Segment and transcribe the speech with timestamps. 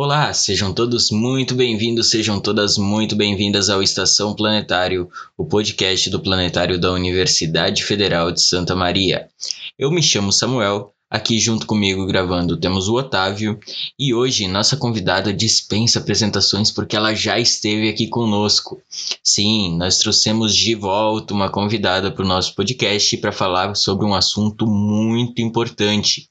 [0.00, 6.20] Olá, sejam todos muito bem-vindos, sejam todas muito bem-vindas ao Estação Planetário, o podcast do
[6.20, 9.28] Planetário da Universidade Federal de Santa Maria.
[9.76, 13.58] Eu me chamo Samuel Aqui junto comigo gravando temos o Otávio
[13.98, 18.82] e hoje nossa convidada dispensa apresentações porque ela já esteve aqui conosco.
[19.24, 24.14] Sim, nós trouxemos de volta uma convidada para o nosso podcast para falar sobre um
[24.14, 26.28] assunto muito importante.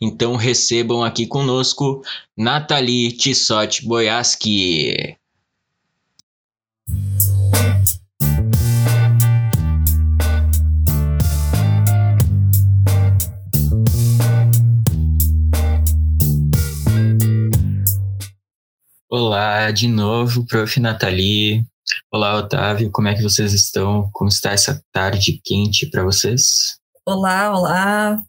[0.00, 2.00] Então recebam aqui conosco
[2.36, 5.16] Nathalie Tissotti Boyaski.
[19.16, 20.80] Olá de novo, prof.
[20.80, 21.64] Nathalie.
[22.12, 24.10] Olá, Otávio, como é que vocês estão?
[24.12, 26.80] Como está essa tarde quente para vocês?
[27.06, 28.20] Olá, olá,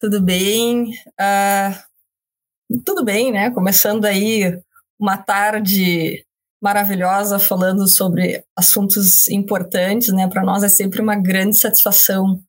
[0.00, 0.90] tudo bem?
[1.20, 3.52] Uh, tudo bem, né?
[3.52, 4.60] Começando aí
[4.98, 6.26] uma tarde
[6.60, 10.26] maravilhosa falando sobre assuntos importantes, né?
[10.26, 12.42] Para nós é sempre uma grande satisfação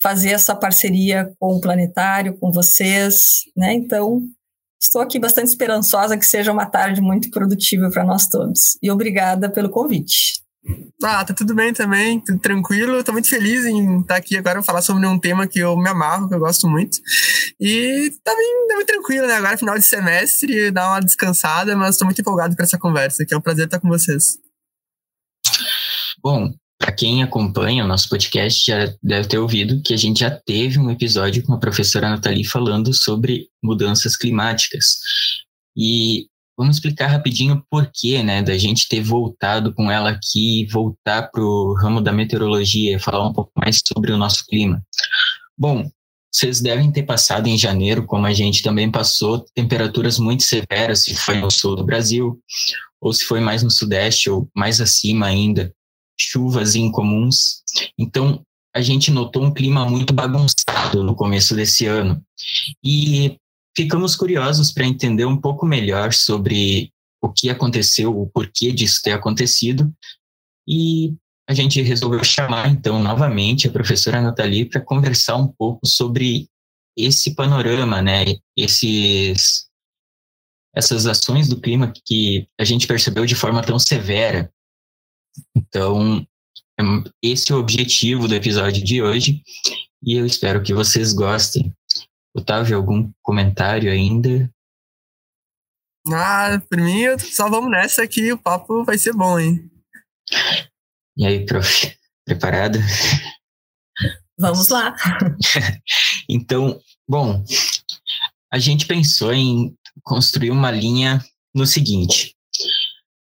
[0.00, 3.72] fazer essa parceria com o Planetário, com vocês, né?
[3.72, 4.22] Então,
[4.80, 8.78] Estou aqui bastante esperançosa que seja uma tarde muito produtiva para nós todos.
[8.82, 10.40] E obrigada pelo convite.
[11.02, 12.98] Ah, tá tudo bem também, tudo tranquilo.
[12.98, 16.28] Estou muito feliz em estar aqui agora falar sobre um tema que eu me amarro,
[16.28, 16.98] que eu gosto muito.
[17.60, 19.34] E tá bem, tá bem tranquilo, né?
[19.34, 23.34] Agora final de semestre, dar uma descansada, mas estou muito empolgado para essa conversa, que
[23.34, 24.38] é um prazer estar com vocês.
[26.22, 30.30] Bom, para quem acompanha o nosso podcast já deve ter ouvido que a gente já
[30.30, 34.98] teve um episódio com a professora Nathalie falando sobre mudanças climáticas.
[35.76, 41.22] E vamos explicar rapidinho o porquê, né, da gente ter voltado com ela aqui, voltar
[41.30, 44.80] para o ramo da meteorologia, falar um pouco mais sobre o nosso clima.
[45.56, 45.90] Bom,
[46.32, 51.16] vocês devem ter passado em janeiro, como a gente também passou, temperaturas muito severas, se
[51.16, 52.38] foi no sul do Brasil,
[53.00, 55.72] ou se foi mais no sudeste, ou mais acima ainda
[56.20, 57.62] chuvas incomuns.
[57.98, 58.42] Então,
[58.74, 62.22] a gente notou um clima muito bagunçado no começo desse ano.
[62.84, 63.36] E
[63.76, 66.90] ficamos curiosos para entender um pouco melhor sobre
[67.22, 69.92] o que aconteceu, o porquê disso ter acontecido.
[70.66, 71.14] E
[71.48, 76.48] a gente resolveu chamar, então, novamente a professora Nathalie para conversar um pouco sobre
[76.96, 78.24] esse panorama, né?
[78.56, 79.66] Esses,
[80.74, 84.52] essas ações do clima que a gente percebeu de forma tão severa
[85.68, 86.26] então,
[86.80, 86.82] é
[87.22, 89.42] esse é o objetivo do episódio de hoje
[90.02, 91.74] e eu espero que vocês gostem.
[92.34, 94.50] Otávio, algum comentário ainda?
[96.10, 99.70] Ah, por mim, só vamos nessa que o papo vai ser bom, hein?
[101.16, 102.78] E aí, prof, preparado?
[104.38, 104.94] Vamos lá.
[106.28, 107.44] então, bom,
[108.50, 111.22] a gente pensou em construir uma linha
[111.54, 112.37] no seguinte: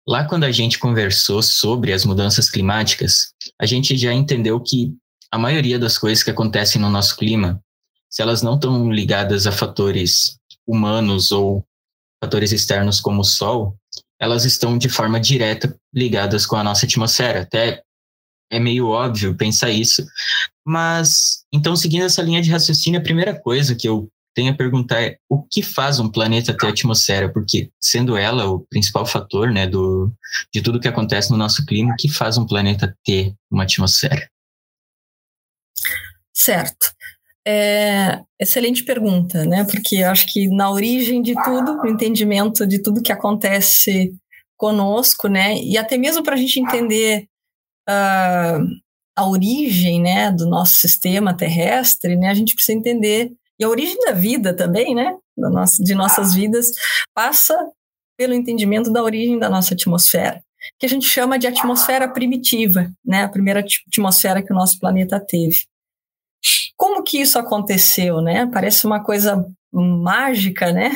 [0.07, 4.93] Lá, quando a gente conversou sobre as mudanças climáticas, a gente já entendeu que
[5.31, 7.61] a maioria das coisas que acontecem no nosso clima,
[8.09, 10.37] se elas não estão ligadas a fatores
[10.67, 11.65] humanos ou
[12.23, 13.77] fatores externos como o Sol,
[14.19, 17.41] elas estão de forma direta ligadas com a nossa atmosfera.
[17.41, 17.81] Até
[18.51, 20.05] é meio óbvio pensar isso.
[20.65, 25.01] Mas, então, seguindo essa linha de raciocínio, a primeira coisa que eu tenho a perguntar
[25.01, 27.31] é o que faz um planeta ter atmosfera?
[27.31, 30.11] Porque sendo ela o principal fator, né, do,
[30.53, 34.27] de tudo que acontece no nosso clima, o que faz um planeta ter uma atmosfera?
[36.33, 36.93] Certo.
[37.45, 39.65] É, excelente pergunta, né?
[39.65, 44.15] Porque eu acho que na origem de tudo, no entendimento de tudo que acontece
[44.57, 45.57] conosco, né?
[45.57, 47.27] E até mesmo para a gente entender
[47.89, 48.65] uh,
[49.15, 52.29] a origem, né, do nosso sistema terrestre, né?
[52.29, 53.31] A gente precisa entender
[53.63, 55.15] e a origem da vida também, né?
[55.37, 56.67] Da nossa, de nossas vidas,
[57.13, 57.57] passa
[58.17, 60.43] pelo entendimento da origem da nossa atmosfera,
[60.77, 63.23] que a gente chama de atmosfera primitiva, né?
[63.23, 65.65] A primeira atmosfera que o nosso planeta teve.
[66.75, 68.49] Como que isso aconteceu, né?
[68.51, 70.91] Parece uma coisa mágica, né?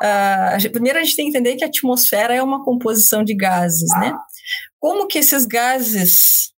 [0.00, 3.90] Uh, primeiro a gente tem que entender que a atmosfera é uma composição de gases,
[3.98, 4.16] né?
[4.78, 6.52] Como que esses gases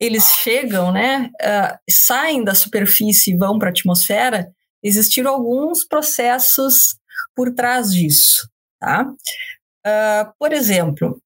[0.00, 4.52] eles chegam, né, uh, saem da superfície e vão para a atmosfera,
[4.84, 6.96] existiram alguns processos
[7.34, 8.48] por trás disso,
[8.78, 9.10] tá?
[9.86, 11.20] Uh, por exemplo,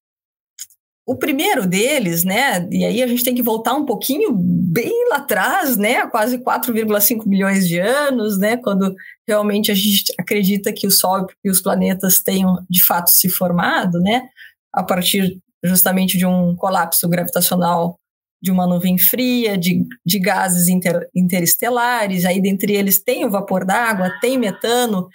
[1.09, 5.17] o primeiro deles, né, e aí a gente tem que voltar um pouquinho bem lá
[5.17, 8.93] atrás, né, quase 4,5 milhões de anos, né, quando
[9.27, 13.99] realmente a gente acredita que o Sol e os planetas tenham de fato se formado,
[13.99, 14.29] né,
[14.71, 17.98] a partir justamente de um colapso gravitacional
[18.41, 23.65] de uma nuvem fria, de, de gases inter, interestelares, aí dentre eles tem o vapor
[23.65, 25.07] d'água, tem metano,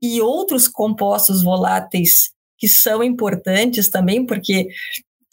[0.00, 4.68] e outros compostos voláteis que são importantes também, porque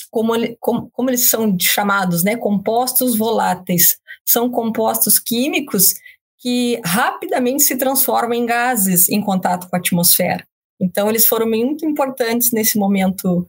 [0.09, 5.93] como, como, como eles são chamados, né, compostos voláteis, são compostos químicos
[6.39, 10.45] que rapidamente se transformam em gases em contato com a atmosfera.
[10.79, 13.47] Então, eles foram muito importantes nesse momento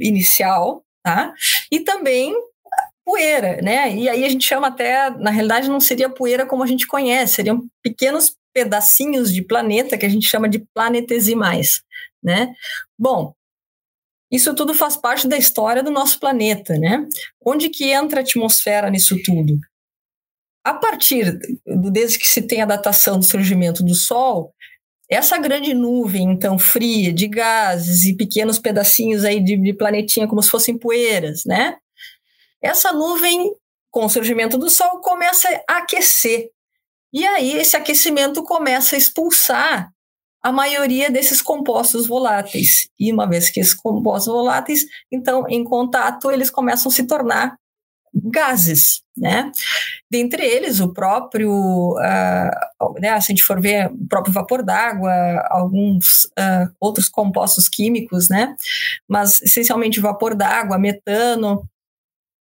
[0.00, 1.32] inicial, tá?
[1.70, 2.34] E também
[3.06, 3.94] poeira, né?
[3.94, 7.34] E aí a gente chama até, na realidade, não seria poeira como a gente conhece,
[7.34, 11.82] seriam pequenos pedacinhos de planeta que a gente chama de planetesimais,
[12.20, 12.52] né?
[12.98, 13.32] Bom,
[14.32, 17.06] isso tudo faz parte da história do nosso planeta, né?
[17.40, 19.56] Onde que entra a atmosfera nisso tudo?
[20.64, 24.52] A partir do desde que se tem a datação do surgimento do Sol,
[25.08, 30.42] essa grande nuvem, então, fria, de gases e pequenos pedacinhos aí de, de planetinha como
[30.42, 31.76] se fossem poeiras, né?
[32.66, 33.54] Essa nuvem,
[33.90, 36.50] com o surgimento do Sol, começa a aquecer.
[37.12, 39.90] E aí esse aquecimento começa a expulsar
[40.42, 42.88] a maioria desses compostos voláteis.
[42.98, 47.06] E uma vez que esses compostos voláteis, então, em contato, eles começam a se
[48.14, 49.50] gases, né?
[50.10, 55.12] Dentre eles, o próprio, uh, né, se a gente for ver, o próprio vapor d'água,
[55.50, 58.54] alguns uh, outros compostos químicos, né?
[59.08, 61.68] Mas essencialmente vapor d'água, metano.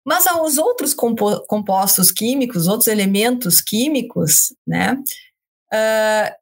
[0.08, 4.94] Mas os outros compo compostos químicos, outros elementos químicos, né?
[5.74, 6.34] Uh,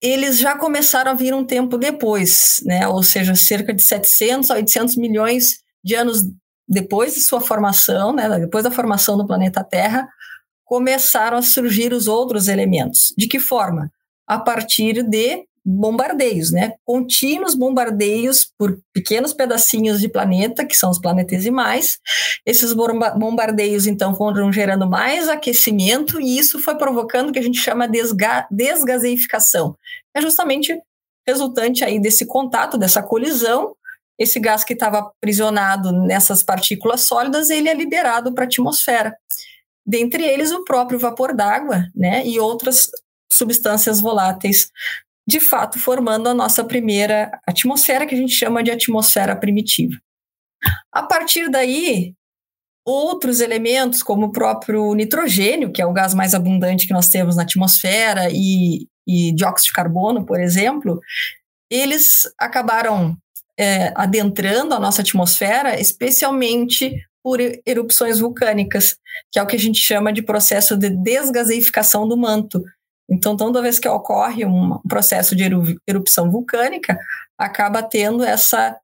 [0.00, 2.86] eles já começaram a vir um tempo depois, né?
[2.86, 6.24] Ou seja, cerca de 700 a 800 milhões de anos
[6.68, 10.08] depois de sua formação, né, depois da formação do planeta Terra,
[10.64, 13.12] começaram a surgir os outros elementos.
[13.18, 13.90] De que forma?
[14.24, 16.74] A partir de bombardeios, né?
[16.84, 21.98] Contínuos bombardeios por pequenos pedacinhos de planeta, que são os planetesimais.
[22.46, 27.58] Esses bombardeios, então, foram gerando mais aquecimento e isso foi provocando o que a gente
[27.58, 29.76] chama de desga desgaseificação.
[30.14, 30.76] É justamente
[31.26, 33.74] resultante aí desse contato, dessa colisão
[34.20, 39.16] esse gás que estava aprisionado nessas partículas sólidas, ele é liberado para a atmosfera.
[39.86, 42.90] Dentre eles, o próprio vapor d'água, né, e outras
[43.32, 44.68] substâncias voláteis,
[45.30, 49.96] de fato formando a nossa primeira atmosfera, que a gente chama de atmosfera primitiva.
[50.92, 52.14] A partir daí,
[52.84, 57.36] outros elementos, como o próprio nitrogênio, que é o gás mais abundante que nós temos
[57.36, 61.00] na atmosfera, e, e dióxido de carbono, por exemplo,
[61.70, 63.16] eles acabaram
[63.56, 66.92] é, adentrando a nossa atmosfera, especialmente
[67.22, 68.96] por erupções vulcânicas,
[69.30, 72.64] que é o que a gente chama de processo de desgaseificação do manto.
[73.10, 75.44] Então, toda vez que ocorre um processo de
[75.86, 76.98] erupção vulcânica,
[77.36, 78.76] acaba tendo essa,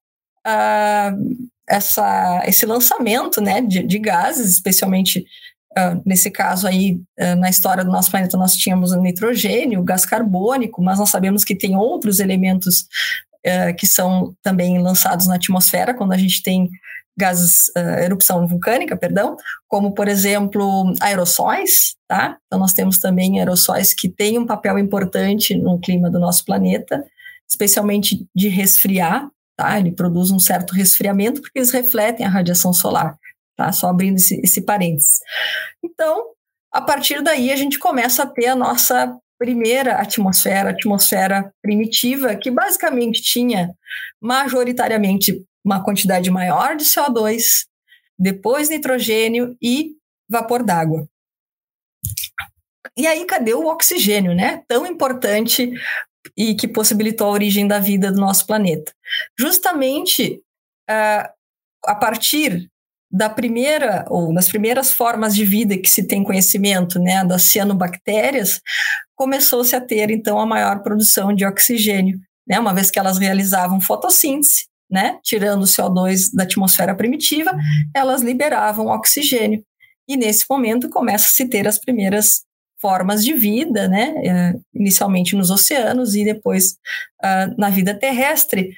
[0.47, 5.25] uh, essa, esse lançamento né, de, de gases, especialmente
[5.79, 9.85] uh, nesse caso aí, uh, na história do nosso planeta, nós tínhamos o nitrogênio, o
[9.85, 12.87] gás carbônico, mas nós sabemos que tem outros elementos
[13.47, 16.69] uh, que são também lançados na atmosfera quando a gente tem
[17.17, 19.37] gases, uh, erupção vulcânica, perdão,
[19.67, 22.37] como, por exemplo, aerossóis, tá?
[22.47, 27.05] Então, nós temos também aerossóis que têm um papel importante no clima do nosso planeta,
[27.49, 29.79] especialmente de resfriar, tá?
[29.79, 33.17] Ele produz um certo resfriamento porque eles refletem a radiação solar,
[33.57, 33.73] tá?
[33.73, 35.21] Só abrindo esse, esse parênteses.
[35.83, 36.27] Então,
[36.73, 42.51] a partir daí, a gente começa a ter a nossa primeira atmosfera, atmosfera primitiva, que
[42.51, 43.71] basicamente tinha
[44.21, 47.67] majoritariamente uma quantidade maior de CO2,
[48.17, 49.97] depois nitrogênio e
[50.29, 51.09] vapor d'água.
[52.97, 54.63] E aí, cadê o oxigênio, né?
[54.69, 55.73] Tão importante
[56.37, 58.93] e que possibilitou a origem da vida do nosso planeta.
[59.39, 60.41] Justamente
[60.89, 61.29] uh,
[61.85, 62.71] a partir
[63.11, 68.61] da primeira ou das primeiras formas de vida que se tem conhecimento, né, das cianobactérias,
[69.15, 73.81] começou-se a ter então a maior produção de oxigênio, né, uma vez que elas realizavam
[73.81, 77.53] fotossíntese, né, tirando o CO2 da atmosfera primitiva,
[77.95, 79.65] elas liberavam oxigênio.
[80.09, 82.45] E nesse momento começa a se ter as primeiras
[82.81, 86.77] formas de vida, né, eh, inicialmente nos oceanos e depois
[87.25, 88.75] uh, na vida terrestre.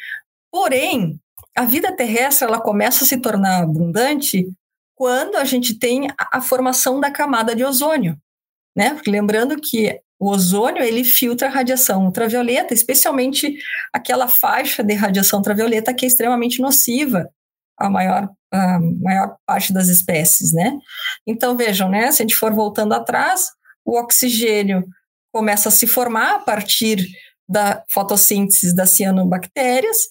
[0.51, 1.21] Porém,
[1.55, 4.49] a vida terrestre ela começa a se tornar abundante
[4.95, 8.17] quando a gente tem a, a formação da camada de ozônio,
[8.77, 8.99] né?
[9.07, 13.57] Lembrando que o ozônio ele filtra a radiação ultravioleta, especialmente
[13.93, 17.29] aquela faixa de radiação ultravioleta que é extremamente nociva
[17.79, 20.77] à maior, à maior parte das espécies, né?
[21.27, 22.11] Então vejam, né?
[22.11, 23.49] Se a gente for voltando atrás,
[23.85, 24.85] o oxigênio
[25.33, 27.07] começa a se formar a partir
[27.49, 30.09] da fotossíntese das cianobactérias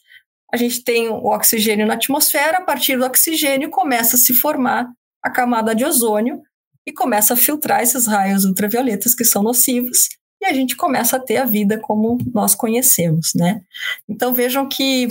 [0.52, 4.88] a gente tem o oxigênio na atmosfera, a partir do oxigênio começa a se formar
[5.22, 6.42] a camada de ozônio
[6.88, 10.08] e começa a filtrar esses raios ultravioletas que são nocivos
[10.42, 13.62] e a gente começa a ter a vida como nós conhecemos, né?
[14.08, 15.10] Então vejam que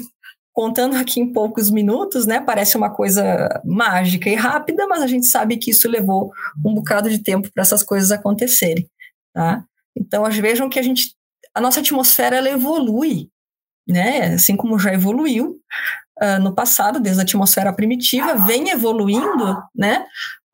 [0.52, 5.26] contando aqui em poucos minutos, né, parece uma coisa mágica e rápida, mas a gente
[5.26, 6.32] sabe que isso levou
[6.64, 8.88] um bocado de tempo para essas coisas acontecerem,
[9.34, 9.62] tá?
[9.94, 11.14] Então, vejam que a gente,
[11.54, 13.28] a nossa atmosfera ela evolui,
[13.86, 14.34] né?
[14.34, 15.60] Assim como já evoluiu
[16.22, 20.06] uh, no passado, desde a atmosfera primitiva, vem evoluindo, né?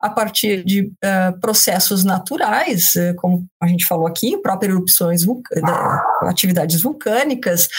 [0.03, 5.21] A partir de uh, processos naturais, uh, como a gente falou aqui, próprias erupções,
[6.23, 7.69] atividades vulcânicas,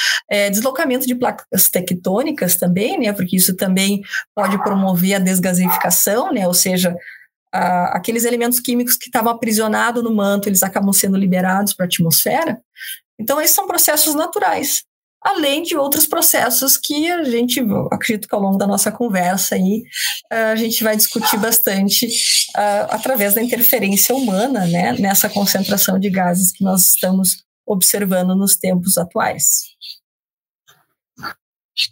[0.50, 4.02] deslocamento de placas tectônicas também, né, porque isso também
[4.34, 6.96] pode promover a desgasificação, né, ou seja,
[7.52, 12.58] aqueles elementos químicos que estavam aprisionados no manto, eles acabam sendo liberados para a atmosfera.
[13.18, 14.82] Então, esses são processos naturais
[15.24, 19.82] além de outros processos que a gente, acredito que ao longo da nossa conversa aí,
[20.30, 26.52] a gente vai discutir bastante uh, através da interferência humana, né, nessa concentração de gases
[26.52, 29.62] que nós estamos observando nos tempos atuais.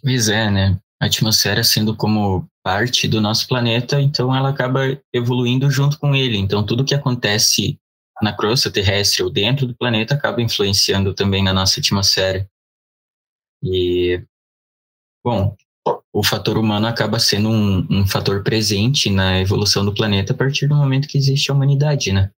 [0.01, 0.77] Pois é, né?
[1.01, 6.37] A atmosfera sendo como parte do nosso planeta, então ela acaba evoluindo junto com ele.
[6.37, 7.77] Então tudo que acontece
[8.21, 12.47] na crosta terrestre ou dentro do planeta acaba influenciando também na nossa atmosfera.
[13.63, 14.21] E,
[15.23, 15.55] bom,
[16.11, 20.67] o fator humano acaba sendo um, um fator presente na evolução do planeta a partir
[20.67, 22.29] do momento que existe a humanidade, né?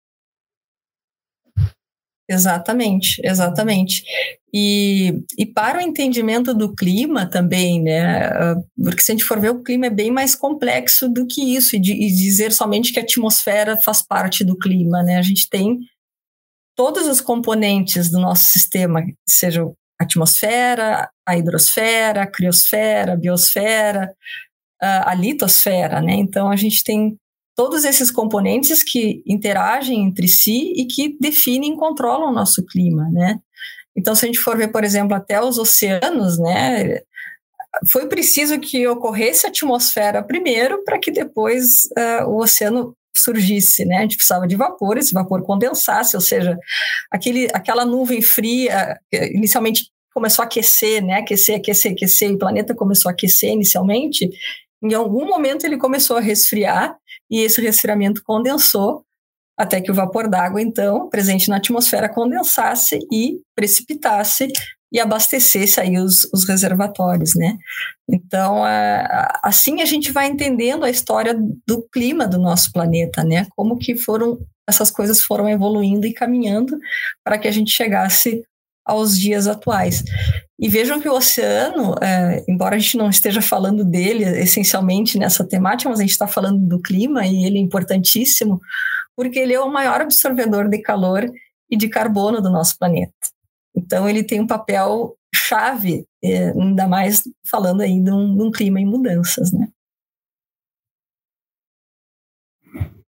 [2.27, 4.03] Exatamente, exatamente.
[4.51, 8.55] E, e para o entendimento do clima também, né?
[8.75, 11.75] Porque se a gente for ver, o clima é bem mais complexo do que isso,
[11.75, 15.17] e, de, e dizer somente que a atmosfera faz parte do clima, né?
[15.17, 15.79] A gente tem
[16.75, 19.63] todos os componentes do nosso sistema, seja
[19.99, 24.13] atmosfera, a hidrosfera, a criosfera, a biosfera,
[24.81, 26.13] a litosfera, né?
[26.13, 27.17] Então a gente tem
[27.55, 33.09] todos esses componentes que interagem entre si e que definem e controlam o nosso clima,
[33.09, 33.39] né?
[33.95, 36.99] Então se a gente for ver, por exemplo, até os oceanos, né?
[37.91, 43.97] Foi preciso que ocorresse a atmosfera primeiro para que depois uh, o oceano surgisse, né?
[43.97, 46.57] A gente precisava de vapor, esse vapor condensasse, ou seja,
[47.11, 51.15] aquele, aquela nuvem fria, inicialmente começou a aquecer, né?
[51.19, 54.29] Aquecer, aquecer, aquecer, o planeta começou a aquecer inicialmente.
[54.81, 56.95] Em algum momento ele começou a resfriar
[57.29, 59.03] e esse resfriamento condensou
[59.57, 64.47] até que o vapor d'água, então, presente na atmosfera, condensasse e precipitasse
[64.91, 67.57] e abastecesse aí os, os reservatórios, né?
[68.09, 71.35] Então, é, assim a gente vai entendendo a história
[71.67, 73.47] do clima do nosso planeta, né?
[73.55, 76.77] Como que foram essas coisas foram evoluindo e caminhando
[77.23, 78.43] para que a gente chegasse
[78.85, 80.03] aos dias atuais.
[80.59, 85.45] E vejam que o oceano, é, embora a gente não esteja falando dele essencialmente nessa
[85.45, 88.59] temática, mas a gente está falando do clima e ele é importantíssimo,
[89.15, 91.29] porque ele é o maior absorvedor de calor
[91.69, 93.13] e de carbono do nosso planeta.
[93.77, 98.51] Então, ele tem um papel chave, é, ainda mais falando aí de um, de um
[98.51, 99.67] clima em mudanças, né?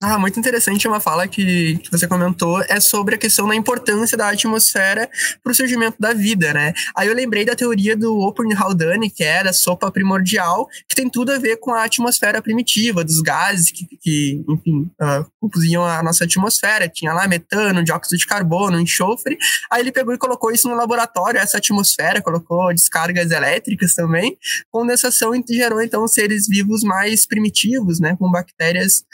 [0.04, 4.18] Ah, muito interessante uma fala que, que você comentou, é sobre a questão da importância
[4.18, 5.08] da atmosfera
[5.40, 6.74] para o surgimento da vida, né?
[6.96, 11.08] Aí eu lembrei da teoria do Open Haldane, que era a sopa primordial, que tem
[11.08, 16.02] tudo a ver com a atmosfera primitiva, dos gases que, que enfim, uh, compunham a
[16.02, 16.88] nossa atmosfera.
[16.88, 19.38] Tinha lá metano, dióxido de carbono, enxofre.
[19.70, 24.36] Aí ele pegou e colocou isso no laboratório, essa atmosfera, colocou descargas elétricas também,
[24.68, 28.16] condensação e gerou então seres vivos mais primitivos, né?
[28.18, 29.04] Com bactérias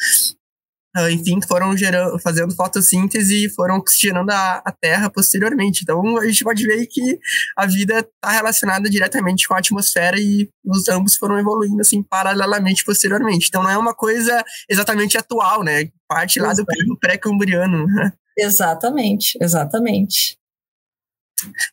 [1.10, 5.82] enfim, foram gerando, fazendo fotossíntese e foram oxigenando a, a Terra posteriormente.
[5.82, 7.18] Então, a gente pode ver que
[7.56, 12.84] a vida está relacionada diretamente com a atmosfera e os ambos foram evoluindo, assim, paralelamente
[12.84, 13.48] posteriormente.
[13.48, 15.88] Então, não é uma coisa exatamente atual, né?
[16.08, 16.64] Parte lá do
[16.98, 17.86] pré-cambriano.
[17.86, 18.12] Né?
[18.38, 20.37] Exatamente, exatamente.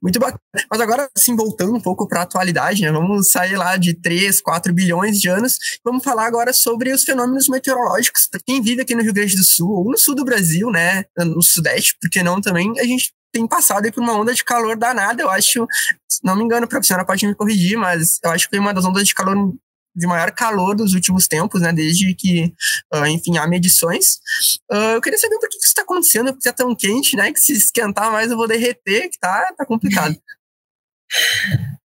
[0.01, 0.39] Muito bacana.
[0.69, 2.91] Mas agora, assim, voltando um pouco para a atualidade, né?
[2.91, 5.57] Vamos sair lá de 3, 4 bilhões de anos.
[5.83, 8.27] Vamos falar agora sobre os fenômenos meteorológicos.
[8.27, 11.05] Para quem vive aqui no Rio Grande do Sul, ou no sul do Brasil, né?
[11.17, 15.21] No Sudeste, porque não também, a gente tem passado por uma onda de calor danada.
[15.21, 15.67] Eu acho,
[16.23, 18.85] não me engano, a professora pode me corrigir, mas eu acho que foi uma das
[18.85, 19.53] ondas de calor
[19.95, 21.71] de maior calor dos últimos tempos, né?
[21.71, 22.53] Desde que,
[22.93, 24.19] uh, enfim, há medições.
[24.71, 27.31] Uh, eu queria saber por que isso está acontecendo, porque é tão quente, né?
[27.31, 30.15] Que se esquentar mais eu vou derreter, que tá, tá complicado.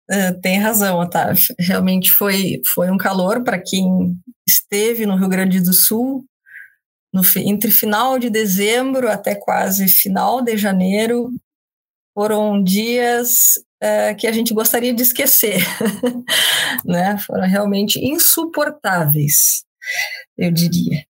[0.09, 1.41] Uh, tem razão, Otávio.
[1.59, 6.25] Realmente foi, foi um calor para quem esteve no Rio Grande do Sul
[7.13, 11.31] no, entre final de dezembro até quase final de janeiro.
[12.13, 15.61] Foram dias é, que a gente gostaria de esquecer,
[16.85, 17.17] né?
[17.19, 19.63] Foram realmente insuportáveis,
[20.37, 21.05] eu diria.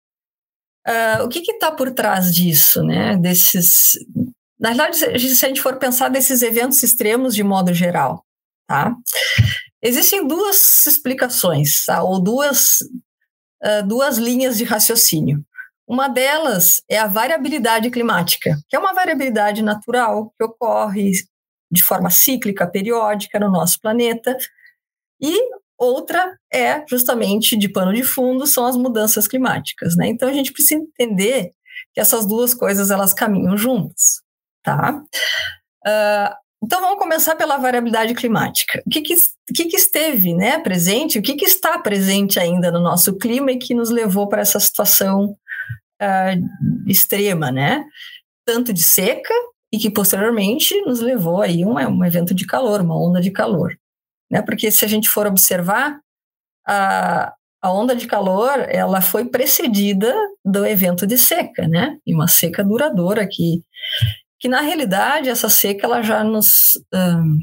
[0.87, 3.15] Uh, o que está por trás disso, né?
[3.17, 3.93] Desses
[4.59, 8.25] na verdade, se a gente for pensar desses eventos extremos de modo geral,
[8.67, 8.93] tá?
[9.81, 12.03] Existem duas explicações, tá?
[12.03, 12.81] ou duas,
[13.63, 15.41] uh, duas linhas de raciocínio.
[15.87, 21.11] Uma delas é a variabilidade climática, que é uma variabilidade natural que ocorre
[21.71, 24.37] de forma cíclica, periódica no nosso planeta.
[25.21, 25.37] E
[25.77, 30.07] outra é justamente de pano de fundo são as mudanças climáticas, né?
[30.07, 31.51] Então a gente precisa entender
[31.93, 34.21] que essas duas coisas elas caminham juntas,
[34.63, 35.01] tá?
[35.85, 38.83] Uh, então vamos começar pela variabilidade climática.
[38.85, 39.15] O que, que,
[39.55, 43.57] que, que esteve né, presente, o que, que está presente ainda no nosso clima e
[43.57, 45.37] que nos levou para essa situação
[46.01, 47.85] uh, extrema, né?
[48.45, 49.33] Tanto de seca
[49.71, 53.77] e que posteriormente nos levou aí um, um evento de calor, uma onda de calor.
[54.31, 54.41] Né?
[54.41, 55.99] Porque se a gente for observar,
[56.67, 60.13] a, a onda de calor ela foi precedida
[60.45, 61.97] do evento de seca, né?
[62.05, 63.63] E uma seca duradoura que,
[64.39, 67.37] que na realidade essa seca ela já nos um,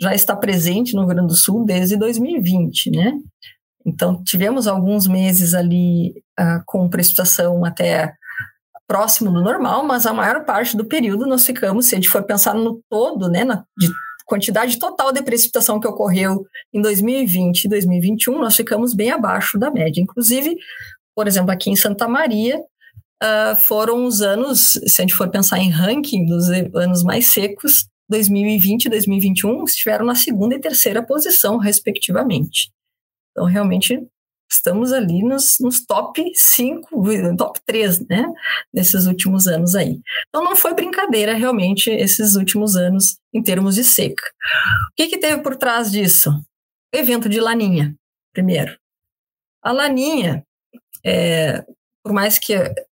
[0.00, 3.12] já está presente no Rio Grande do Sul desde 2020, né?
[3.84, 8.14] Então, tivemos alguns meses ali uh, com precipitação até
[8.86, 12.22] próximo do normal, mas a maior parte do período nós ficamos, se a gente for
[12.22, 13.90] pensar no todo, né, na de
[14.24, 19.70] quantidade total de precipitação que ocorreu em 2020 e 2021, nós ficamos bem abaixo da
[19.70, 20.00] média.
[20.00, 20.56] Inclusive,
[21.14, 25.58] por exemplo, aqui em Santa Maria, uh, foram os anos, se a gente for pensar
[25.58, 31.58] em ranking dos anos mais secos, 2020 e 2021 estiveram na segunda e terceira posição,
[31.58, 32.70] respectivamente.
[33.30, 33.98] Então, realmente,
[34.52, 38.24] estamos ali nos, nos top 5, top 3, né,
[38.72, 40.00] nesses últimos anos aí.
[40.28, 44.24] Então, não foi brincadeira, realmente, esses últimos anos em termos de seca.
[44.90, 46.30] O que, que teve por trás disso?
[46.94, 47.94] O evento de Laninha,
[48.32, 48.76] primeiro.
[49.62, 50.44] A Laninha,
[51.04, 51.64] é,
[52.02, 52.54] por mais que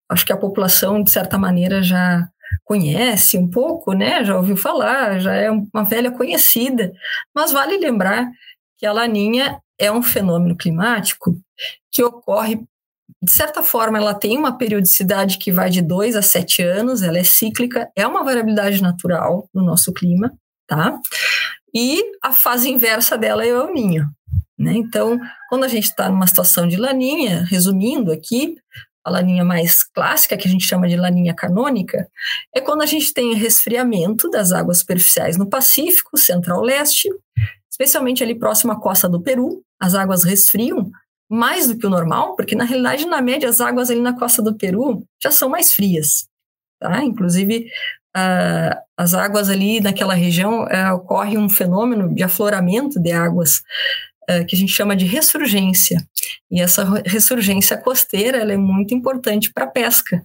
[0.09, 2.29] acho que a população, de certa maneira, já
[2.65, 4.25] conhece um pouco, né?
[4.25, 6.93] Já ouviu falar, já é uma velha conhecida,
[7.35, 8.29] mas vale lembrar
[8.79, 11.41] que a laninha é um fenômeno climático
[11.91, 12.61] que ocorre,
[13.23, 17.19] de certa forma, ela tem uma periodicidade que vai de 2 a 7 anos, ela
[17.19, 20.33] é cíclica, é uma variabilidade natural no nosso clima,
[20.67, 20.99] tá?
[21.75, 24.09] E a fase inversa dela é o ninho.
[24.59, 24.73] Né?
[24.75, 28.57] Então, quando a gente está numa situação de laninha, resumindo aqui,
[29.05, 32.09] a laninha mais clássica, que a gente chama de laninha canônica,
[32.55, 37.09] é quando a gente tem resfriamento das águas superficiais no Pacífico, Central-Leste,
[37.71, 40.91] especialmente ali próximo à costa do Peru, as águas resfriam
[41.29, 44.43] mais do que o normal, porque na realidade, na média, as águas ali na costa
[44.43, 46.29] do Peru já são mais frias,
[46.81, 47.03] tá?
[47.03, 47.67] Inclusive,
[48.17, 53.63] uh, as águas ali naquela região uh, ocorre um fenômeno de afloramento de águas
[54.31, 56.07] uh, que a gente chama de ressurgência.
[56.51, 60.23] E essa ressurgência costeira é muito importante para a pesca,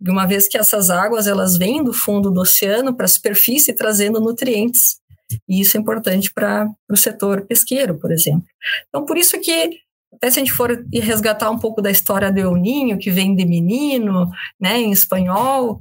[0.00, 3.72] de uma vez que essas águas elas vêm do fundo do oceano para a superfície
[3.72, 5.00] trazendo nutrientes
[5.48, 8.46] e isso é importante para o setor pesqueiro, por exemplo.
[8.88, 9.78] Então, por isso que,
[10.12, 13.34] até se a gente for resgatar um pouco da história do El Ninho, que vem
[13.34, 15.80] de menino, né, em espanhol,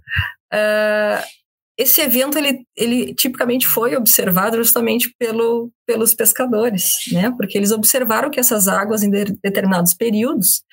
[0.53, 1.23] uh,
[1.77, 8.29] esse evento, ele, ele tipicamente foi observado justamente pelo, pelos pescadores, né, porque eles observaram
[8.29, 10.63] que essas águas, em de, determinados períodos,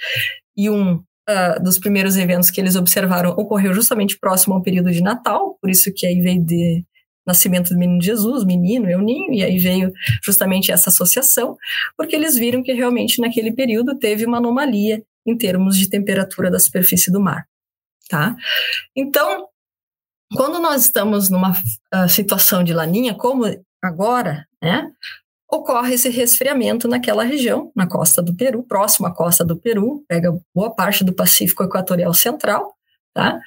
[0.57, 5.03] e um Uh, dos primeiros eventos que eles observaram ocorreu justamente próximo ao período de
[5.03, 6.83] Natal, por isso que aí veio de
[7.29, 9.93] nascimento do menino Jesus, menino, eu ninho, e aí veio
[10.25, 11.57] justamente essa associação,
[11.97, 16.59] porque eles viram que realmente naquele período teve uma anomalia em termos de temperatura da
[16.59, 17.47] superfície do mar,
[18.09, 18.35] tá?
[18.97, 19.47] Então,
[20.35, 23.45] quando nós estamos numa uh, situação de laninha, como
[23.83, 24.91] agora, né,
[25.51, 30.39] ocorre esse resfriamento naquela região, na costa do Peru, próximo à costa do Peru, pega
[30.55, 32.75] boa parte do Pacífico Equatorial Central,
[33.15, 33.39] tá?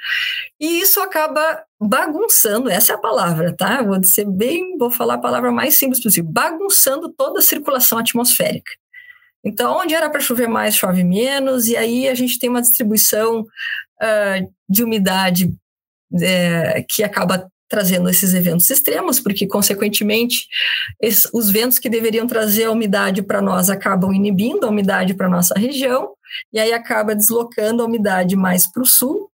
[0.59, 3.81] E isso acaba bagunçando, essa é a palavra, tá?
[3.81, 8.71] Vou ser bem, vou falar a palavra mais simples possível, bagunçando toda a circulação atmosférica.
[9.43, 13.41] Então, onde era para chover mais, chove menos, e aí a gente tem uma distribuição
[13.41, 15.51] uh, de umidade
[16.21, 20.45] é, que acaba trazendo esses eventos extremos, porque, consequentemente,
[21.01, 25.29] esses, os ventos que deveriam trazer a umidade para nós acabam inibindo a umidade para
[25.29, 26.11] nossa região,
[26.53, 29.30] e aí acaba deslocando a umidade mais para o sul,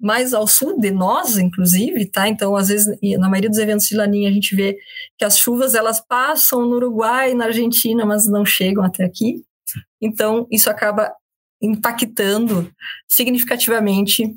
[0.00, 2.28] mais ao sul de nós, inclusive, tá?
[2.28, 4.78] Então, às vezes, na maioria dos eventos de laninha, a gente vê
[5.16, 9.42] que as chuvas elas passam no Uruguai, na Argentina, mas não chegam até aqui.
[10.00, 11.12] Então, isso acaba
[11.60, 12.70] impactando
[13.08, 14.34] significativamente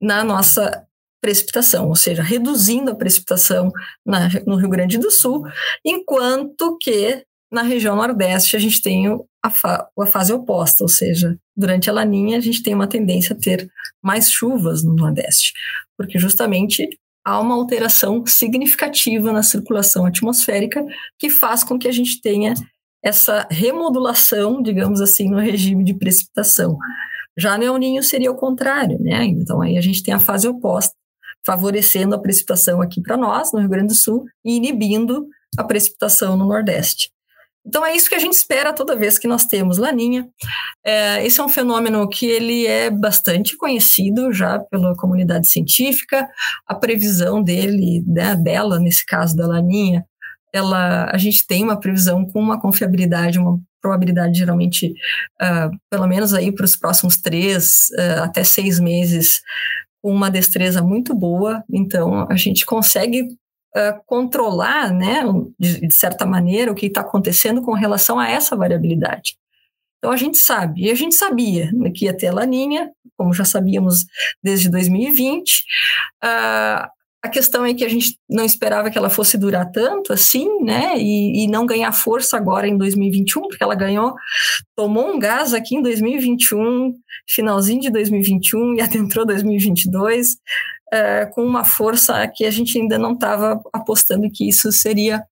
[0.00, 0.86] na nossa
[1.20, 3.70] precipitação, ou seja, reduzindo a precipitação
[4.04, 5.44] na, no Rio Grande do Sul,
[5.84, 9.06] enquanto que na região Nordeste a gente tem
[9.42, 13.34] a, fa a fase oposta, ou seja, durante a laninha a gente tem uma tendência
[13.34, 13.68] a ter
[14.02, 15.52] mais chuvas no Nordeste,
[15.96, 16.88] porque justamente
[17.24, 20.84] há uma alteração significativa na circulação atmosférica
[21.18, 22.54] que faz com que a gente tenha
[23.02, 26.78] essa remodulação, digamos assim, no regime de precipitação.
[27.36, 29.24] Já no El Ninho seria o contrário, né?
[29.24, 30.94] Então aí a gente tem a fase oposta,
[31.44, 35.26] favorecendo a precipitação aqui para nós, no Rio Grande do Sul, e inibindo
[35.58, 37.10] a precipitação no Nordeste.
[37.64, 40.28] Então é isso que a gente espera toda vez que nós temos laninha.
[40.84, 46.28] É, esse é um fenômeno que ele é bastante conhecido já pela comunidade científica.
[46.66, 50.04] A previsão dele, né, dela nesse caso da laninha,
[50.52, 54.92] ela, a gente tem uma previsão com uma confiabilidade, uma probabilidade geralmente,
[55.40, 59.40] uh, pelo menos aí para os próximos três uh, até seis meses,
[60.02, 61.64] com uma destreza muito boa.
[61.72, 63.28] Então a gente consegue
[64.06, 65.22] controlar, né,
[65.58, 69.36] de, de, certa maneira, o que está acontecendo com relação a essa variabilidade.
[69.98, 73.44] Então a gente sabe, e a gente sabia que ia ter a laninha, como já
[73.44, 74.04] sabíamos
[74.42, 75.62] desde 2020.
[76.22, 76.88] Uh,
[77.24, 80.98] a questão é que a gente não esperava que ela fosse durar tanto assim, né?
[80.98, 84.12] E, e, não ganhar força agora em 2021, porque ela ganhou,
[84.74, 86.92] tomou um gás aqui em 2021,
[87.28, 90.36] finalzinho de 2021 e adentrou 2022
[90.92, 95.24] é, com uma força que a gente ainda não estava apostando que isso seria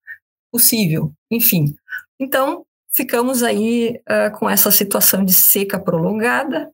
[0.51, 1.13] possível.
[1.29, 1.75] Enfim,
[2.19, 6.69] então ficamos aí uh, com essa situação de seca prolongada,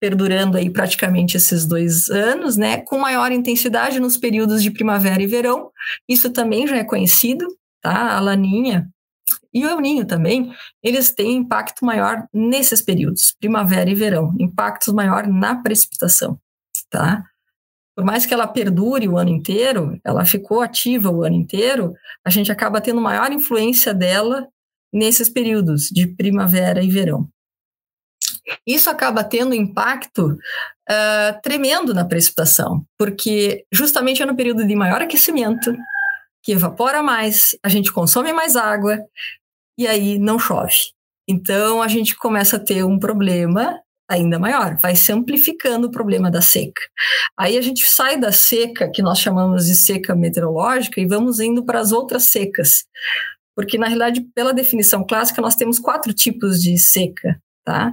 [0.00, 5.26] perdurando aí praticamente esses dois anos, né, com maior intensidade nos períodos de primavera e
[5.26, 5.70] verão.
[6.08, 7.46] Isso também já é conhecido,
[7.80, 8.16] tá?
[8.16, 8.88] A laninha
[9.52, 14.92] e o El Ninho também, eles têm impacto maior nesses períodos, primavera e verão, impactos
[14.92, 16.38] maior na precipitação,
[16.90, 17.24] tá?
[17.96, 22.28] Por mais que ela perdure o ano inteiro, ela ficou ativa o ano inteiro, a
[22.28, 24.46] gente acaba tendo maior influência dela
[24.92, 27.26] nesses períodos de primavera e verão.
[28.66, 35.00] Isso acaba tendo impacto uh, tremendo na precipitação, porque justamente é no período de maior
[35.00, 35.74] aquecimento,
[36.42, 38.98] que evapora mais, a gente consome mais água
[39.78, 40.76] e aí não chove.
[41.26, 46.30] Então a gente começa a ter um problema ainda maior, vai se amplificando o problema
[46.30, 46.80] da seca.
[47.38, 51.64] Aí a gente sai da seca, que nós chamamos de seca meteorológica, e vamos indo
[51.64, 52.84] para as outras secas.
[53.54, 57.92] Porque, na realidade, pela definição clássica, nós temos quatro tipos de seca, tá?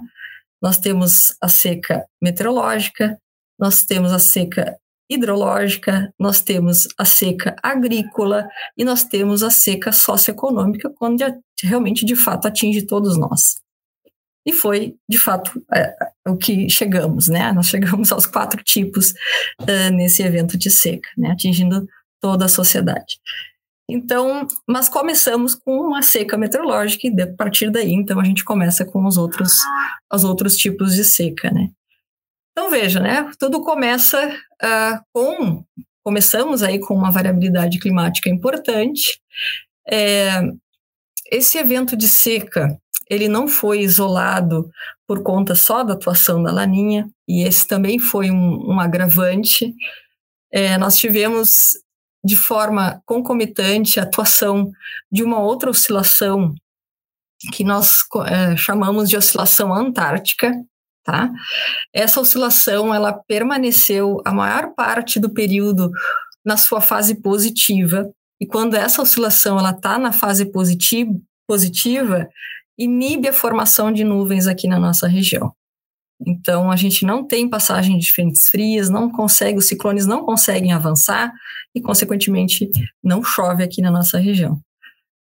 [0.62, 3.18] Nós temos a seca meteorológica,
[3.60, 4.78] nós temos a seca
[5.10, 8.48] hidrológica, nós temos a seca agrícola
[8.78, 11.24] e nós temos a seca socioeconômica, quando
[11.62, 13.63] realmente, de fato, atinge todos nós.
[14.46, 15.96] E foi, de fato, é,
[16.28, 17.52] o que chegamos, né?
[17.54, 19.12] Nós chegamos aos quatro tipos
[19.62, 21.32] uh, nesse evento de seca, né?
[21.32, 21.88] Atingindo
[22.22, 23.20] toda a sociedade.
[23.90, 28.86] Então, mas começamos com uma seca meteorológica e a partir daí, então, a gente começa
[28.86, 29.54] com os outros,
[30.12, 31.70] os outros tipos de seca, né?
[32.52, 33.32] Então, veja, né?
[33.40, 34.28] Tudo começa
[34.62, 35.64] uh, com...
[36.06, 39.22] Começamos aí com uma variabilidade climática importante.
[39.90, 40.42] É,
[41.32, 42.78] esse evento de seca,
[43.10, 44.70] ele não foi isolado
[45.08, 49.74] por conta só da atuação da Laninha, e esse também foi um, um agravante.
[50.52, 51.78] É, nós tivemos,
[52.24, 54.72] de forma concomitante, a atuação
[55.12, 56.54] de uma outra oscilação
[57.52, 60.54] que nós é, chamamos de oscilação antártica,
[61.04, 61.30] tá?
[61.92, 65.92] Essa oscilação, ela permaneceu a maior parte do período
[66.46, 71.14] na sua fase positiva, e quando essa oscilação ela está na fase positiva,
[71.48, 72.28] positiva,
[72.78, 75.54] inibe a formação de nuvens aqui na nossa região.
[76.26, 80.72] Então, a gente não tem passagem de frentes frias, não consegue, os ciclones não conseguem
[80.72, 81.34] avançar
[81.76, 82.70] e, consequentemente,
[83.04, 84.60] não chove aqui na nossa região.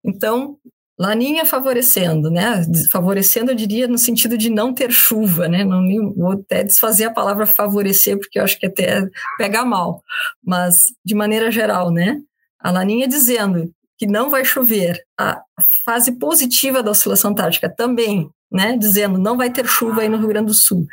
[0.03, 0.57] Então,
[0.99, 2.63] Laninha favorecendo, né?
[2.91, 5.63] Favorecendo, eu diria, no sentido de não ter chuva, né?
[5.63, 5.83] Não,
[6.13, 9.03] vou até desfazer a palavra favorecer, porque eu acho que até
[9.37, 10.03] pega mal.
[10.45, 12.19] Mas, de maneira geral, né?
[12.59, 15.39] A Laninha dizendo que não vai chover, a
[15.85, 20.29] fase positiva da oscilação antártica também, né, dizendo não vai ter chuva aí no Rio
[20.29, 20.87] Grande do Sul.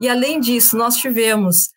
[0.00, 1.68] E além disso, nós tivemos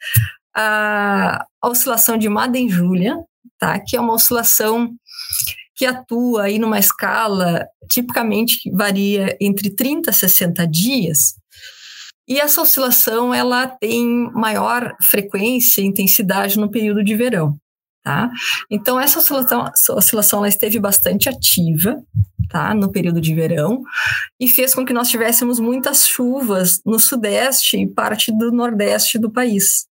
[0.56, 3.18] a, a oscilação de Madden-Julia,
[3.60, 4.96] tá, que é uma oscilação
[5.76, 11.34] que atua aí numa escala tipicamente varia entre 30 a 60 dias.
[12.26, 17.60] E essa oscilação ela tem maior frequência e intensidade no período de verão.
[18.08, 18.32] Tá?
[18.72, 22.02] Então, essa oscilação, oscilação ela esteve bastante ativa
[22.50, 22.74] tá?
[22.74, 23.84] no período de verão
[24.40, 29.30] e fez com que nós tivéssemos muitas chuvas no sudeste e parte do nordeste do
[29.30, 29.88] país.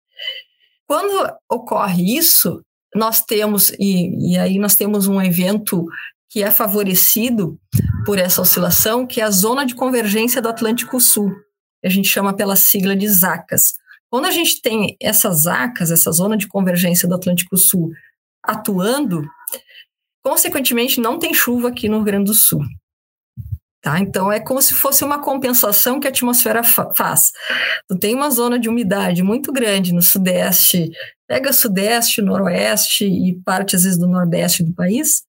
[0.85, 2.61] Quando ocorre isso,
[2.93, 5.83] nós temos, e, e aí nós temos um evento
[6.29, 7.57] que é favorecido
[8.05, 11.33] por essa oscilação, que é a zona de convergência do Atlântico Sul.
[11.83, 13.73] A gente chama pela sigla de ZACAS.
[14.13, 17.89] Quando a gente tem essas ACAS, essa zona de convergência do Atlântico Sul
[18.43, 19.27] atuando,
[20.23, 22.61] consequentemente não tem chuva aqui no Rio Grande do Sul.
[23.81, 23.97] Tá?
[23.97, 27.31] Então é como se fosse uma compensação que a atmosfera fa faz.
[27.87, 30.91] Tu tem uma zona de umidade muito grande no sudeste,
[31.27, 35.23] pega sudeste, noroeste e parte às vezes do nordeste do país,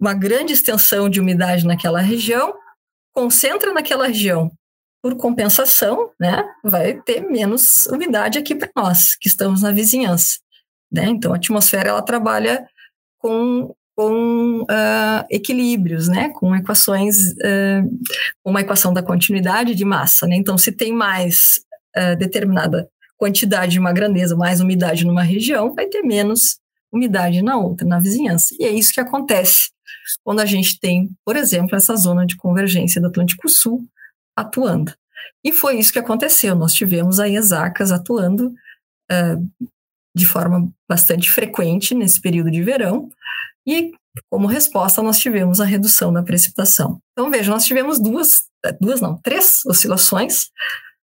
[0.00, 2.54] uma grande extensão de umidade naquela região,
[3.14, 4.50] concentra naquela região.
[5.04, 10.38] Por compensação, né, vai ter menos umidade aqui para nós, que estamos na vizinhança.
[10.90, 11.08] Né?
[11.08, 12.66] Então a atmosfera ela trabalha
[13.18, 18.00] com com uh, equilíbrios, né, com equações, uh,
[18.44, 21.60] uma equação da continuidade de massa, né, então se tem mais
[21.96, 26.58] uh, determinada quantidade de uma grandeza, mais umidade numa região, vai ter menos
[26.92, 29.70] umidade na outra, na vizinhança, e é isso que acontece
[30.24, 33.84] quando a gente tem, por exemplo, essa zona de convergência do Atlântico Sul
[34.36, 34.92] atuando.
[35.44, 38.52] E foi isso que aconteceu, nós tivemos aí as ACAS atuando
[40.16, 43.10] de forma bastante frequente nesse período de verão,
[43.66, 43.92] e
[44.30, 47.00] como resposta nós tivemos a redução da precipitação.
[47.12, 48.44] Então veja, nós tivemos duas,
[48.80, 50.50] duas não, três oscilações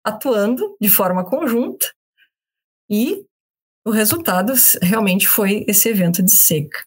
[0.04, 1.86] atuando de forma conjunta
[2.90, 3.24] e
[3.86, 6.84] o resultado realmente foi esse evento de seca.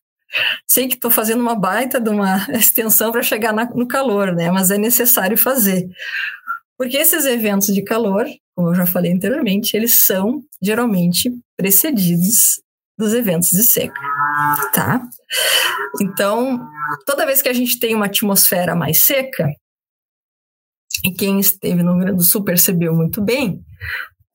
[0.68, 4.52] Sei que estou fazendo uma baita de uma extensão para chegar na, no calor, né?
[4.52, 5.88] Mas é necessário fazer.
[6.78, 12.62] Porque esses eventos de calor, como eu já falei anteriormente, eles são geralmente precedidos
[12.98, 14.00] dos eventos de seca,
[14.74, 15.02] tá?
[16.02, 16.60] Então,
[17.06, 19.50] toda vez que a gente tem uma atmosfera mais seca,
[21.06, 23.64] e quem esteve no Rio Grande do Sul percebeu muito bem,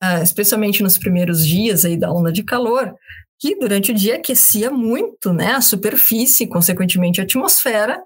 [0.05, 2.93] uh, especialmente nos primeiros dias aí da onda de calor,
[3.39, 8.01] que durante o dia aquecia muito, né, a superfície, consequentemente a atmosfera,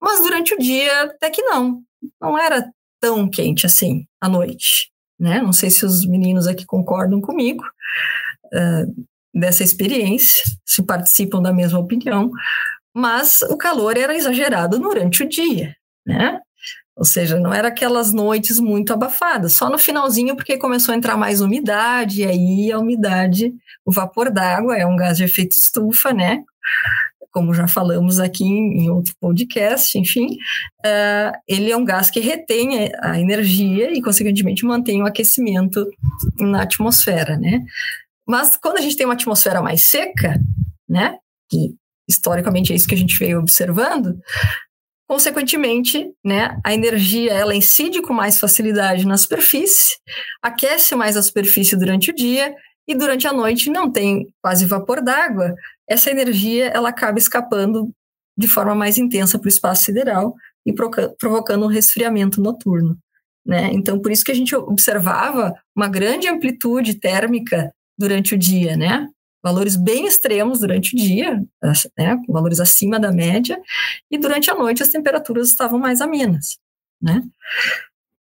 [0.00, 1.82] mas durante o dia até que não,
[2.20, 5.40] não era tão quente assim à noite, né?
[5.40, 7.64] Não sei se os meninos aqui concordam comigo.
[8.46, 12.30] Uh, dessa experiência, se participam da mesma opinião,
[12.94, 15.74] mas o calor era exagerado durante o dia,
[16.06, 16.40] né?
[16.96, 21.16] Ou seja, não era aquelas noites muito abafadas, só no finalzinho, porque começou a entrar
[21.16, 23.52] mais umidade, e aí a umidade,
[23.84, 26.42] o vapor d'água é um gás de efeito estufa, né?
[27.32, 30.36] Como já falamos aqui em outro podcast, enfim,
[30.86, 35.84] uh, ele é um gás que retém a energia e, consequentemente, mantém o aquecimento
[36.38, 37.64] na atmosfera, né?
[38.26, 40.40] Mas quando a gente tem uma atmosfera mais seca,
[40.88, 41.16] né,
[41.50, 41.74] que
[42.08, 44.18] historicamente é isso que a gente veio observando,
[45.06, 49.96] consequentemente, né, a energia ela incide com mais facilidade na superfície,
[50.42, 52.54] aquece mais a superfície durante o dia
[52.86, 55.54] e durante a noite não tem quase vapor d'água,
[55.88, 57.90] essa energia ela acaba escapando
[58.36, 60.34] de forma mais intensa para o espaço sideral
[60.66, 60.74] e
[61.18, 62.98] provocando um resfriamento noturno.
[63.46, 63.70] Né?
[63.72, 69.06] Então, por isso que a gente observava uma grande amplitude térmica durante o dia, né?
[69.44, 71.44] Valores bem extremos durante o dia,
[71.98, 72.16] né?
[72.26, 73.60] valores acima da média,
[74.10, 76.56] e durante a noite as temperaturas estavam mais amenas,
[77.00, 77.22] né?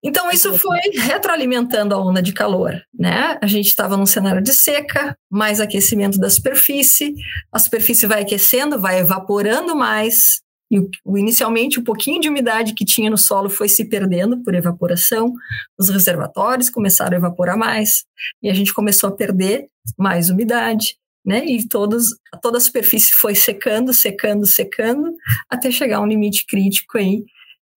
[0.03, 3.39] Então, isso foi retroalimentando a onda de calor, né?
[3.43, 7.15] A gente estava num cenário de seca, mais aquecimento da superfície,
[7.53, 10.41] a superfície vai aquecendo, vai evaporando mais,
[10.73, 10.81] e
[11.19, 15.35] inicialmente o pouquinho de umidade que tinha no solo foi se perdendo por evaporação,
[15.79, 18.05] os reservatórios começaram a evaporar mais,
[18.43, 19.67] e a gente começou a perder
[19.99, 21.45] mais umidade, né?
[21.45, 25.15] E todos, toda a superfície foi secando, secando, secando,
[25.49, 27.25] até chegar a um limite crítico aí,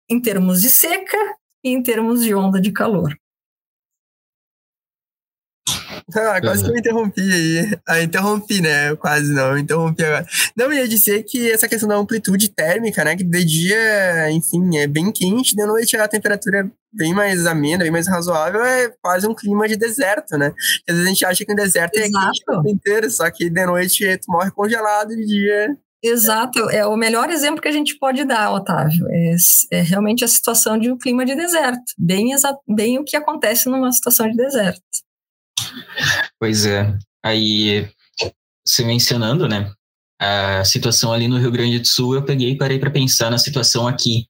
[0.10, 1.18] em termos de seca
[1.64, 3.16] e em termos de onda de calor.
[6.14, 7.80] Ah, quase que eu interrompi aí.
[7.88, 8.96] Ah, interrompi, né?
[8.96, 10.26] Quase não, interrompi agora.
[10.56, 13.16] Não, ia dizer que essa questão da amplitude térmica, né?
[13.16, 17.92] Que de dia, enfim, é bem quente, de noite a temperatura bem mais amena, bem
[17.92, 20.54] mais razoável, é quase um clima de deserto, né?
[20.88, 22.18] Às vezes a gente acha que o deserto Exato.
[22.18, 26.68] é quente o tempo inteiro, só que de noite tu morre congelado, de dia Exato,
[26.72, 29.06] é o melhor exemplo que a gente pode dar, Otávio.
[29.10, 29.36] É,
[29.72, 32.32] é realmente a situação de um clima de deserto, bem,
[32.68, 34.82] bem o que acontece numa situação de deserto.
[36.40, 36.98] Pois é.
[37.24, 37.88] Aí,
[38.66, 39.72] você mencionando, né,
[40.20, 43.38] a situação ali no Rio Grande do Sul, eu peguei e parei para pensar na
[43.38, 44.26] situação aqui.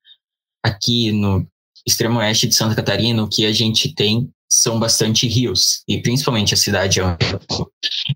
[0.64, 1.48] Aqui no
[1.86, 6.54] extremo oeste de Santa Catarina, o que a gente tem são bastante rios, e principalmente
[6.54, 7.00] a cidade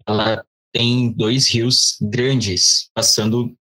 [0.06, 3.56] ela tem dois rios grandes passando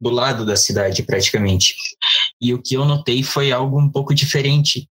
[0.00, 1.74] do lado da cidade praticamente.
[2.40, 4.88] E o que eu notei foi algo um pouco diferente.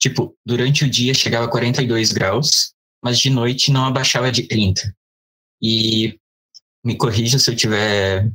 [0.00, 2.72] Tipo, durante o dia chegava a 42 graus
[3.02, 4.94] mas de noite não abaixava de 30.
[5.60, 6.18] E
[6.84, 8.30] me corrija se eu estiver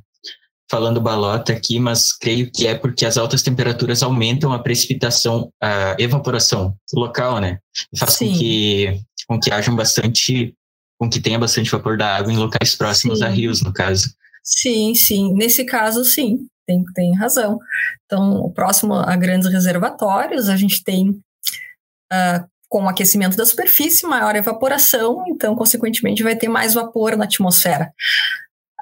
[0.69, 5.95] falando balota aqui, mas creio que é porque as altas temperaturas aumentam a precipitação, a
[5.97, 7.60] evaporação local, né?
[7.97, 10.53] Faz com que, com que hajam bastante
[10.99, 13.25] com que tenha bastante vapor da água em locais próximos sim.
[13.25, 14.10] a rios, no caso.
[14.43, 15.34] Sim, sim.
[15.34, 17.60] Nesse caso, sim, tem, tem razão.
[18.06, 24.36] Então, próximo a grandes reservatórios, a gente tem, uh, com o aquecimento da superfície, maior
[24.36, 27.93] evaporação, então, consequentemente, vai ter mais vapor na atmosfera.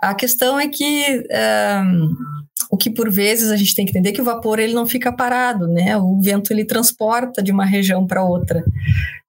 [0.10, 1.24] A questão é que
[1.84, 2.16] um,
[2.72, 4.86] o que por vezes a gente tem que entender é que o vapor ele não
[4.86, 5.98] fica parado, né?
[5.98, 8.64] O vento ele transporta de uma região para outra.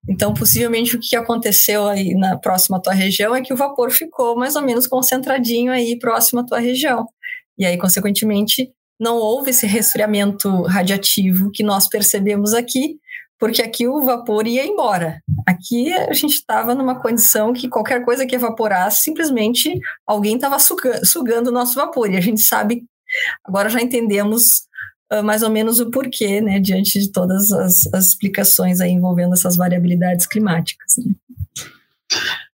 [0.08, 4.36] Então, possivelmente o que aconteceu aí na próxima tua região é que o vapor ficou
[4.36, 7.06] mais ou menos concentradinho aí próximo à tua região.
[7.58, 12.98] E aí, consequentemente, não houve esse resfriamento radiativo que nós percebemos aqui,
[13.38, 15.22] porque aqui o vapor ia embora.
[15.46, 21.49] Aqui a gente estava numa condição que qualquer coisa que evaporasse, simplesmente alguém estava sugando
[21.49, 22.11] o nosso vapor.
[22.11, 22.85] E a gente sabe,
[23.44, 24.66] agora já entendemos
[25.12, 29.35] uh, mais ou menos o porquê, né, diante de todas as, as explicações aí envolvendo
[29.35, 30.94] essas variabilidades climáticas.
[30.99, 31.14] Né?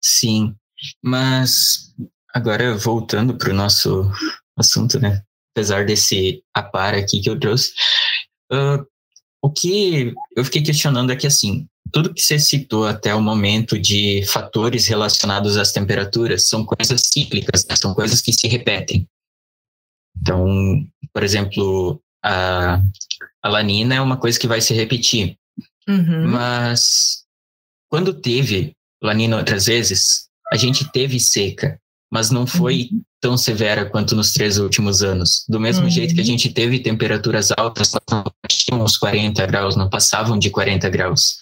[0.00, 0.54] Sim,
[1.02, 1.92] mas
[2.32, 4.10] agora voltando para o nosso
[4.56, 5.22] assunto, né?
[5.54, 7.72] Apesar desse apar aqui que eu trouxe,
[8.52, 8.86] uh,
[9.42, 13.78] o que eu fiquei questionando é que, assim, tudo que você citou até o momento
[13.78, 17.76] de fatores relacionados às temperaturas são coisas cíclicas, né?
[17.76, 19.08] são coisas que se repetem.
[20.20, 22.82] Então, por exemplo, a,
[23.42, 25.36] a lanina é uma coisa que vai se repetir.
[25.88, 26.28] Uhum.
[26.28, 27.24] Mas
[27.88, 28.72] quando teve
[29.02, 33.02] lanina outras vezes, a gente teve seca, mas não foi uhum.
[33.20, 35.44] Tão severa quanto nos três últimos anos.
[35.48, 35.90] Do mesmo uhum.
[35.90, 37.92] jeito que a gente teve temperaturas altas,
[38.48, 41.38] tinham uns 40 graus, não passavam de 40 graus.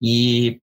[0.00, 0.58] E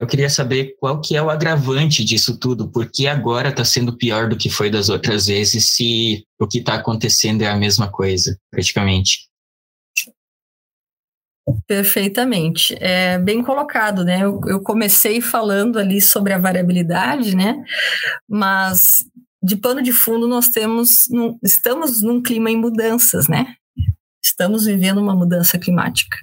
[0.00, 4.28] eu queria saber qual que é o agravante disso tudo, porque agora está sendo pior
[4.28, 8.38] do que foi das outras vezes, se o que está acontecendo é a mesma coisa,
[8.50, 9.28] praticamente.
[11.66, 12.76] Perfeitamente.
[12.78, 14.22] É bem colocado, né?
[14.22, 17.56] Eu, eu, comecei falando ali sobre a variabilidade, né?
[18.28, 19.06] Mas
[19.42, 23.54] de pano de fundo nós temos, num, estamos num clima em mudanças, né?
[24.22, 26.18] Estamos vivendo uma mudança climática.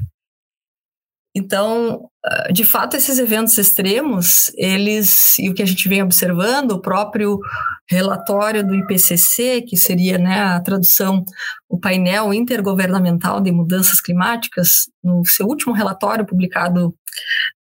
[1.36, 2.10] Então,
[2.52, 7.40] de fato, esses eventos extremos, eles, e o que a gente vem observando, o próprio
[7.88, 11.24] relatório do IPCC, que seria né, a tradução,
[11.70, 16.96] o painel intergovernamental de mudanças climáticas, no seu último relatório publicado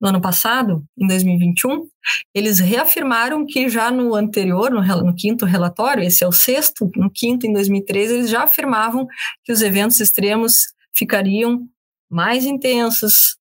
[0.01, 1.87] no ano passado, em 2021,
[2.35, 7.11] eles reafirmaram que já no anterior, no, no quinto relatório, esse é o sexto, no
[7.11, 9.07] quinto, em 2013, eles já afirmavam
[9.45, 11.67] que os eventos extremos ficariam
[12.11, 13.37] mais intensos,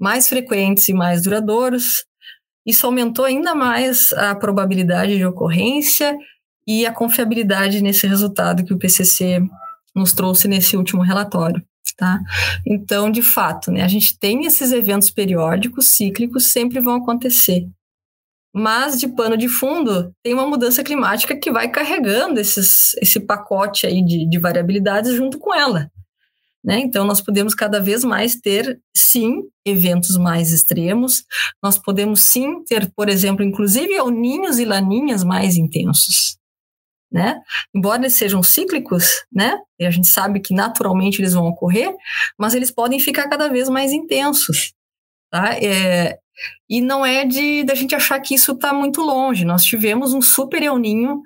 [0.00, 2.04] mais frequentes e mais duradouros.
[2.66, 6.16] Isso aumentou ainda mais a probabilidade de ocorrência
[6.66, 9.40] e a confiabilidade nesse resultado que o PCC
[9.94, 11.62] nos trouxe nesse último relatório.
[11.96, 12.18] Tá?
[12.66, 17.66] Então, de fato, né, a gente tem esses eventos periódicos, cíclicos, sempre vão acontecer.
[18.54, 23.86] Mas, de pano de fundo, tem uma mudança climática que vai carregando esses, esse pacote
[23.86, 25.90] aí de, de variabilidades junto com ela.
[26.62, 26.80] Né?
[26.80, 31.24] Então, nós podemos cada vez mais ter, sim, eventos mais extremos.
[31.62, 36.36] Nós podemos, sim, ter, por exemplo, inclusive ninhos e laninhas mais intensos.
[37.10, 37.40] Né?
[37.74, 39.58] Embora eles sejam cíclicos, né?
[39.80, 41.92] E a gente sabe que naturalmente eles vão ocorrer,
[42.38, 44.72] mas eles podem ficar cada vez mais intensos.
[45.28, 45.54] Tá?
[45.54, 46.18] É,
[46.68, 49.44] e não é de da gente achar que isso está muito longe.
[49.44, 51.22] Nós tivemos um super El Ninho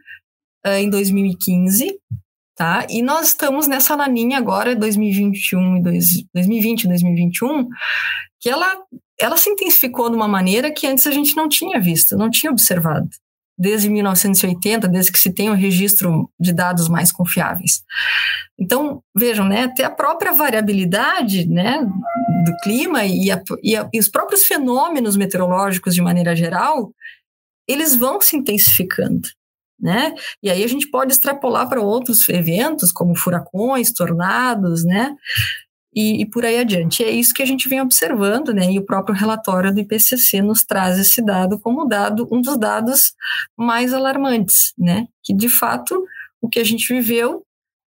[0.66, 1.98] uh, em 2015,
[2.54, 2.86] tá?
[2.88, 5.82] E nós estamos nessa laninha agora, 2021 e
[6.32, 7.68] 2020 2021,
[8.40, 8.76] que ela,
[9.20, 12.50] ela se intensificou de uma maneira que antes a gente não tinha visto, não tinha
[12.50, 13.08] observado.
[13.56, 17.84] Desde 1980, desde que se tem o registro de dados mais confiáveis.
[18.58, 21.78] Então, vejam, né, até a própria variabilidade né,
[22.44, 26.92] do clima e, a, e, a, e os próprios fenômenos meteorológicos de maneira geral,
[27.68, 29.28] eles vão se intensificando
[29.84, 30.14] né?
[30.42, 35.14] E aí a gente pode extrapolar para outros eventos, como furacões, tornados, né?
[35.94, 37.04] E, e, por aí adiante.
[37.04, 38.72] É isso que a gente vem observando, né?
[38.72, 43.12] E o próprio relatório do IPCC nos traz esse dado como dado, um dos dados
[43.56, 45.06] mais alarmantes, né?
[45.22, 46.02] Que de fato
[46.40, 47.43] o que a gente viveu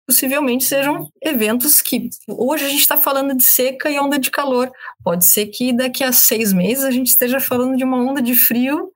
[0.07, 4.71] possivelmente sejam eventos que hoje a gente está falando de seca e onda de calor.
[5.03, 8.33] Pode ser que daqui a seis meses a gente esteja falando de uma onda de
[8.33, 8.89] frio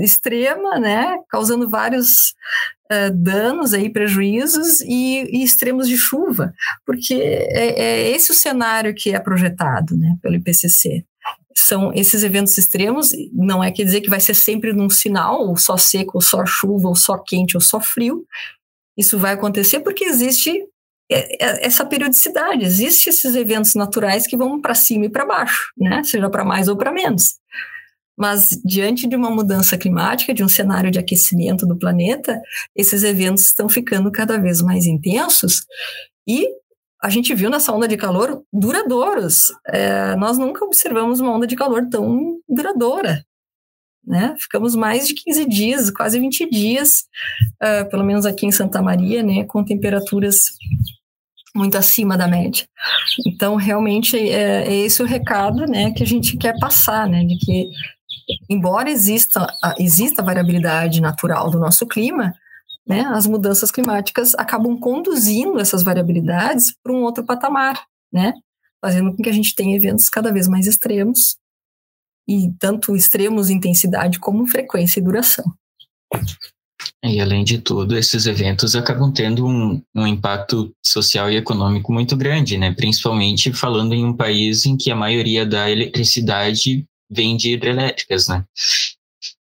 [0.00, 2.30] extrema, né, causando vários
[2.90, 6.54] uh, danos aí, prejuízos e, e, extremos de chuva,
[6.86, 11.04] porque é, é esse o cenário que é projetado, né, pelo IPCC
[11.56, 15.56] são esses eventos extremos, não é quer dizer que vai ser sempre num sinal, ou
[15.56, 18.24] só seco, ou só chuva, ou só quente, ou só frio,
[19.00, 20.50] isso vai acontecer porque existe
[21.10, 25.72] é, é, essa periodicidade, existem esses eventos naturais que vão para cima e para baixo,
[25.76, 26.04] né?
[26.04, 27.34] Seja para mais ou para menos.
[28.16, 32.40] Mas diante de uma mudança climática, de um cenário de aquecimento do planeta,
[32.76, 35.64] esses eventos estão ficando cada vez mais intensos
[36.28, 36.46] e
[37.02, 39.46] a gente viu nessa onda de calor duradouros.
[39.66, 43.24] É, nós nunca observamos uma onda de calor tão duradoura.
[44.06, 44.34] Né?
[44.38, 47.04] Ficamos mais de 15 dias, quase 20 dias,
[47.62, 50.46] uh, pelo menos aqui em Santa Maria, né, com temperaturas
[51.54, 52.66] muito acima da média.
[53.26, 57.36] Então, realmente, é, é esse o recado né, que a gente quer passar, né, de
[57.38, 57.68] que,
[58.48, 59.46] embora exista,
[59.78, 62.32] exista variabilidade natural do nosso clima,
[62.86, 67.80] né, as mudanças climáticas acabam conduzindo essas variabilidades para um outro patamar,
[68.12, 68.32] né,
[68.80, 71.36] fazendo com que a gente tenha eventos cada vez mais extremos,
[72.28, 75.44] e tanto extremos intensidade como frequência e duração.
[77.04, 82.16] E além de tudo, esses eventos acabam tendo um, um, impacto social e econômico muito
[82.16, 82.72] grande, né?
[82.72, 88.44] Principalmente falando em um país em que a maioria da eletricidade vem de hidrelétricas, né?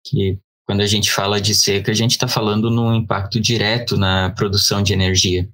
[0.05, 4.31] Que quando a gente fala de seca, a gente está falando num impacto direto na
[4.31, 5.49] produção de energia.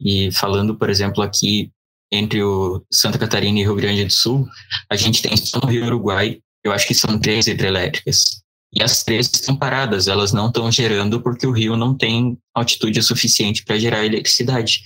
[0.00, 1.70] E falando, por exemplo, aqui
[2.10, 4.48] entre o Santa Catarina e Rio Grande do Sul,
[4.90, 8.42] a gente tem só no Rio Uruguai, eu acho que são três hidrelétricas.
[8.72, 13.02] E as três estão paradas, elas não estão gerando porque o rio não tem altitude
[13.02, 14.82] suficiente para gerar eletricidade.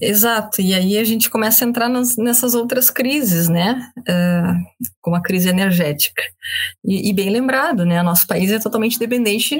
[0.00, 3.90] Exato, e aí a gente começa a entrar nas, nessas outras crises, né?
[3.98, 6.22] Uh, como a crise energética.
[6.84, 8.00] E, e, bem lembrado, né?
[8.02, 9.56] Nosso país é totalmente dependente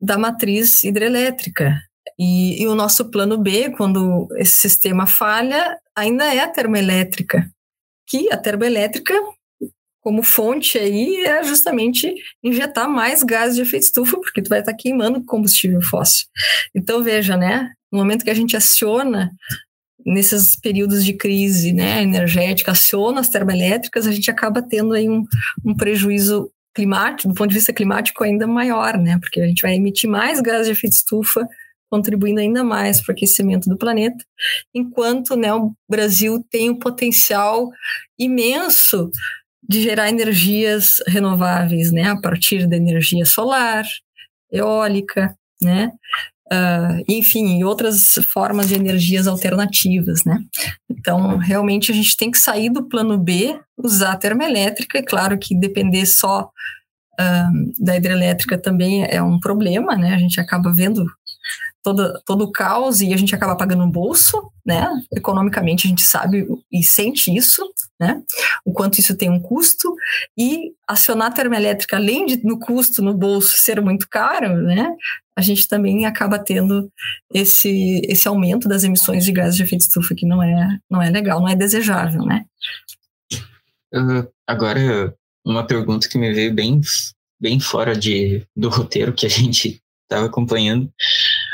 [0.00, 1.76] da matriz hidrelétrica.
[2.18, 7.48] E, e o nosso plano B, quando esse sistema falha, ainda é a termoelétrica.
[8.08, 9.14] Que a termoelétrica
[10.00, 14.72] como fonte aí é justamente injetar mais gás de efeito estufa, porque tu vai estar
[14.74, 16.26] queimando combustível fóssil.
[16.74, 19.30] Então veja, né, no momento que a gente aciona
[20.06, 25.24] nesses períodos de crise, né, energética, aciona as termoelétricas, a gente acaba tendo aí um,
[25.62, 29.74] um prejuízo climático, do ponto de vista climático ainda maior, né, porque a gente vai
[29.74, 31.46] emitir mais gás de efeito estufa
[31.90, 34.24] contribuindo ainda mais para o aquecimento do planeta,
[34.74, 37.68] enquanto né, o Brasil tem um potencial
[38.18, 39.10] imenso
[39.68, 43.84] de gerar energias renováveis, né, a partir da energia solar,
[44.50, 45.92] eólica, né,
[46.50, 50.38] uh, enfim, outras formas de energias alternativas, né.
[50.90, 55.38] Então, realmente a gente tem que sair do plano B, usar a termoelétrica, é claro
[55.38, 56.50] que depender só
[57.20, 61.04] uh, da hidrelétrica também é um problema, né, a gente acaba vendo
[61.82, 64.88] todo, todo o caos e a gente acaba pagando no bolso, né?
[65.14, 67.62] Economicamente a gente sabe e sente isso,
[68.00, 68.22] né?
[68.64, 69.94] O quanto isso tem um custo
[70.36, 74.94] e acionar a termoelétrica, além de no custo no bolso ser muito caro, né?
[75.36, 76.90] A gente também acaba tendo
[77.32, 81.10] esse, esse aumento das emissões de gases de efeito estufa que não é, não é
[81.10, 82.44] legal, não é desejável, né?
[83.94, 85.14] Uh, agora,
[85.44, 86.80] uma pergunta que me veio bem,
[87.40, 90.90] bem fora de, do roteiro que a gente estava acompanhando.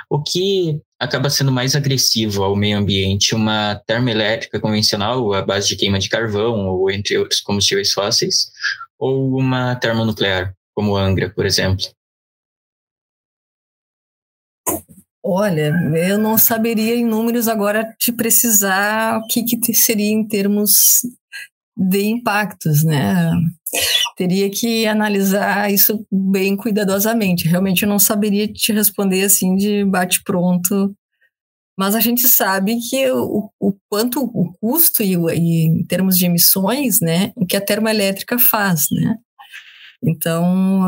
[0.08, 3.34] O que acaba sendo mais agressivo ao meio ambiente?
[3.34, 8.50] Uma termoelétrica convencional, à base de queima de carvão, ou entre outros combustíveis fósseis,
[8.98, 11.84] ou uma termonuclear, como Angra, por exemplo?
[15.26, 21.00] Olha, eu não saberia em números agora te precisar o que, que seria em termos
[21.76, 23.30] de impactos, né?
[24.16, 27.48] Teria que analisar isso bem cuidadosamente.
[27.48, 30.94] Realmente eu não saberia te responder assim de bate pronto,
[31.76, 36.26] mas a gente sabe que o, o quanto o custo e, e, em termos de
[36.26, 39.16] emissões, né, o que a termoelétrica faz, né?
[40.02, 40.86] Então,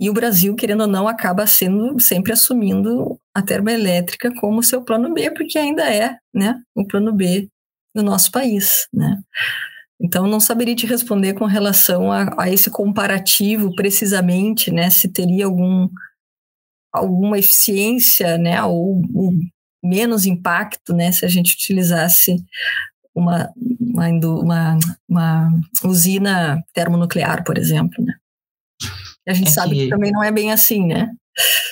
[0.00, 5.12] e o Brasil, querendo ou não, acaba sendo sempre assumindo a termoelétrica como seu plano
[5.12, 7.48] B, porque ainda é, né, o plano B
[7.94, 9.20] do nosso país, né?
[10.00, 14.88] Então, não saberia te responder com relação a, a, esse comparativo precisamente, né?
[14.88, 15.88] Se teria algum,
[16.90, 18.62] alguma eficiência, né?
[18.62, 19.32] Ou, ou
[19.84, 21.12] menos impacto, né?
[21.12, 22.36] Se a gente utilizasse
[23.14, 28.14] uma, uma, uma, uma usina termonuclear, por exemplo, né?
[29.28, 29.84] A gente é sabe que...
[29.84, 31.10] que também não é bem assim, né?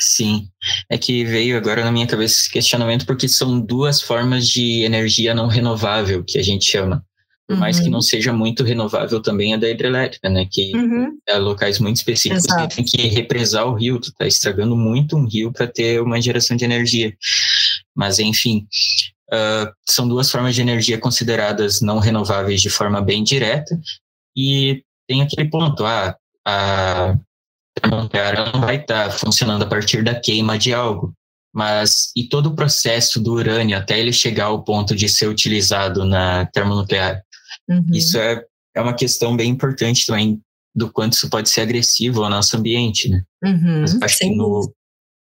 [0.01, 0.49] Sim,
[0.89, 5.35] é que veio agora na minha cabeça esse questionamento porque são duas formas de energia
[5.35, 7.05] não renovável que a gente chama
[7.49, 7.61] por uhum.
[7.61, 8.03] mais que não uhum.
[8.03, 10.47] seja muito renovável também é da hidrelétrica, né?
[10.51, 11.19] Que uhum.
[11.27, 12.69] é locais muito específicos Exato.
[12.69, 16.21] que tem que represar o rio, tu tá estragando muito um rio para ter uma
[16.21, 17.17] geração de energia.
[17.97, 18.67] Mas enfim,
[19.33, 23.81] uh, são duas formas de energia consideradas não renováveis de forma bem direta
[24.37, 26.15] e tem aquele ponto, ah,
[26.47, 27.17] a
[27.81, 31.15] termonuclear não vai estar tá funcionando a partir da queima de algo,
[31.55, 36.05] mas e todo o processo do urânio até ele chegar ao ponto de ser utilizado
[36.05, 37.23] na termonuclear
[37.69, 37.87] Uhum.
[37.93, 38.45] Isso é,
[38.75, 40.41] é uma questão bem importante também
[40.75, 43.23] do quanto isso pode ser agressivo ao nosso ambiente, né?
[43.45, 44.73] Uhum, Mas acho que no,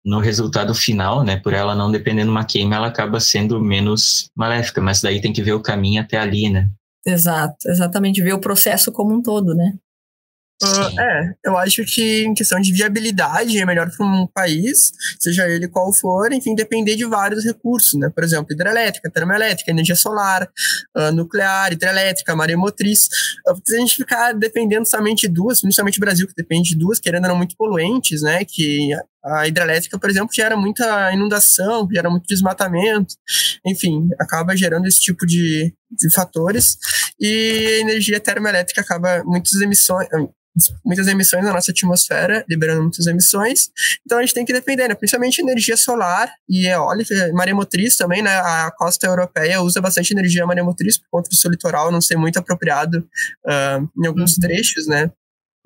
[0.05, 4.30] no resultado final, né, por ela não depender de uma queima, ela acaba sendo menos
[4.37, 6.70] maléfica, mas daí tem que ver o caminho até ali, né?
[7.07, 9.74] Exato, exatamente, ver o processo como um todo, né?
[10.63, 14.91] Uh, é, eu acho que em questão de viabilidade é melhor para um país,
[15.21, 18.09] seja ele qual for, enfim, depender de vários recursos, né?
[18.09, 20.49] Por exemplo, hidrelétrica, termoelétrica, energia solar,
[20.97, 23.07] uh, nuclear, hidrelétrica, maremotriz.
[23.47, 26.79] Uh, se a gente ficar dependendo somente de duas, principalmente o Brasil, que depende de
[26.79, 28.43] duas, querendo não muito poluentes, né?
[28.43, 33.15] Que a hidrelétrica, por exemplo, gera muita inundação, gera muito desmatamento,
[33.67, 36.79] enfim, acaba gerando esse tipo de, de fatores.
[37.21, 40.09] E a energia termoelétrica acaba muitas emissões,
[40.85, 43.71] muitas emissões na nossa atmosfera, liberando muitas emissões.
[44.05, 44.95] Então a gente tem que depender, né?
[44.95, 48.37] principalmente energia solar e eólica, maremotriz também, né?
[48.37, 52.39] A costa europeia usa bastante energia maremotriz por conta do seu litoral não ser muito
[52.39, 52.99] apropriado
[53.47, 54.41] uh, em alguns uhum.
[54.41, 55.11] trechos, né?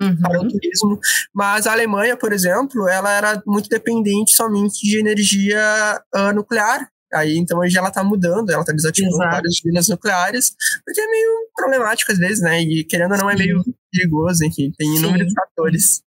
[0.01, 0.17] Uhum.
[0.17, 0.99] Para o turismo.
[1.33, 6.89] Mas a Alemanha, por exemplo, ela era muito dependente somente de energia uh, nuclear.
[7.13, 9.31] Aí, então, hoje ela está mudando, ela está desativando Exato.
[9.31, 10.55] várias usinas nucleares,
[10.85, 12.61] porque é meio problemático às vezes, né?
[12.61, 15.35] E querendo ou não, é meio perigoso, enfim, tem inúmeros Sim.
[15.35, 16.01] fatores.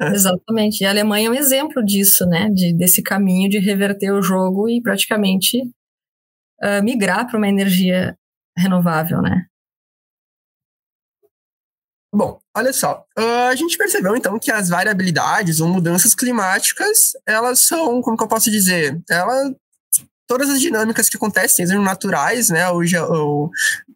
[0.00, 0.80] Exatamente.
[0.80, 2.48] E a Alemanha é um exemplo disso, né?
[2.48, 5.58] De, desse caminho de reverter o jogo e praticamente
[6.62, 8.16] uh, migrar para uma energia
[8.56, 9.44] renovável, né?
[12.12, 17.66] Bom, olha só, uh, a gente percebeu então que as variabilidades ou mudanças climáticas, elas
[17.66, 19.54] são, como que eu posso dizer, elas
[20.30, 23.50] todas as dinâmicas que acontecem, sejam naturais, né, ou, ou,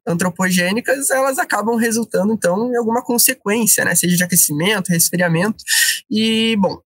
[0.05, 5.62] antropogênicas, elas acabam resultando, então, em alguma consequência, né, seja de aquecimento, resfriamento.
[6.11, 6.80] E, bom,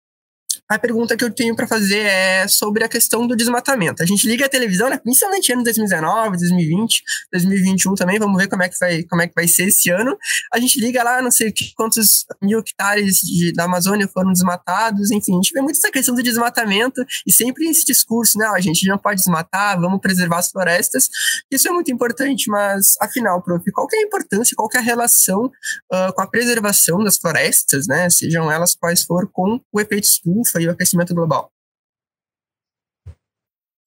[0.67, 4.01] a pergunta que eu tenho para fazer é sobre a questão do desmatamento.
[4.01, 8.63] A gente liga a televisão, né, principalmente ano 2019, 2020, 2021 também, vamos ver como
[8.63, 10.17] é que vai, como é que vai ser esse ano.
[10.51, 15.33] A gente liga lá, não sei quantos mil hectares de, da Amazônia foram desmatados, enfim,
[15.33, 18.87] a gente vê muito essa questão do desmatamento e sempre esse discurso, né, a gente
[18.87, 21.09] não pode desmatar, vamos preservar as florestas.
[21.51, 25.45] Isso é muito importante, mas afinal, prof, qual é a importância, qual é a relação
[25.45, 30.54] uh, com a preservação das florestas, né, sejam elas quais for, com o efeito estufa
[30.61, 31.51] e o aquecimento global.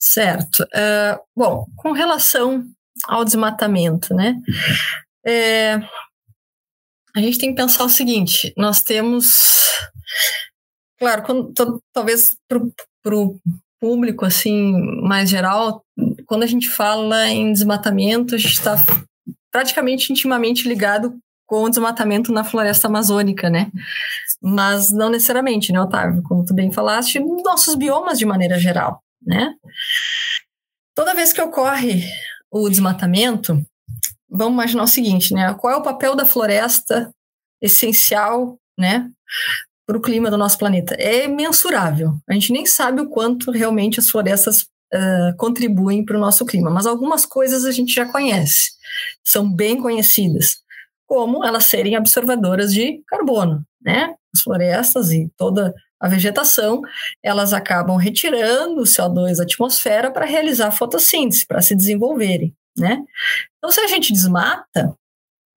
[0.01, 0.63] Certo.
[0.63, 2.65] Uh, bom, com relação
[3.07, 4.37] ao desmatamento, né?
[5.27, 5.75] É,
[7.15, 9.43] a gente tem que pensar o seguinte: nós temos,
[10.99, 11.53] claro, quando,
[11.93, 13.39] talvez para o
[13.81, 15.83] público assim mais geral,
[16.27, 18.77] quando a gente fala em desmatamento, a gente está
[19.51, 23.71] praticamente intimamente ligado com o desmatamento na floresta amazônica, né?
[24.41, 26.23] Mas não necessariamente, né, Otávio?
[26.23, 29.55] Como tu bem falaste, nossos biomas de maneira geral, né?
[30.95, 32.05] Toda vez que ocorre
[32.51, 33.61] o desmatamento,
[34.29, 35.55] vamos imaginar o seguinte, né?
[35.55, 37.13] Qual é o papel da floresta
[37.61, 39.11] essencial, né?
[39.87, 40.95] Para o clima do nosso planeta?
[40.95, 42.17] É mensurável.
[42.29, 44.63] A gente nem sabe o quanto realmente as florestas
[44.95, 48.73] uh, contribuem para o nosso clima, mas algumas coisas a gente já conhece,
[49.25, 50.63] são bem conhecidas
[51.09, 54.15] como elas serem absorvedoras de carbono, né?
[54.39, 56.81] As florestas e toda a vegetação,
[57.23, 63.03] elas acabam retirando o CO2 da atmosfera para realizar fotossíntese, para se desenvolverem, né?
[63.59, 64.97] Então, se a gente desmata,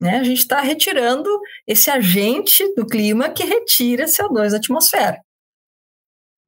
[0.02, 1.30] né, a gente está retirando
[1.68, 5.22] esse agente do clima que retira CO2 da atmosfera.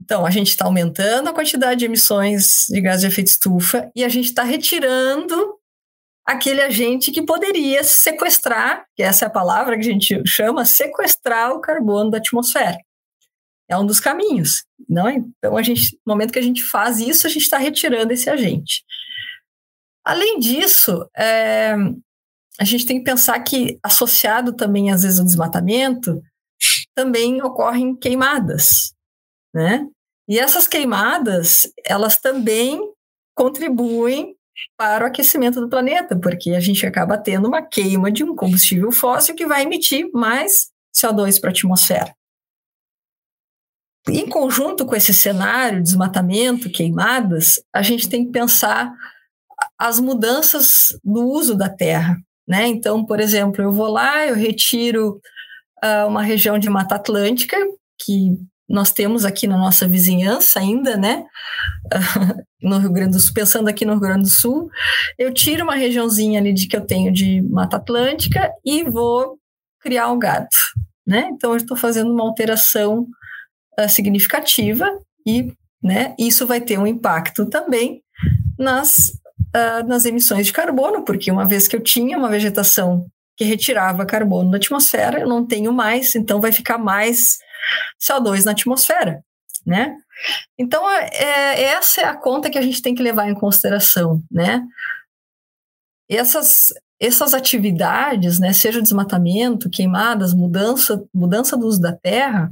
[0.01, 4.03] Então, a gente está aumentando a quantidade de emissões de gás de efeito estufa e
[4.03, 5.59] a gente está retirando
[6.26, 11.51] aquele agente que poderia sequestrar, que essa é a palavra que a gente chama, sequestrar
[11.51, 12.78] o carbono da atmosfera.
[13.69, 15.07] É um dos caminhos, não?
[15.07, 15.15] É?
[15.15, 18.30] Então, a gente, no momento que a gente faz isso, a gente está retirando esse
[18.30, 18.84] agente.
[20.05, 21.74] Além disso, é,
[22.59, 26.21] a gente tem que pensar que, associado também, às vezes, ao desmatamento,
[26.95, 28.93] também ocorrem queimadas,
[29.53, 29.88] né?
[30.28, 32.80] E essas queimadas, elas também
[33.36, 34.36] contribuem
[34.78, 38.91] para o aquecimento do planeta, porque a gente acaba tendo uma queima de um combustível
[38.91, 42.16] fóssil que vai emitir mais CO2 para a atmosfera.
[44.10, 48.93] Em conjunto com esse cenário, desmatamento, queimadas, a gente tem que pensar
[49.78, 52.18] as mudanças no uso da terra.
[52.47, 52.68] Né?
[52.68, 55.22] Então, por exemplo, eu vou lá, eu retiro
[55.84, 57.58] uh, uma região de Mata Atlântica,
[58.04, 58.38] que
[58.68, 61.26] nós temos aqui na nossa vizinhança ainda, né?
[62.61, 64.70] no Rio Grande do Sul, pensando aqui no Rio Grande do Sul,
[65.18, 69.38] eu tiro uma regiãozinha ali de que eu tenho de Mata Atlântica e vou
[69.82, 70.47] criar um gado,
[71.05, 71.30] né?
[71.34, 73.05] Então eu estou fazendo uma alteração
[73.80, 74.89] uh, significativa
[75.28, 76.16] e, né?
[76.18, 78.01] Isso vai ter um impacto também
[78.57, 79.09] nas
[79.53, 83.05] uh, nas emissões de carbono, porque uma vez que eu tinha uma vegetação
[83.36, 87.38] que retirava carbono da atmosfera, eu não tenho mais, então vai ficar mais
[88.01, 89.23] CO2 na atmosfera,
[89.65, 89.97] né?
[90.57, 94.21] Então, é, é, essa é a conta que a gente tem que levar em consideração,
[94.31, 94.61] né?
[96.09, 102.51] Essas, essas atividades, né, seja desmatamento, queimadas, mudança, mudança do uso da terra,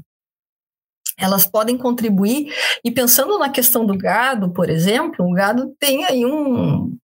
[1.17, 2.51] elas podem contribuir.
[2.83, 6.97] E pensando na questão do gado, por exemplo, o gado tem aí um,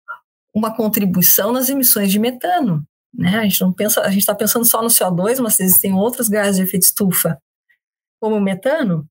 [0.54, 2.82] uma contribuição nas emissões de metano.
[3.16, 3.38] Né?
[3.38, 6.56] A gente não pensa, a gente está pensando só no CO2, mas existem outros gases
[6.56, 7.40] de efeito estufa,
[8.20, 9.08] como o metano.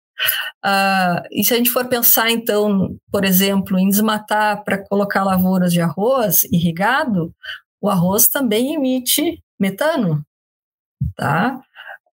[0.63, 5.73] Uh, e se a gente for pensar, então, por exemplo, em desmatar para colocar lavouras
[5.73, 7.33] de arroz irrigado,
[7.81, 10.25] o arroz também emite metano,
[11.15, 11.61] tá?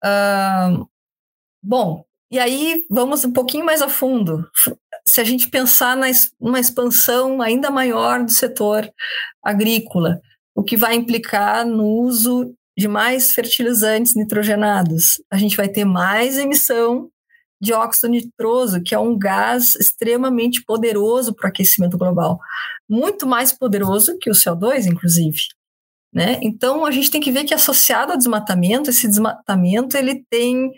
[0.04, 0.88] Uh,
[1.62, 4.50] bom, e aí vamos um pouquinho mais a fundo.
[5.06, 6.08] Se a gente pensar na,
[6.40, 8.90] numa expansão ainda maior do setor
[9.44, 10.20] agrícola,
[10.56, 16.38] o que vai implicar no uso de mais fertilizantes nitrogenados, a gente vai ter mais
[16.38, 17.10] emissão
[17.62, 22.40] de óxido nitroso, que é um gás extremamente poderoso para o aquecimento global,
[22.90, 25.38] muito mais poderoso que o CO2, inclusive.
[26.14, 26.40] Né?
[26.42, 30.72] Então a gente tem que ver que associado ao desmatamento, esse desmatamento ele tem,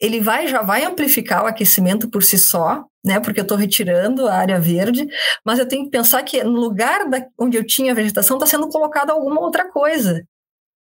[0.00, 3.20] ele vai já vai amplificar o aquecimento por si só, né?
[3.20, 5.06] Porque eu estou retirando a área verde,
[5.44, 8.68] mas eu tenho que pensar que no lugar da, onde eu tinha vegetação está sendo
[8.68, 10.26] colocada alguma outra coisa,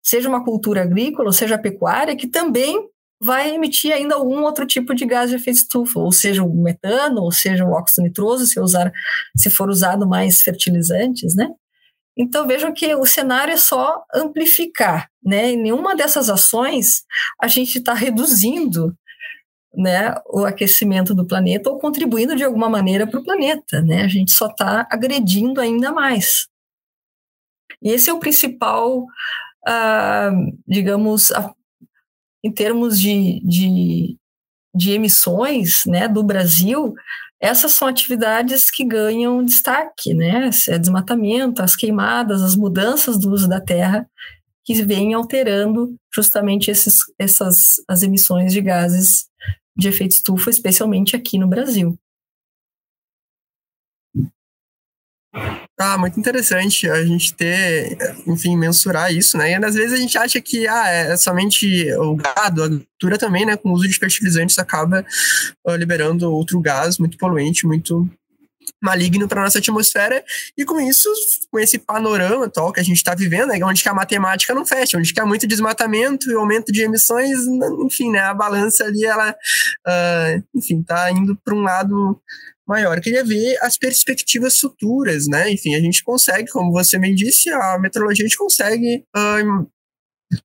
[0.02, 2.88] seja uma cultura agrícola, seja pecuária, que também
[3.20, 7.22] vai emitir ainda algum outro tipo de gás de efeito estufa, ou seja, o metano,
[7.22, 8.92] ou seja, o óxido nitroso, se, usar,
[9.36, 11.48] se for usado mais fertilizantes, né?
[12.16, 15.50] Então vejam que o cenário é só amplificar, né?
[15.50, 17.02] Em nenhuma dessas ações
[17.40, 18.96] a gente está reduzindo
[19.76, 24.02] né, o aquecimento do planeta ou contribuindo de alguma maneira para o planeta, né?
[24.02, 26.46] A gente só está agredindo ainda mais.
[27.82, 31.52] E esse é o principal, uh, digamos, a,
[32.42, 34.16] em termos de, de,
[34.74, 36.94] de emissões né, do Brasil,
[37.44, 40.48] essas são atividades que ganham destaque, né?
[40.68, 44.08] É desmatamento, as queimadas, as mudanças do uso da terra
[44.64, 49.26] que vêm alterando justamente esses, essas as emissões de gases
[49.76, 51.98] de efeito estufa, especialmente aqui no Brasil.
[55.76, 59.50] Ah, muito interessante a gente ter, enfim, mensurar isso, né?
[59.50, 63.44] E às vezes a gente acha que ah, é somente o gado, a agricultura também,
[63.44, 63.56] né?
[63.56, 65.04] Com o uso de fertilizantes acaba
[65.66, 68.08] uh, liberando outro gás muito poluente, muito
[68.82, 70.22] maligno para nossa atmosfera
[70.56, 71.08] e com isso,
[71.50, 74.66] com esse panorama atual que a gente está vivendo, né, onde que a matemática não
[74.66, 77.38] fecha, onde que há muito desmatamento e aumento de emissões,
[77.84, 82.20] enfim, né, a balança ali ela, uh, enfim, está indo para um lado
[82.66, 83.00] maior.
[83.00, 85.50] Queria ver as perspectivas futuras, né?
[85.52, 89.04] Enfim, a gente consegue, como você me disse, a meteorologia a gente consegue,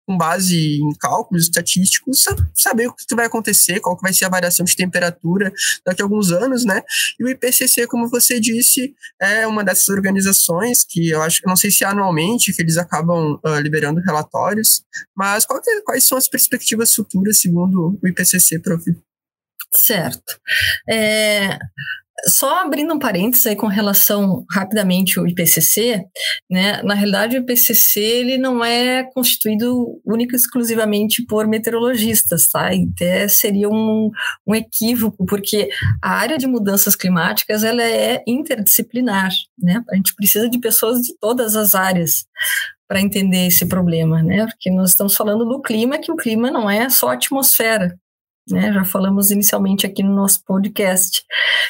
[0.05, 4.29] com base em cálculos estatísticos, saber o que vai acontecer, qual que vai ser a
[4.29, 5.51] variação de temperatura
[5.85, 6.81] daqui a alguns anos, né?
[7.19, 11.71] E o IPCC, como você disse, é uma dessas organizações que eu acho, não sei
[11.71, 14.83] se é anualmente que eles acabam uh, liberando relatórios,
[15.15, 18.83] mas que, quais são as perspectivas futuras segundo o IPCC, prof?
[19.73, 20.39] Certo.
[20.89, 21.57] É,
[22.27, 26.03] só abrindo um parênteses aí com relação rapidamente ao IPCC,
[26.49, 26.81] né?
[26.83, 32.69] Na realidade, o IPCC ele não é constituído único e exclusivamente por meteorologistas, tá?
[32.69, 34.09] Até seria um,
[34.47, 35.69] um equívoco, porque
[36.01, 39.81] a área de mudanças climáticas ela é interdisciplinar, né?
[39.89, 42.25] A gente precisa de pessoas de todas as áreas
[42.87, 44.45] para entender esse problema, né?
[44.47, 47.95] Porque nós estamos falando do clima, que o clima não é só atmosfera,
[48.49, 48.73] né?
[48.73, 51.23] Já falamos inicialmente aqui no nosso podcast.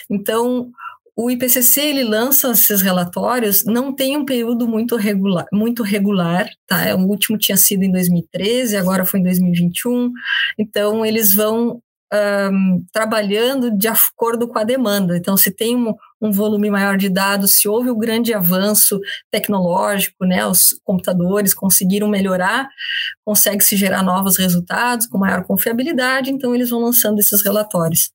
[0.10, 0.72] Então,
[1.16, 6.96] o IPCC ele lança esses relatórios, não tem um período muito regular, muito regular, tá?
[6.96, 10.12] O último tinha sido em 2013, agora foi em 2021.
[10.58, 11.82] Então eles vão
[12.14, 15.18] um, trabalhando de acordo com a demanda.
[15.18, 19.00] Então, se tem um, um, volume maior de dados, se houve um grande avanço
[19.32, 22.70] tecnológico, né, os computadores conseguiram melhorar,
[23.26, 28.12] consegue-se gerar novos resultados com maior confiabilidade, então eles vão lançando esses relatórios.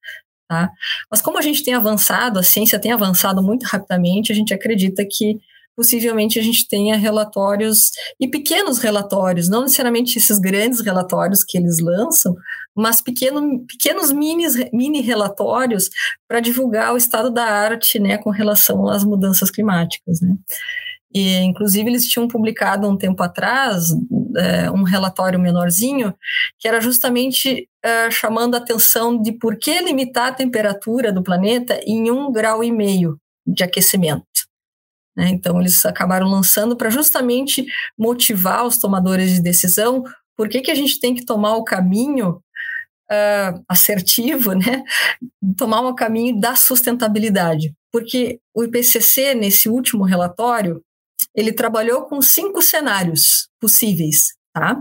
[0.48, 0.70] Tá?
[1.10, 5.04] Mas como a gente tem avançado, a ciência tem avançado muito rapidamente, a gente acredita
[5.08, 5.38] que
[5.76, 7.90] possivelmente a gente tenha relatórios
[8.20, 12.36] e pequenos relatórios, não necessariamente esses grandes relatórios que eles lançam,
[12.76, 15.88] mas pequeno, pequenos mini relatórios
[16.28, 20.20] para divulgar o estado da arte né, com relação às mudanças climáticas.
[20.20, 20.36] Né.
[21.14, 23.90] E, inclusive, eles tinham publicado um tempo atrás
[24.36, 26.12] é, um relatório menorzinho,
[26.58, 31.80] que era justamente é, chamando a atenção de por que limitar a temperatura do planeta
[31.86, 33.16] em um grau e meio
[33.46, 34.24] de aquecimento.
[35.16, 35.28] Né?
[35.28, 37.64] Então, eles acabaram lançando para justamente
[37.96, 40.02] motivar os tomadores de decisão
[40.36, 42.40] por que, que a gente tem que tomar o caminho
[43.14, 44.82] uh, assertivo, né?
[45.56, 47.74] tomar o caminho da sustentabilidade.
[47.92, 50.82] Porque o IPCC, nesse último relatório,
[51.34, 54.34] ele trabalhou com cinco cenários possíveis.
[54.52, 54.80] Tá?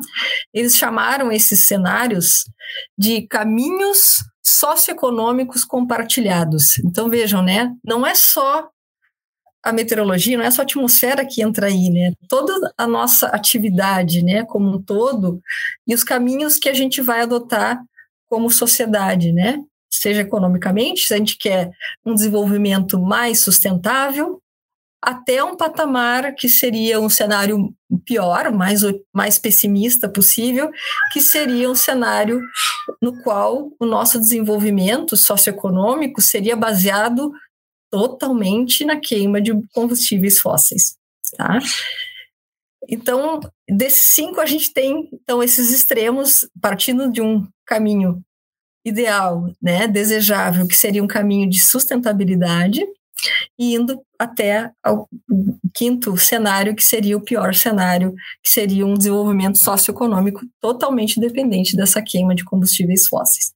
[0.54, 2.46] Eles chamaram esses cenários
[2.98, 6.78] de caminhos socioeconômicos compartilhados.
[6.80, 7.74] Então vejam, né?
[7.84, 8.70] Não é só
[9.64, 12.12] a meteorologia, não é só a atmosfera que entra aí, né?
[12.28, 15.42] Toda a nossa atividade, né, como um todo,
[15.88, 17.82] e os caminhos que a gente vai adotar
[18.34, 19.64] como sociedade, né?
[19.92, 21.70] Seja economicamente, se a gente quer
[22.04, 24.42] um desenvolvimento mais sustentável,
[25.00, 27.72] até um patamar que seria um cenário
[28.04, 28.82] pior, mais,
[29.14, 30.72] mais pessimista possível,
[31.12, 32.42] que seria um cenário
[33.00, 37.32] no qual o nosso desenvolvimento socioeconômico seria baseado
[37.92, 40.96] totalmente na queima de combustíveis fósseis.
[41.38, 41.60] Tá?
[42.90, 48.22] Então, desses cinco, a gente tem então esses extremos, partindo de um caminho
[48.86, 52.86] ideal, né, desejável, que seria um caminho de sustentabilidade,
[53.58, 55.08] e indo até o
[55.74, 62.02] quinto cenário, que seria o pior cenário, que seria um desenvolvimento socioeconômico totalmente dependente dessa
[62.02, 63.54] queima de combustíveis fósseis.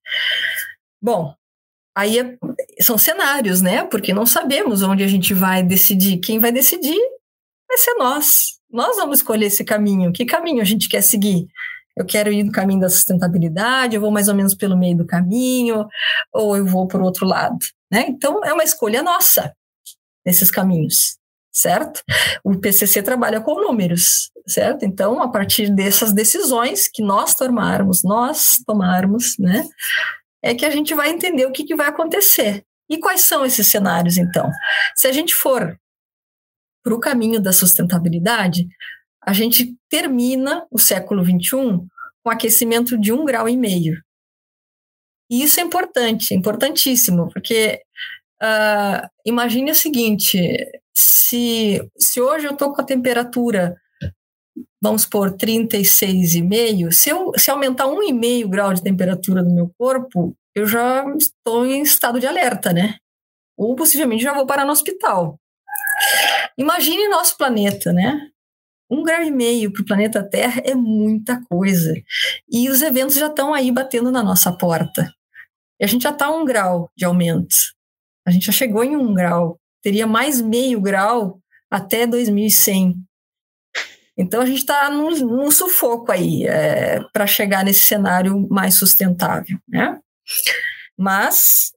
[1.01, 1.33] Bom,
[1.95, 2.37] aí é,
[2.79, 3.83] são cenários, né?
[3.83, 6.19] Porque não sabemos onde a gente vai decidir.
[6.19, 6.99] Quem vai decidir
[7.67, 8.56] vai ser nós.
[8.71, 10.11] Nós vamos escolher esse caminho.
[10.11, 11.47] Que caminho a gente quer seguir?
[11.97, 15.05] Eu quero ir no caminho da sustentabilidade, eu vou mais ou menos pelo meio do
[15.05, 15.87] caminho,
[16.31, 17.57] ou eu vou por outro lado.
[17.91, 18.05] Né?
[18.07, 19.51] Então, é uma escolha nossa
[20.23, 21.17] nesses caminhos,
[21.51, 22.03] certo?
[22.43, 24.85] O PCC trabalha com números, certo?
[24.85, 29.65] Então, a partir dessas decisões que nós tomarmos, nós tomarmos, né,
[30.43, 32.63] é que a gente vai entender o que, que vai acontecer.
[32.89, 34.49] E quais são esses cenários, então?
[34.95, 35.77] Se a gente for
[36.87, 38.65] para o caminho da sustentabilidade,
[39.21, 41.85] a gente termina o século XXI
[42.23, 44.01] com aquecimento de um grau e meio.
[45.29, 47.81] E isso é importante, importantíssimo, porque
[48.41, 50.39] uh, imagine o seguinte:
[50.95, 53.75] se, se hoje eu estou com a temperatura,
[54.81, 60.65] vamos por 36,5, se eu se aumentar 1,5 grau de temperatura do meu corpo, eu
[60.65, 62.95] já estou em estado de alerta, né?
[63.57, 65.37] Ou possivelmente já vou parar no hospital.
[66.57, 68.29] Imagine nosso planeta, né?
[68.89, 71.93] Um grau e meio para o planeta Terra é muita coisa.
[72.49, 75.13] E os eventos já estão aí batendo na nossa porta.
[75.79, 77.55] E a gente já está a um grau de aumento.
[78.25, 79.59] A gente já chegou em um grau.
[79.83, 81.39] Teria mais meio grau
[81.69, 82.95] até 2100.
[84.17, 89.59] Então a gente está num, num, sufoco aí é, para chegar nesse cenário mais sustentável,
[89.67, 89.99] né?
[90.97, 91.71] Mas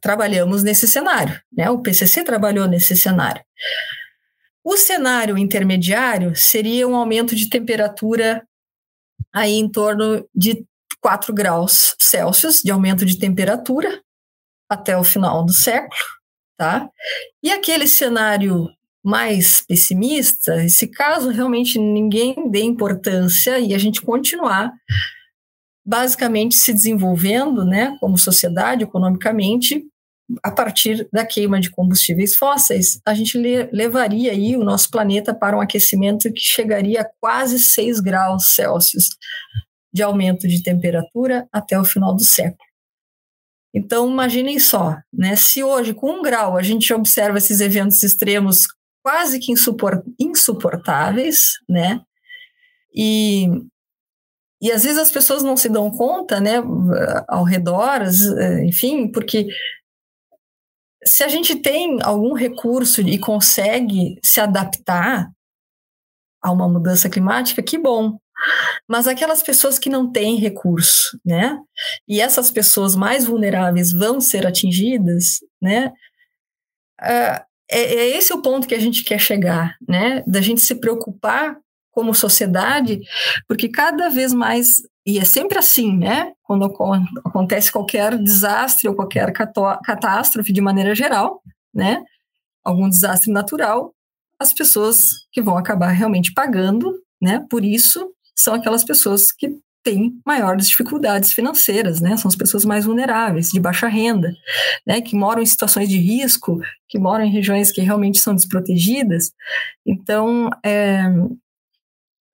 [0.00, 1.70] trabalhamos nesse cenário, né?
[1.70, 3.42] O PCC trabalhou nesse cenário.
[4.64, 8.46] O cenário intermediário seria um aumento de temperatura
[9.32, 10.64] aí em torno de
[11.00, 14.00] 4 graus Celsius de aumento de temperatura
[14.68, 16.00] até o final do século,
[16.56, 16.88] tá?
[17.42, 18.68] E aquele cenário
[19.04, 24.72] mais pessimista, se caso realmente ninguém dê importância e a gente continuar
[25.84, 29.84] basicamente se desenvolvendo, né, como sociedade, economicamente,
[30.42, 35.34] a partir da queima de combustíveis fósseis, a gente le levaria aí o nosso planeta
[35.34, 39.08] para um aquecimento que chegaria a quase 6 graus Celsius
[39.92, 42.64] de aumento de temperatura até o final do século.
[43.74, 45.34] Então, imaginem só, né?
[45.34, 48.66] Se hoje, com um grau, a gente observa esses eventos extremos
[49.02, 49.52] quase que
[50.18, 52.00] insuportáveis, né?
[52.94, 53.48] E,
[54.62, 56.62] e às vezes as pessoas não se dão conta, né,
[57.26, 58.02] ao redor,
[58.64, 59.48] enfim, porque
[61.04, 65.28] se a gente tem algum recurso e consegue se adaptar
[66.40, 68.18] a uma mudança climática, que bom.
[68.88, 71.58] Mas aquelas pessoas que não têm recurso, né?
[72.08, 75.92] E essas pessoas mais vulneráveis vão ser atingidas, né?
[77.00, 80.22] Uh, é, é esse o ponto que a gente quer chegar, né?
[80.26, 81.56] Da gente se preocupar
[81.92, 83.00] como sociedade,
[83.46, 86.32] porque cada vez mais e é sempre assim, né?
[86.42, 86.64] Quando
[87.24, 91.42] acontece qualquer desastre ou qualquer catástrofe de maneira geral,
[91.74, 92.02] né?
[92.64, 93.92] Algum desastre natural,
[94.38, 97.44] as pessoas que vão acabar realmente pagando, né?
[97.50, 102.16] Por isso são aquelas pessoas que têm maiores dificuldades financeiras, né?
[102.16, 104.32] São as pessoas mais vulneráveis, de baixa renda,
[104.86, 105.00] né?
[105.00, 109.32] Que moram em situações de risco, que moram em regiões que realmente são desprotegidas.
[109.84, 111.02] Então, é,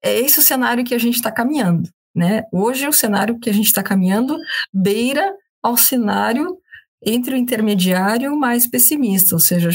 [0.08, 2.44] é esse o cenário que a gente está caminhando, né?
[2.52, 4.36] Hoje, o cenário que a gente está caminhando
[4.72, 6.58] beira ao cenário
[7.04, 9.70] entre o intermediário mais pessimista, ou seja,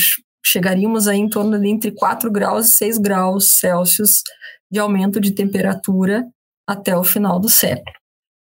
[0.46, 4.22] chegaríamos aí em torno de entre 4 graus e 6 graus Celsius
[4.70, 6.28] de aumento de temperatura
[6.68, 7.96] até o final do século.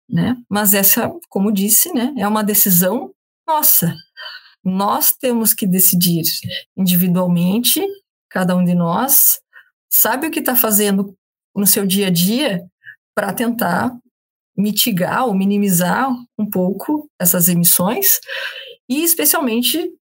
[0.08, 0.36] Né?
[0.48, 3.12] Mas essa, como disse, né, é uma decisão
[3.46, 3.94] nossa.
[4.64, 6.22] Nós temos que decidir
[6.76, 7.84] individualmente,
[8.30, 9.38] cada um de nós,
[9.90, 11.16] sabe o que está fazendo
[11.54, 12.64] no seu dia a dia
[13.14, 13.96] para tentar
[14.56, 18.18] mitigar ou minimizar um pouco essas emissões
[18.88, 19.92] e especialmente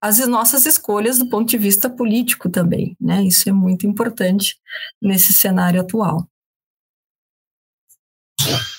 [0.00, 3.22] as nossas escolhas do ponto de vista político também, né?
[3.22, 4.56] Isso é muito importante
[5.00, 6.28] nesse cenário atual.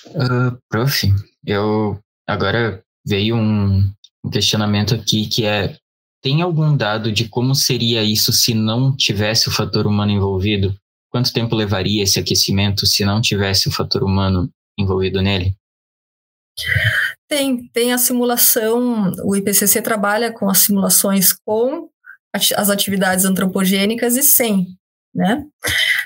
[0.06, 1.12] Uh, prof,
[1.44, 3.92] eu agora veio um,
[4.24, 5.76] um questionamento aqui que é
[6.22, 10.76] tem algum dado de como seria isso se não tivesse o fator humano envolvido?
[11.10, 15.56] Quanto tempo levaria esse aquecimento se não tivesse o fator humano envolvido nele?
[17.28, 21.88] Tem, tem a simulação, o IPCC trabalha com as simulações com
[22.32, 24.66] as atividades antropogênicas e sem,
[25.14, 25.44] né?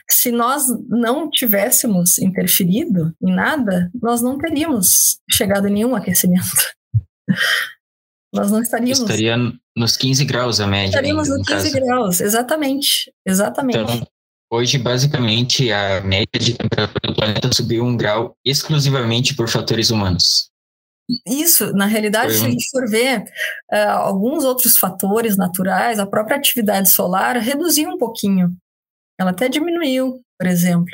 [0.08, 6.46] Se nós não tivéssemos interferido em nada, nós não teríamos chegado a nenhum aquecimento.
[8.32, 9.00] nós não estaríamos.
[9.00, 9.36] Estaria
[9.76, 10.90] nos 15 graus a média.
[10.90, 11.72] Estaríamos nos 15 caso.
[11.72, 13.12] graus, exatamente.
[13.26, 13.78] Exatamente.
[13.78, 14.06] Então,
[14.50, 20.50] hoje, basicamente, a média de temperatura do planeta subiu um grau exclusivamente por fatores humanos.
[21.26, 23.24] Isso, na realidade, se a gente for ver
[23.72, 28.56] uh, alguns outros fatores naturais, a própria atividade solar reduziu um pouquinho.
[29.18, 30.90] Ela até diminuiu, por exemplo.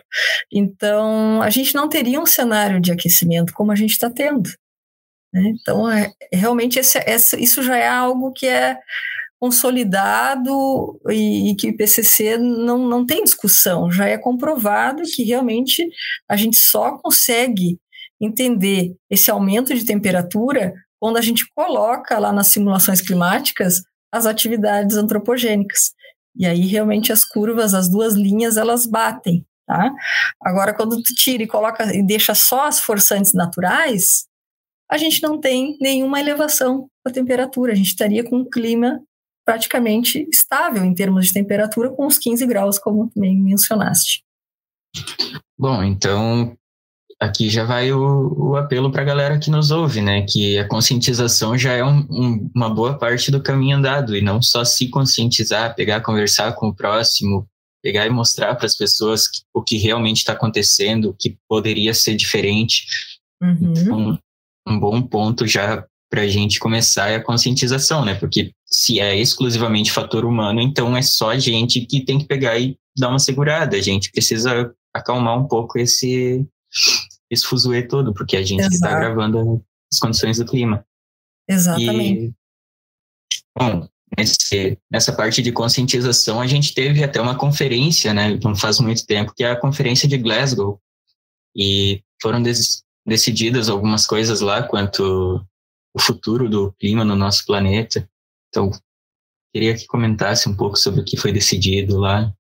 [0.51, 4.49] Então, a gente não teria um cenário de aquecimento como a gente está tendo.
[5.33, 5.53] Né?
[5.61, 8.79] Então, é, realmente, esse, esse, isso já é algo que é
[9.41, 15.87] consolidado e, e, que o IPCC não, não tem discussão, já é comprovado que realmente
[16.29, 17.79] a gente só consegue
[18.21, 24.97] entender esse aumento de temperatura quando a gente coloca lá nas simulações climáticas as atividades
[24.97, 25.93] antropogênicas.
[26.35, 29.93] E aí realmente as curvas, as duas linhas, elas batem, tá?
[30.41, 34.27] Agora quando tu tira e coloca e deixa só as forçantes naturais,
[34.91, 39.01] a gente não tem nenhuma elevação da temperatura, a gente estaria com um clima
[39.47, 44.25] praticamente estável em termos de temperatura, com uns 15 graus, como também mencionaste.
[45.57, 46.57] Bom, então
[47.21, 50.23] aqui já vai o, o apelo para a galera que nos ouve, né?
[50.29, 54.43] Que a conscientização já é um, um, uma boa parte do caminho andado, e não
[54.43, 57.49] só se conscientizar, pegar, conversar com o próximo,
[57.83, 61.95] pegar e mostrar para as pessoas que, o que realmente está acontecendo, o que poderia
[61.95, 62.85] ser diferente.
[63.41, 63.73] Uhum.
[63.77, 64.19] Então,
[64.67, 68.15] um bom ponto já para a gente começar é a conscientização, né?
[68.15, 72.59] Porque se é exclusivamente fator humano, então é só a gente que tem que pegar
[72.59, 73.77] e dar uma segurada.
[73.77, 76.47] A gente precisa acalmar um pouco esse
[77.31, 80.85] esse fuzuê todo, porque a gente está gravando as condições do clima.
[81.49, 82.27] Exatamente.
[82.27, 82.35] E,
[83.59, 88.79] bom, nesse, nessa parte de conscientização, a gente teve até uma conferência, né, não faz
[88.79, 90.81] muito tempo, que é a Conferência de Glasgow.
[91.57, 95.45] E foram des, decididas algumas coisas lá quanto
[95.97, 98.07] o futuro do clima no nosso planeta.
[98.49, 98.71] Então,
[99.53, 102.31] queria que comentasse um pouco sobre o que foi decidido lá.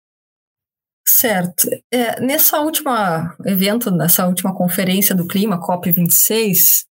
[1.09, 1.67] Certo.
[1.91, 6.85] É, nessa última evento, nessa última conferência do clima, COP26,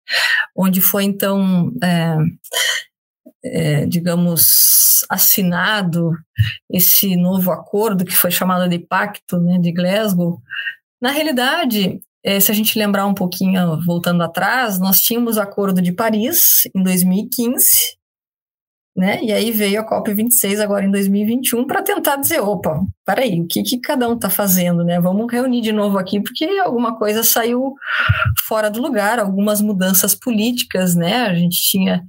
[0.56, 2.16] onde foi então, é,
[3.44, 6.12] é, digamos, assinado
[6.70, 10.40] esse novo acordo que foi chamado de Pacto né, de Glasgow,
[11.02, 12.00] na realidade,
[12.40, 16.82] se a gente lembrar um pouquinho, voltando atrás, nós tínhamos o Acordo de Paris em
[16.82, 17.64] 2015,
[18.96, 19.18] né?
[19.22, 23.62] E aí veio a COP26 agora em 2021 para tentar dizer, opa, peraí, o que,
[23.62, 25.00] que cada um está fazendo, né?
[25.00, 27.74] Vamos reunir de novo aqui, porque alguma coisa saiu
[28.46, 31.26] fora do lugar, algumas mudanças políticas, né?
[31.26, 32.04] A gente tinha,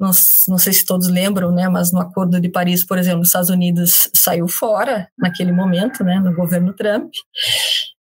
[0.00, 0.10] não,
[0.48, 1.68] não sei se todos lembram, né?
[1.68, 6.18] Mas no Acordo de Paris, por exemplo, os Estados Unidos saiu fora naquele momento, né?
[6.18, 7.10] No governo Trump.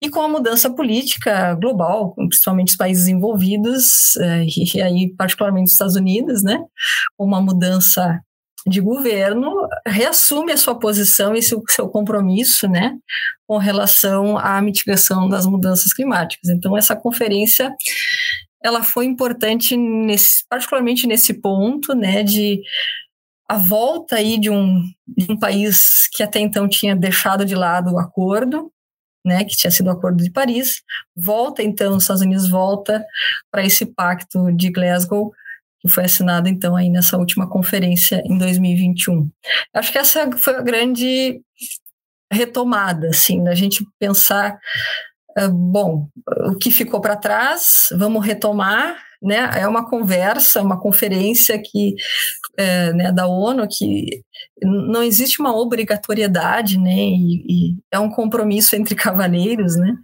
[0.02, 4.44] E com a mudança política global, principalmente os países envolvidos, eh,
[4.74, 6.58] e aí particularmente os Estados Unidos, né,
[7.18, 8.20] uma mudança
[8.66, 12.96] de governo, reassume a sua posição e seu, seu compromisso, né,
[13.46, 16.50] com relação à mitigação das mudanças climáticas.
[16.50, 17.72] Então, essa conferência,
[18.62, 22.60] ela foi importante, nesse, particularmente nesse ponto, né, de
[23.48, 27.92] a volta aí de um, de um país que até então tinha deixado de lado
[27.92, 28.72] o acordo,
[29.26, 30.82] né, que tinha sido o Acordo de Paris,
[31.14, 33.04] volta então, os Estados Unidos volta
[33.50, 35.32] para esse pacto de Glasgow,
[35.80, 39.28] que foi assinado então aí nessa última conferência em 2021.
[39.74, 41.40] Acho que essa foi a grande
[42.32, 44.58] retomada, assim, da gente pensar
[45.38, 46.08] uh, bom,
[46.48, 49.50] o que ficou para trás, vamos retomar, né?
[49.56, 51.94] É uma conversa, uma conferência que
[52.56, 54.22] é, né, da ONU que
[54.62, 56.94] não existe uma obrigatoriedade, né?
[56.94, 59.96] E, e é um compromisso entre cavalheiros, né?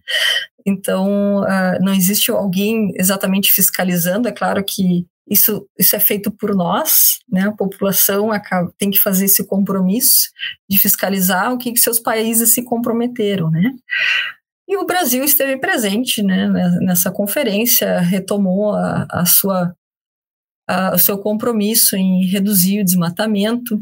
[0.67, 4.29] Então uh, não existe alguém exatamente fiscalizando.
[4.29, 7.43] É claro que isso, isso é feito por nós, né?
[7.43, 10.31] A população acaba, tem que fazer esse compromisso
[10.69, 13.73] de fiscalizar o que, que seus países se comprometeram, né?
[14.69, 16.49] E o Brasil esteve presente né,
[16.81, 19.75] nessa conferência, retomou a, a sua,
[20.69, 23.79] a, o seu compromisso em reduzir o desmatamento.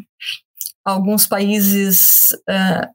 [0.85, 2.89] Alguns países uh,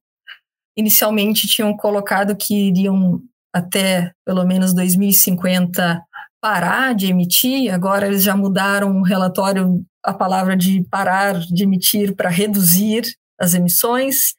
[0.78, 3.22] inicialmente tinham colocado que iriam
[3.54, 6.04] até pelo menos 2050
[6.42, 12.16] parar de emitir, agora eles já mudaram o relatório, a palavra de parar de emitir
[12.16, 13.04] para reduzir
[13.40, 14.34] as emissões.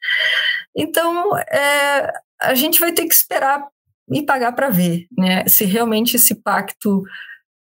[0.75, 3.65] Então, é, a gente vai ter que esperar
[4.09, 7.03] e pagar para ver né, se realmente esse pacto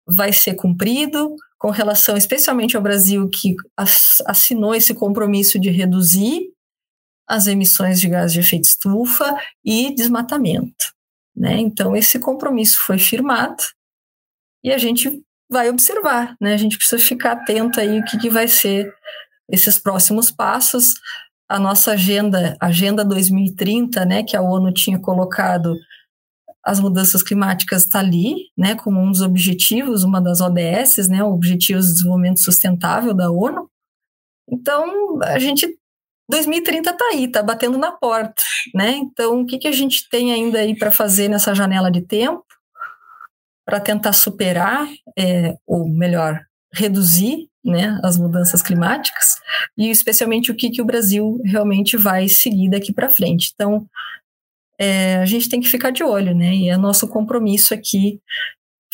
[0.07, 3.55] vai ser cumprido com relação especialmente ao Brasil, que
[4.26, 6.53] assinou esse compromisso de reduzir
[7.28, 10.93] as emissões de gás de efeito estufa e desmatamento.
[11.36, 11.60] Né?
[11.60, 13.62] Então, esse compromisso foi firmado
[14.64, 16.53] e a gente vai observar, né?
[16.53, 18.93] A gente precisa ficar atento aí o que, que vai ser
[19.49, 20.93] esses próximos passos.
[21.47, 25.76] A nossa agenda, Agenda 2030, né, que a ONU tinha colocado
[26.66, 31.88] as mudanças climáticas está ali, né, como um dos objetivos, uma das ODS, né, Objetivos
[31.88, 33.70] de Desenvolvimento Sustentável da ONU.
[34.49, 35.78] Então, a gente
[36.30, 38.43] 2030 está aí, está batendo na porta,
[38.76, 38.91] né?
[38.91, 42.45] Então, o que, que a gente tem ainda aí para fazer nessa janela de tempo?
[43.70, 46.41] para tentar superar, é, ou melhor,
[46.74, 49.36] reduzir né, as mudanças climáticas
[49.78, 53.51] e especialmente o que, que o Brasil realmente vai seguir daqui para frente.
[53.53, 53.86] Então,
[54.80, 56.55] é, a gente tem que ficar de olho, né?
[56.55, 58.21] E é nosso compromisso aqui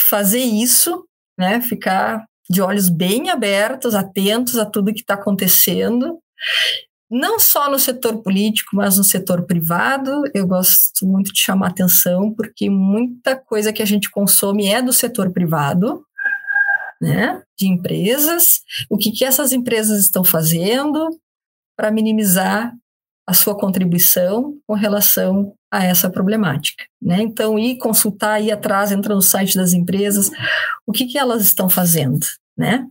[0.09, 1.05] fazer isso,
[1.37, 1.61] né?
[1.61, 6.19] Ficar de olhos bem abertos, atentos a tudo que está acontecendo
[7.09, 10.23] não só no setor político, mas no setor privado.
[10.33, 14.91] Eu gosto muito de chamar atenção, porque muita coisa que a gente consome é do
[14.91, 16.03] setor privado,
[17.01, 18.61] né, de empresas.
[18.89, 21.09] O que, que essas empresas estão fazendo
[21.77, 22.73] para minimizar
[23.27, 26.85] a sua contribuição com relação a essa problemática.
[27.01, 27.21] Né?
[27.21, 30.29] Então, ir consultar, ir atrás, entra no site das empresas,
[30.85, 32.25] o que, que elas estão fazendo.
[32.57, 32.85] Né?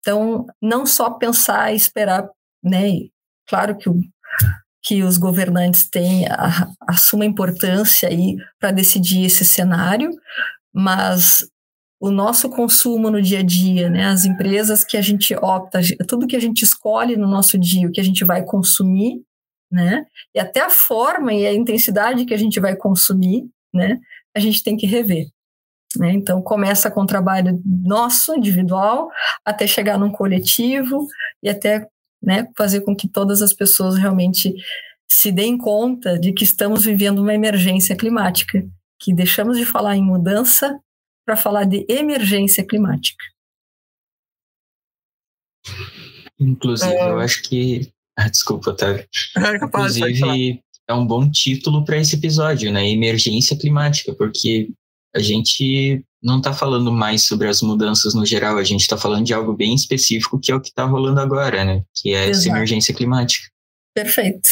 [0.00, 2.28] Então, não só pensar e esperar
[2.62, 3.08] né,
[3.48, 4.00] Claro que, o,
[4.82, 10.10] que os governantes têm a, a suma importância aí para decidir esse cenário,
[10.74, 11.46] mas
[12.00, 16.26] o nosso consumo no dia a dia, né, as empresas que a gente opta, tudo
[16.26, 19.22] que a gente escolhe no nosso dia, o que a gente vai consumir,
[19.70, 20.04] né,
[20.34, 23.98] e até a forma e a intensidade que a gente vai consumir, né,
[24.34, 25.26] a gente tem que rever.
[25.96, 26.12] Né?
[26.12, 29.10] Então, começa com o trabalho nosso, individual,
[29.44, 31.06] até chegar num coletivo
[31.42, 31.88] e até
[32.22, 34.54] né, fazer com que todas as pessoas realmente
[35.08, 38.66] se deem conta de que estamos vivendo uma emergência climática,
[39.00, 40.78] que deixamos de falar em mudança
[41.24, 43.24] para falar de emergência climática.
[46.38, 47.10] Inclusive, é...
[47.10, 47.92] eu acho que.
[48.16, 48.76] Ah, desculpa.
[48.80, 49.06] É
[49.64, 52.88] Inclusive, é um bom título para esse episódio, né?
[52.88, 54.70] Emergência climática, porque
[55.14, 59.24] a gente não está falando mais sobre as mudanças no geral, a gente está falando
[59.24, 61.82] de algo bem específico que é o que está rolando agora, né?
[61.94, 62.30] Que é Exato.
[62.30, 63.46] essa emergência climática.
[63.94, 64.48] Perfeito.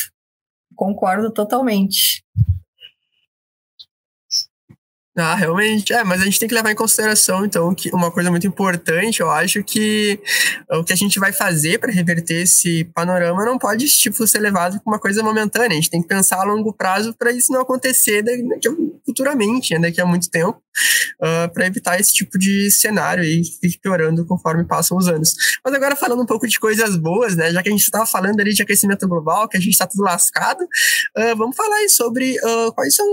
[0.75, 2.23] Concordo totalmente.
[5.17, 5.93] Ah, realmente.
[5.93, 9.21] É, mas a gente tem que levar em consideração, então, que uma coisa muito importante,
[9.21, 10.19] eu acho que
[10.73, 14.81] o que a gente vai fazer para reverter esse panorama não pode, tipo, ser levado
[14.83, 15.71] como uma coisa momentânea.
[15.71, 18.43] A gente tem que pensar a longo prazo para isso não acontecer daqui,
[19.15, 20.59] futuramente, né, daqui a muito tempo,
[21.23, 25.35] uh, ah, para evitar esse tipo de cenário e fique piorando conforme passam os anos.
[25.65, 28.41] Mas agora falando um pouco de coisas boas, né, já que a gente estava falando
[28.41, 32.37] ali de aquecimento global, que a gente está tudo lascado, uh, vamos falar aí sobre
[32.39, 33.07] uh, quais são,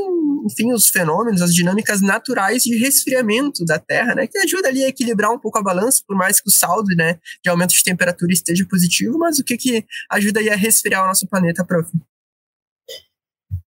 [0.46, 4.84] enfim, os fenômenos, as dinâmicas dinâmicas naturais de resfriamento da Terra, né, que ajuda ali
[4.84, 7.84] a equilibrar um pouco a balança, por mais que o saldo, né, de aumento de
[7.84, 11.90] temperatura esteja positivo, mas o que que ajuda aí a resfriar o nosso planeta, prof?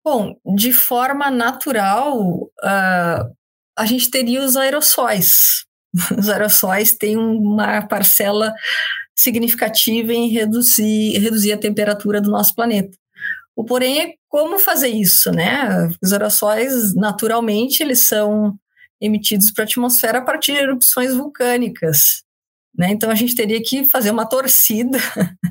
[0.05, 3.35] Bom, de forma natural, uh,
[3.75, 5.65] a gente teria os aerossóis.
[6.15, 8.53] Os aerossóis têm uma parcela
[9.15, 12.95] significativa em reduzir, reduzir a temperatura do nosso planeta.
[13.55, 15.89] O porém é como fazer isso, né?
[16.03, 18.53] Os aerossóis, naturalmente, eles são
[19.01, 22.23] emitidos para a atmosfera a partir de erupções vulcânicas.
[22.77, 22.89] Né?
[22.91, 24.99] Então a gente teria que fazer uma torcida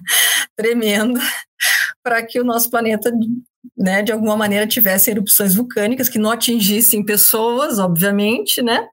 [0.56, 1.20] tremenda
[2.02, 3.10] para que o nosso planeta
[3.76, 8.86] né, de alguma maneira tivessem erupções vulcânicas que não atingissem pessoas, obviamente, né,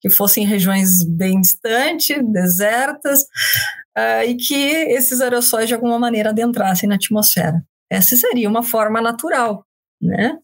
[0.00, 3.20] que fossem regiões bem distantes, desertas,
[3.96, 7.62] uh, e que esses aerossóis de alguma maneira adentrassem na atmosfera.
[7.90, 9.64] Essa seria uma forma natural,
[10.00, 10.36] né,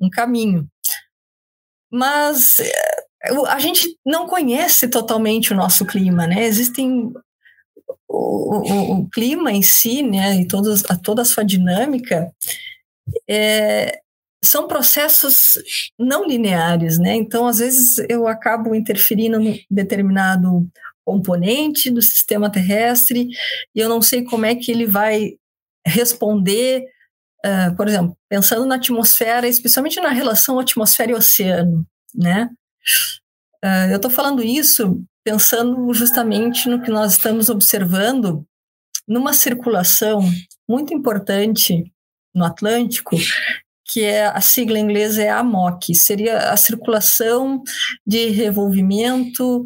[0.00, 0.66] um caminho.
[1.90, 3.02] Mas eh,
[3.48, 6.42] a gente não conhece totalmente o nosso clima, né?
[6.44, 7.12] Existem
[8.08, 12.32] o, o, o, clima em si, né, e todos, a, toda a sua dinâmica,
[13.28, 14.00] é,
[14.44, 15.54] são processos
[15.98, 17.14] não lineares, né?
[17.14, 20.68] Então, às vezes, eu acabo interferindo em determinado
[21.04, 23.28] componente do sistema terrestre
[23.74, 25.32] e eu não sei como é que ele vai
[25.86, 26.84] responder,
[27.44, 32.48] uh, por exemplo, pensando na atmosfera, especialmente na relação atmosfera e oceano, né?
[33.64, 38.44] Uh, eu estou falando isso pensando justamente no que nós estamos observando
[39.06, 40.20] numa circulação
[40.68, 41.91] muito importante
[42.34, 43.16] no Atlântico,
[43.84, 47.62] que é a sigla inglesa é AMOC, seria a circulação
[48.06, 49.64] de revolvimento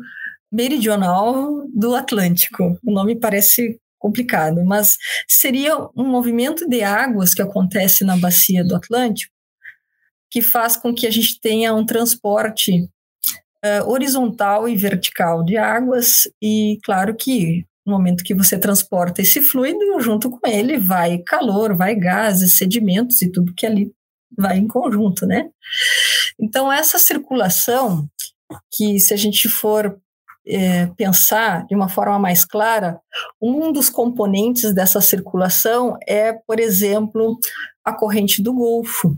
[0.50, 2.78] meridional do Atlântico.
[2.84, 4.96] O nome parece complicado, mas
[5.28, 9.36] seria um movimento de águas que acontece na bacia do Atlântico
[10.30, 16.28] que faz com que a gente tenha um transporte uh, horizontal e vertical de águas
[16.42, 21.76] e claro que no momento que você transporta esse fluido, junto com ele vai calor,
[21.76, 23.92] vai gases, sedimentos e tudo que ali
[24.36, 25.48] vai em conjunto, né?
[26.38, 28.08] Então, essa circulação,
[28.72, 29.98] que se a gente for
[30.46, 33.00] é, pensar de uma forma mais clara,
[33.40, 37.38] um dos componentes dessa circulação é, por exemplo,
[37.84, 39.16] a corrente do Golfo,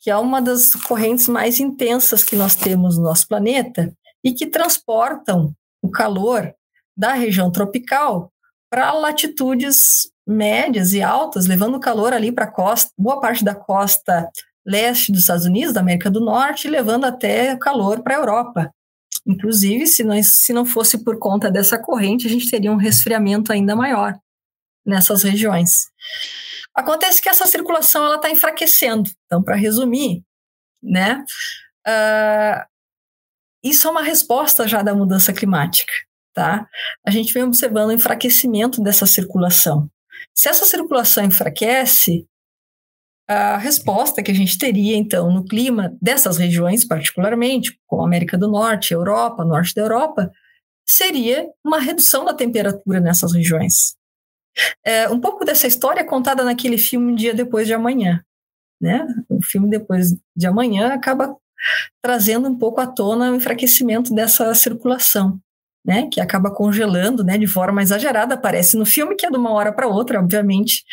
[0.00, 4.46] que é uma das correntes mais intensas que nós temos no nosso planeta e que
[4.46, 6.54] transportam o calor
[6.98, 8.32] da região tropical
[8.68, 14.28] para latitudes médias e altas, levando calor ali para costa, boa parte da costa
[14.66, 18.70] leste dos Estados Unidos, da América do Norte, levando até calor para a Europa.
[19.26, 23.52] Inclusive, se, nós, se não fosse por conta dessa corrente, a gente teria um resfriamento
[23.52, 24.18] ainda maior
[24.84, 25.86] nessas regiões.
[26.74, 29.08] Acontece que essa circulação ela está enfraquecendo.
[29.24, 30.22] Então, para resumir,
[30.82, 31.24] né,
[31.86, 32.66] uh,
[33.64, 35.92] isso é uma resposta já da mudança climática
[36.34, 36.66] tá?
[37.06, 39.88] A gente vem observando o enfraquecimento dessa circulação.
[40.34, 42.26] Se essa circulação enfraquece,
[43.28, 48.48] a resposta que a gente teria, então, no clima dessas regiões, particularmente, como América do
[48.48, 50.32] Norte, Europa, Norte da Europa,
[50.88, 53.96] seria uma redução da temperatura nessas regiões.
[54.84, 58.22] É, um pouco dessa história é contada naquele filme Um Dia Depois de Amanhã.
[58.80, 59.06] Né?
[59.28, 61.36] O filme Depois de Amanhã acaba
[62.02, 65.38] trazendo um pouco à tona o enfraquecimento dessa circulação
[65.88, 69.52] né, que acaba congelando, né, de forma exagerada, aparece no filme que é de uma
[69.52, 70.84] hora para outra, obviamente,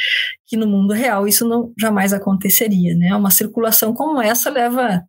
[0.47, 3.13] que no mundo real isso não jamais aconteceria, né?
[3.13, 5.03] Uma circulação como essa leva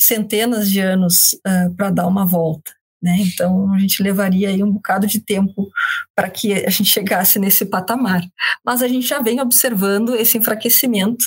[0.00, 2.70] centenas de anos uh, para dar uma volta,
[3.02, 3.16] né?
[3.18, 5.68] Então a gente levaria aí um bocado de tempo
[6.14, 8.22] para que a gente chegasse nesse patamar.
[8.64, 11.24] Mas a gente já vem observando esse enfraquecimento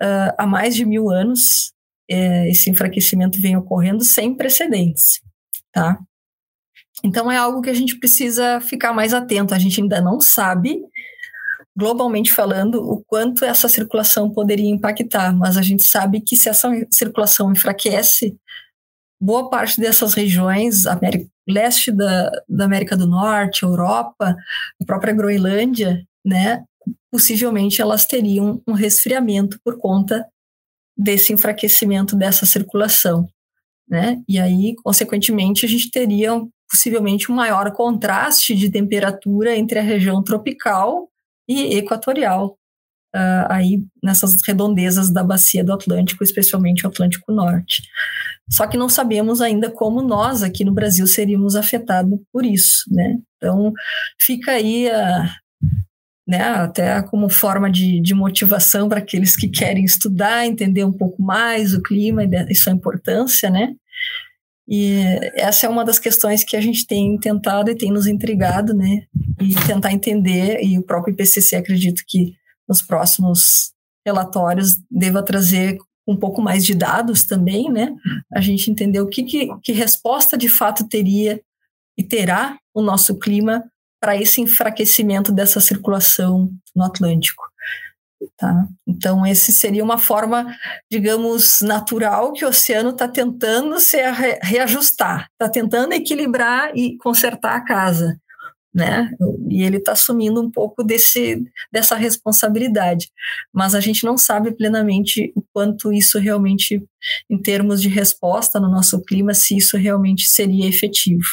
[0.00, 1.72] uh, há mais de mil anos.
[2.08, 5.20] Eh, esse enfraquecimento vem ocorrendo sem precedentes,
[5.72, 5.98] tá?
[7.04, 9.54] Então é algo que a gente precisa ficar mais atento.
[9.54, 10.80] A gente ainda não sabe,
[11.76, 16.70] globalmente falando, o quanto essa circulação poderia impactar, mas a gente sabe que se essa
[16.90, 18.36] circulação enfraquece,
[19.20, 24.36] boa parte dessas regiões, América, leste da, da América do Norte, Europa,
[24.80, 26.64] a própria Groenlândia, né,
[27.10, 30.26] possivelmente elas teriam um resfriamento por conta
[30.96, 33.28] desse enfraquecimento dessa circulação.
[33.88, 34.20] Né?
[34.28, 36.32] E aí, consequentemente, a gente teria
[36.70, 41.08] possivelmente um maior contraste de temperatura entre a região tropical
[41.48, 42.58] e equatorial,
[43.14, 47.82] uh, aí nessas redondezas da bacia do Atlântico, especialmente o Atlântico Norte.
[48.50, 53.16] Só que não sabemos ainda como nós aqui no Brasil seríamos afetados por isso, né?
[53.36, 53.72] Então
[54.20, 55.34] fica aí a,
[56.26, 61.22] né, até como forma de, de motivação para aqueles que querem estudar, entender um pouco
[61.22, 63.74] mais o clima e sua importância, né?
[64.68, 65.00] E
[65.34, 69.06] essa é uma das questões que a gente tem tentado e tem nos intrigado, né?
[69.40, 72.34] E tentar entender, e o próprio IPCC acredito que
[72.68, 73.72] nos próximos
[74.04, 77.94] relatórios deva trazer um pouco mais de dados também, né?
[78.32, 81.40] A gente entender o que, que, que resposta de fato teria
[81.98, 83.64] e terá o nosso clima
[84.00, 87.42] para esse enfraquecimento dessa circulação no Atlântico.
[88.38, 88.66] Tá?
[88.86, 90.46] Então, esse seria uma forma,
[90.90, 93.98] digamos, natural que o oceano está tentando se
[94.42, 98.18] reajustar, está tentando equilibrar e consertar a casa.
[98.74, 99.10] né?
[99.50, 103.08] E ele está assumindo um pouco desse, dessa responsabilidade.
[103.52, 106.84] Mas a gente não sabe plenamente o quanto isso realmente,
[107.30, 111.24] em termos de resposta no nosso clima, se isso realmente seria efetivo.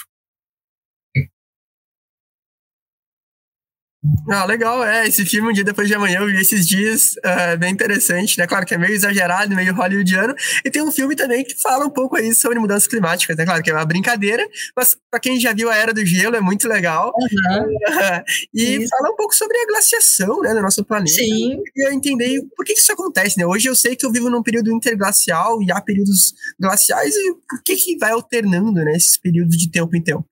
[4.29, 5.07] Ah, legal, é.
[5.07, 8.45] Esse filme, Um Dia Depois de Amanhã, eu vi esses dias, é bem interessante, né?
[8.45, 10.35] Claro que é meio exagerado, meio hollywoodiano.
[10.65, 13.45] E tem um filme também que fala um pouco aí sobre mudanças climáticas, né?
[13.45, 16.41] Claro que é uma brincadeira, mas para quem já viu A Era do Gelo, é
[16.41, 17.13] muito legal.
[17.15, 17.73] Uhum.
[18.53, 18.89] e isso.
[18.89, 21.13] fala um pouco sobre a glaciação, né, do nosso planeta.
[21.13, 21.61] Sim.
[21.75, 23.45] E eu entender por que isso acontece, né?
[23.45, 27.63] Hoje eu sei que eu vivo num período interglacial e há períodos glaciais, e por
[27.63, 30.25] que que vai alternando, né, esses períodos de tempo em tempo?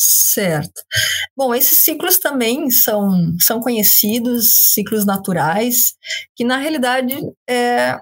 [0.00, 0.80] Certo.
[1.36, 5.94] Bom, esses ciclos também são, são conhecidos, ciclos naturais,
[6.36, 7.16] que na realidade
[7.50, 7.98] é,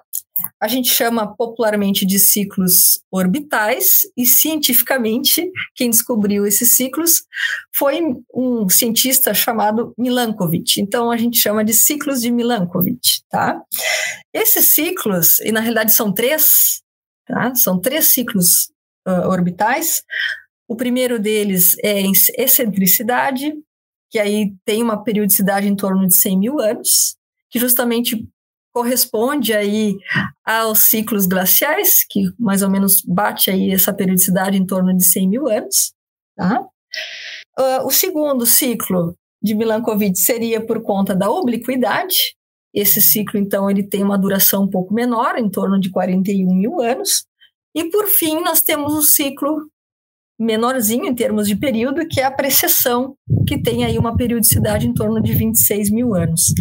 [0.61, 7.23] a gente chama popularmente de ciclos orbitais, e cientificamente quem descobriu esses ciclos
[7.75, 8.03] foi
[8.35, 10.77] um cientista chamado Milankovitch.
[10.77, 13.59] Então a gente chama de ciclos de Milankovitch, tá?
[14.35, 16.83] Esses ciclos, e na realidade são três,
[17.27, 17.55] tá?
[17.55, 18.71] São três ciclos
[19.09, 20.03] uh, orbitais
[20.69, 22.03] o primeiro deles é
[22.37, 23.53] excentricidade,
[24.11, 27.17] que aí tem uma periodicidade em torno de 100 mil anos,
[27.51, 28.29] que justamente
[28.73, 29.97] corresponde aí
[30.45, 35.29] aos ciclos glaciais, que mais ou menos bate aí essa periodicidade em torno de 100
[35.29, 35.93] mil anos.
[36.37, 36.61] Tá?
[37.59, 42.35] Uh, o segundo ciclo de Milankovitch seria por conta da obliquidade.
[42.75, 46.83] Esse ciclo, então, ele tem uma duração um pouco menor, em torno de 41 mil
[46.83, 47.25] anos.
[47.75, 49.71] E, por fim, nós temos o ciclo
[50.39, 54.93] menorzinho em termos de período, que é a precessão, que tem aí uma periodicidade em
[54.93, 56.53] torno de 26 mil anos.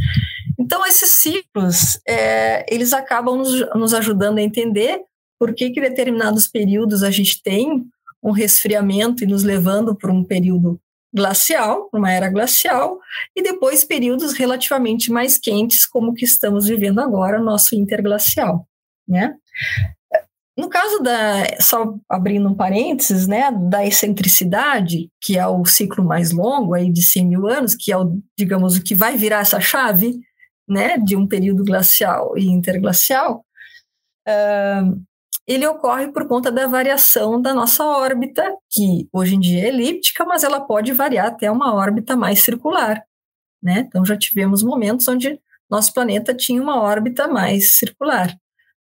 [0.57, 5.02] Então, esses ciclos, é, eles acabam nos, nos, ajudando a entender
[5.38, 7.84] por que, que determinados períodos a gente tem
[8.23, 10.80] um resfriamento e nos levando para um período
[11.14, 12.99] glacial, uma era glacial,
[13.35, 18.68] e depois períodos relativamente mais quentes, como o que estamos vivendo agora, nosso interglacial,
[19.07, 19.35] né?
[20.57, 26.32] No caso da, só abrindo um parênteses, né, da excentricidade, que é o ciclo mais
[26.32, 29.60] longo, aí de 100 mil anos, que é o, digamos, o que vai virar essa
[29.60, 30.18] chave,
[30.68, 33.45] né, de um período glacial e interglacial,
[34.27, 35.06] uh,
[35.48, 40.26] ele ocorre por conta da variação da nossa órbita, que hoje em dia é elíptica,
[40.26, 43.03] mas ela pode variar até uma órbita mais circular,
[43.61, 43.86] né?
[43.88, 48.36] Então já tivemos momentos onde nosso planeta tinha uma órbita mais circular,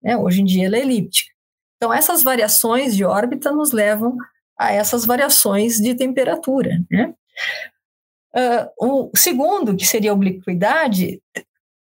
[0.03, 0.17] né?
[0.17, 1.38] Hoje em dia ela é elíptica.
[1.79, 4.17] Então, essas variações de órbita nos levam
[4.59, 6.81] a essas variações de temperatura.
[6.91, 7.15] Né?
[8.35, 11.23] Uh, o segundo, que seria a obliquidade,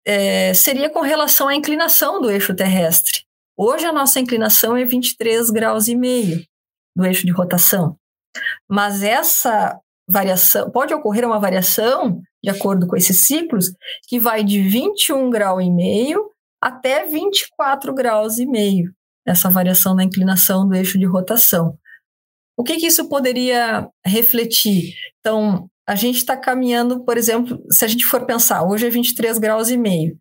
[0.06, 3.24] é, seria com relação à inclinação do eixo terrestre.
[3.58, 6.46] Hoje a nossa inclinação é 23 graus e meio
[6.96, 7.98] do eixo de rotação.
[8.70, 13.74] Mas essa variação, pode ocorrer uma variação, de acordo com esses ciclos,
[14.08, 16.30] que vai de 21 graus e meio
[16.62, 18.96] até 24 graus e meio
[19.28, 21.78] essa variação na inclinação do eixo de rotação.
[22.58, 24.94] O que, que isso poderia refletir?
[25.20, 29.38] Então, a gente está caminhando, por exemplo, se a gente for pensar, hoje é 23
[29.38, 30.18] graus e meio.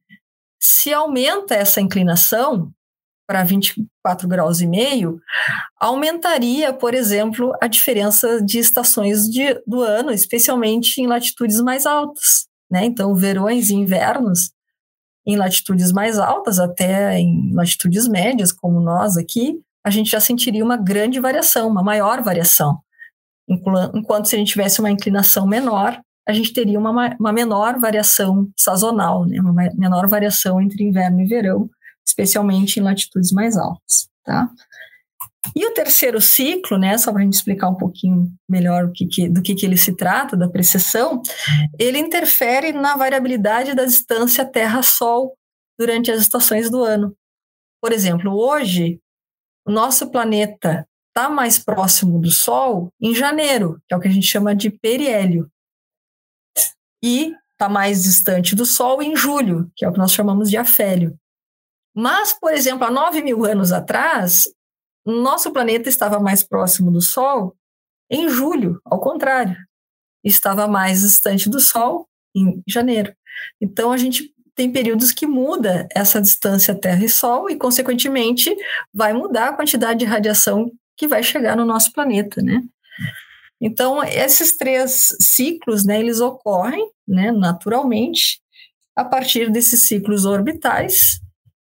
[0.60, 2.72] Se aumenta essa inclinação
[3.26, 5.18] para 24 graus e meio,
[5.80, 12.46] aumentaria, por exemplo, a diferença de estações de, do ano, especialmente em latitudes mais altas.
[12.70, 12.84] Né?
[12.84, 14.50] Então, verões e invernos
[15.26, 20.64] em latitudes mais altas, até em latitudes médias, como nós aqui, a gente já sentiria
[20.64, 22.78] uma grande variação, uma maior variação.
[23.48, 28.48] Enquanto se a gente tivesse uma inclinação menor, a gente teria uma, uma menor variação
[28.56, 29.40] sazonal, né?
[29.40, 31.70] uma menor variação entre inverno e verão,
[32.04, 34.08] especialmente em latitudes mais altas.
[34.24, 34.50] Tá?
[35.54, 39.28] E o terceiro ciclo, né, só para a gente explicar um pouquinho melhor que, que,
[39.28, 41.20] do que, que ele se trata, da precessão,
[41.78, 45.36] ele interfere na variabilidade da distância Terra-Sol
[45.78, 47.16] durante as estações do ano.
[47.82, 49.00] Por exemplo, hoje,
[49.66, 54.12] o nosso planeta está mais próximo do Sol em janeiro, que é o que a
[54.12, 55.50] gente chama de periélio,
[57.02, 60.56] e está mais distante do Sol em julho, que é o que nós chamamos de
[60.56, 61.18] afélio.
[61.94, 64.44] Mas, por exemplo, há 9 mil anos atrás,
[65.12, 67.54] nosso planeta estava mais próximo do Sol
[68.10, 69.56] em julho, ao contrário,
[70.24, 73.14] estava mais distante do Sol em janeiro.
[73.60, 78.56] Então a gente tem períodos que muda essa distância Terra e Sol e, consequentemente,
[78.92, 82.62] vai mudar a quantidade de radiação que vai chegar no nosso planeta, né?
[83.60, 88.40] Então, esses três ciclos, né, eles ocorrem, né, naturalmente,
[88.94, 91.20] a partir desses ciclos orbitais,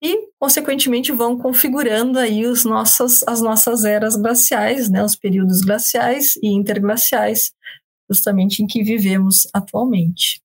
[0.03, 6.35] e, consequentemente, vão configurando aí os nossos, as nossas eras glaciais, né, os períodos glaciais
[6.43, 7.53] e interglaciais,
[8.11, 10.41] justamente em que vivemos atualmente.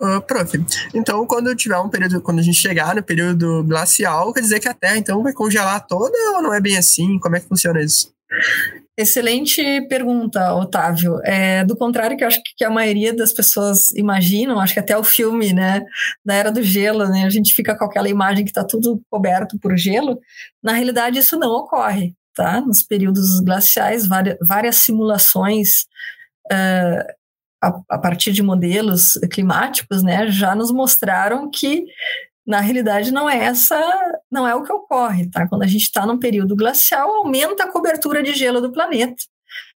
[0.00, 0.56] Uh, prof,
[0.94, 4.68] então quando tiver um período, quando a gente chegar no período glacial, quer dizer que
[4.68, 7.18] a Terra então vai congelar toda ou não é bem assim?
[7.18, 8.10] Como é que funciona isso?
[9.00, 11.20] Excelente pergunta, Otávio.
[11.24, 14.94] É, do contrário que eu acho que a maioria das pessoas imaginam, acho que até
[14.94, 15.82] o filme, né,
[16.22, 19.58] da Era do Gelo, né, a gente fica com aquela imagem que está tudo coberto
[19.58, 20.20] por gelo.
[20.62, 22.60] Na realidade, isso não ocorre, tá?
[22.60, 25.86] Nos períodos glaciais, várias, várias simulações
[26.52, 27.12] uh,
[27.64, 31.86] a, a partir de modelos climáticos, né, já nos mostraram que
[32.50, 33.80] na realidade não é essa,
[34.28, 35.48] não é o que ocorre, tá?
[35.48, 39.22] Quando a gente está num período glacial, aumenta a cobertura de gelo do planeta,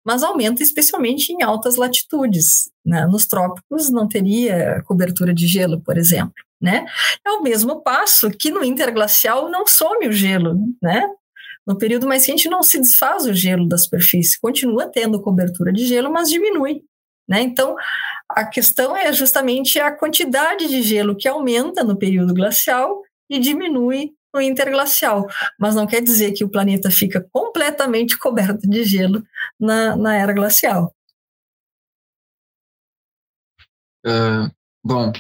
[0.03, 2.71] mas aumenta especialmente em altas latitudes.
[2.83, 3.05] Né?
[3.05, 6.85] Nos trópicos não teria cobertura de gelo, por exemplo, né?
[7.23, 11.07] É o mesmo passo que no interglacial não some o gelo, né?
[11.65, 15.85] No período mais quente não se desfaz o gelo da superfície, continua tendo cobertura de
[15.85, 16.81] gelo, mas diminui.
[17.27, 17.41] Né?
[17.41, 17.75] Então,
[18.29, 24.13] a questão é justamente a quantidade de gelo que aumenta no período glacial e diminui
[24.33, 25.27] no interglacial,
[25.59, 29.23] mas não quer dizer que o planeta fica completamente coberto de gelo
[29.59, 30.93] na, na era glacial.
[34.05, 34.51] Uh,
[34.83, 35.13] bom,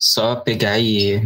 [0.00, 1.20] só pegar e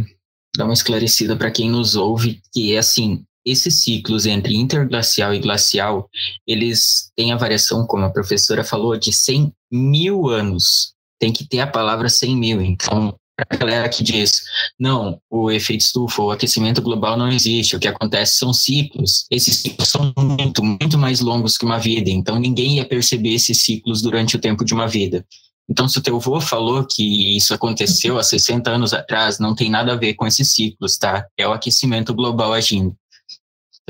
[0.55, 5.39] dar uma esclarecida para quem nos ouve que é assim, esses ciclos entre interglacial e
[5.39, 6.09] glacial,
[6.47, 10.93] eles têm a variação, como a professora falou, de 100 mil anos.
[11.19, 12.61] Tem que ter a palavra 100 mil.
[12.61, 13.15] Então,
[13.49, 14.43] a galera que diz,
[14.79, 19.25] não, o efeito estufa, o aquecimento global não existe, o que acontece são ciclos.
[19.31, 23.63] Esses ciclos são muito, muito mais longos que uma vida, então ninguém ia perceber esses
[23.63, 25.25] ciclos durante o tempo de uma vida.
[25.69, 29.69] Então, se o teu avô falou que isso aconteceu há 60 anos atrás, não tem
[29.69, 31.25] nada a ver com esses ciclos, tá?
[31.37, 32.93] É o aquecimento global agindo.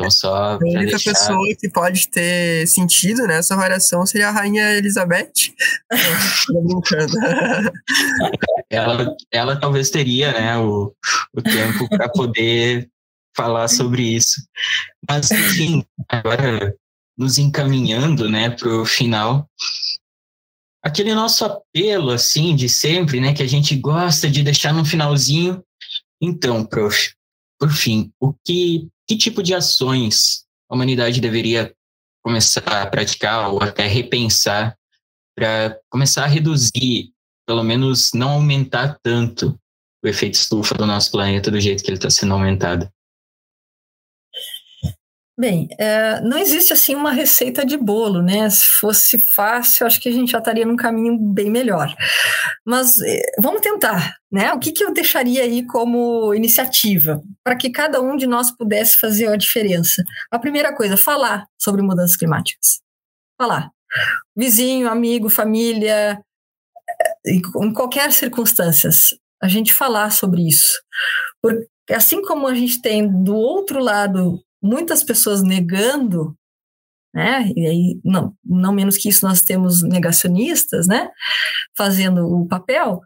[0.01, 0.35] Então, só.
[0.35, 1.11] A única deixar...
[1.11, 5.31] pessoa que pode ter sentido nessa variação seria a Rainha Elizabeth.
[6.49, 7.13] Não, brincando.
[8.69, 10.93] ela, ela talvez teria né, o,
[11.33, 12.89] o tempo para poder
[13.35, 14.41] falar sobre isso.
[15.07, 16.75] Mas, enfim, agora
[17.17, 19.47] nos encaminhando né, para o final.
[20.83, 25.63] Aquele nosso apelo, assim, de sempre, né, que a gente gosta de deixar no finalzinho.
[26.19, 27.13] Então, prof,
[27.59, 31.73] por fim, o que que tipo de ações a humanidade deveria
[32.23, 34.77] começar a praticar ou até repensar
[35.35, 37.11] para começar a reduzir,
[37.45, 39.59] pelo menos não aumentar tanto
[40.03, 42.89] o efeito estufa do nosso planeta do jeito que ele está sendo aumentado?
[45.41, 48.47] Bem, é, não existe assim uma receita de bolo, né?
[48.47, 51.95] Se fosse fácil, acho que a gente já estaria num caminho bem melhor.
[52.63, 54.53] Mas é, vamos tentar, né?
[54.53, 58.99] O que, que eu deixaria aí como iniciativa para que cada um de nós pudesse
[58.99, 60.03] fazer a diferença?
[60.29, 62.79] A primeira coisa, falar sobre mudanças climáticas.
[63.35, 63.71] Falar.
[64.37, 66.21] Vizinho, amigo, família,
[67.25, 68.91] é, em qualquer circunstância,
[69.41, 70.79] a gente falar sobre isso.
[71.41, 76.35] Porque assim como a gente tem do outro lado muitas pessoas negando,
[77.13, 77.51] né?
[77.55, 81.09] E aí, não, não menos que isso, nós temos negacionistas, né?
[81.77, 83.01] Fazendo o papel,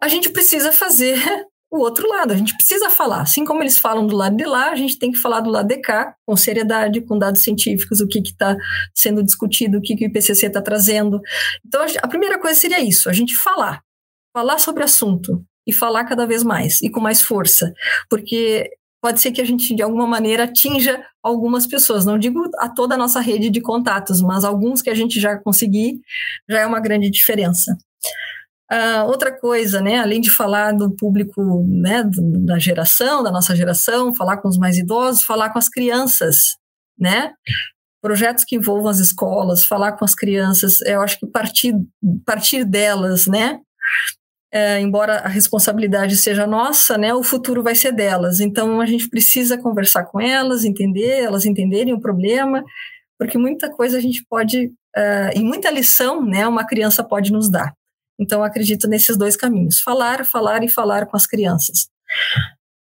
[0.00, 1.16] a gente precisa fazer
[1.70, 3.22] o outro lado, a gente precisa falar.
[3.22, 5.68] Assim como eles falam do lado de lá, a gente tem que falar do lado
[5.68, 8.56] de cá, com seriedade, com dados científicos, o que está
[8.94, 11.20] sendo discutido, o que, que o IPCC está trazendo.
[11.64, 13.82] Então, a primeira coisa seria isso, a gente falar.
[14.32, 17.72] Falar sobre o assunto e falar cada vez mais e com mais força,
[18.08, 18.70] porque
[19.00, 22.04] pode ser que a gente, de alguma maneira, atinja algumas pessoas.
[22.04, 25.36] Não digo a toda a nossa rede de contatos, mas alguns que a gente já
[25.38, 26.00] conseguir,
[26.48, 27.76] já é uma grande diferença.
[28.72, 32.04] Uh, outra coisa, né, além de falar do público né,
[32.44, 36.56] da geração, da nossa geração, falar com os mais idosos, falar com as crianças,
[36.96, 37.32] né?
[38.00, 41.74] Projetos que envolvam as escolas, falar com as crianças, eu acho que partir,
[42.24, 43.58] partir delas, né?
[44.52, 48.40] É, embora a responsabilidade seja nossa, né, o futuro vai ser delas.
[48.40, 52.64] Então a gente precisa conversar com elas, entender, elas entenderem o problema,
[53.18, 57.50] porque muita coisa a gente pode, uh, e muita lição, né, uma criança pode nos
[57.50, 57.72] dar.
[58.18, 61.88] Então acredito nesses dois caminhos: falar, falar e falar com as crianças.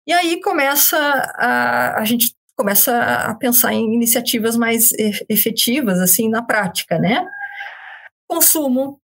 [0.06, 4.92] E aí começa a, a gente começa a pensar em iniciativas mais
[5.28, 7.26] efetivas assim na prática, né?
[8.28, 9.00] Consumo,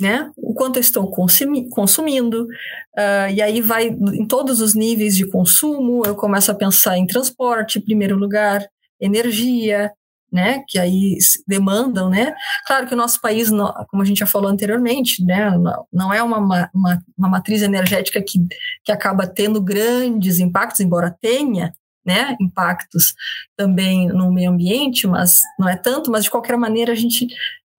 [0.00, 0.30] né?
[0.36, 5.26] O quanto eu estou consumi consumindo, uh, e aí vai em todos os níveis de
[5.26, 8.66] consumo, eu começo a pensar em transporte, em primeiro lugar,
[9.00, 9.92] energia,
[10.32, 12.32] né, que aí demandam, né,
[12.66, 13.50] claro que o nosso país,
[13.88, 15.50] como a gente já falou anteriormente, né,
[15.92, 16.38] não é uma,
[16.72, 18.38] uma, uma matriz energética que,
[18.84, 21.74] que acaba tendo grandes impactos, embora tenha,
[22.06, 23.12] né, impactos
[23.56, 27.26] também no meio ambiente, mas não é tanto, mas de qualquer maneira a gente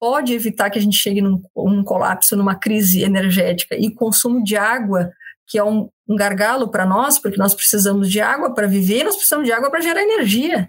[0.01, 3.75] pode evitar que a gente chegue num um colapso, numa crise energética.
[3.75, 5.11] E consumo de água,
[5.47, 9.15] que é um, um gargalo para nós, porque nós precisamos de água para viver, nós
[9.15, 10.67] precisamos de água para gerar energia.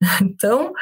[0.20, 0.72] Então,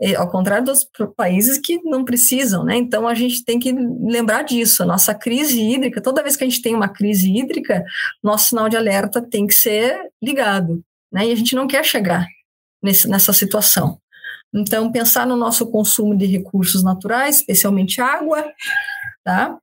[0.00, 2.76] é, ao contrário dos países que não precisam, né?
[2.76, 4.82] Então, a gente tem que lembrar disso.
[4.82, 7.84] A nossa crise hídrica, toda vez que a gente tem uma crise hídrica,
[8.20, 10.82] nosso sinal de alerta tem que ser ligado,
[11.12, 11.26] né?
[11.28, 12.26] E a gente não quer chegar
[12.82, 14.00] nesse, nessa situação.
[14.54, 18.44] Então, pensar no nosso consumo de recursos naturais, especialmente água,
[19.24, 19.56] tá?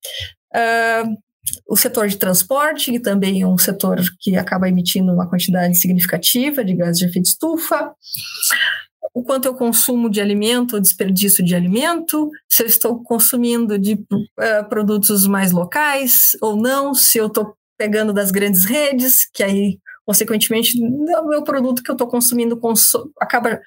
[0.54, 1.18] Uh,
[1.68, 6.64] o setor de transporte, que também é um setor que acaba emitindo uma quantidade significativa
[6.64, 7.94] de gases de efeito estufa
[9.14, 14.70] o quanto eu consumo de alimento desperdício de alimento, se eu estou consumindo de uh,
[14.70, 20.78] produtos mais locais ou não, se eu estou pegando das grandes redes, que aí, consequentemente,
[20.82, 23.60] o meu produto que eu estou consumindo consu acaba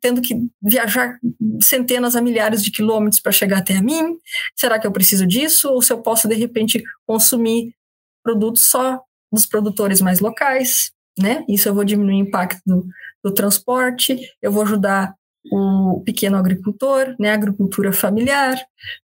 [0.00, 1.18] tendo que viajar
[1.62, 4.16] centenas a milhares de quilômetros para chegar até a mim.
[4.56, 5.68] Será que eu preciso disso?
[5.70, 7.74] Ou se eu posso, de repente, consumir
[8.22, 9.00] produtos só
[9.32, 11.44] dos produtores mais locais, né?
[11.48, 12.86] Isso eu vou diminuir o impacto do,
[13.22, 15.14] do transporte, eu vou ajudar
[15.50, 18.58] o pequeno agricultor, né, agricultura familiar,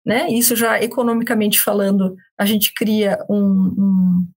[0.04, 4.28] né, isso já economicamente falando, a gente cria um, um,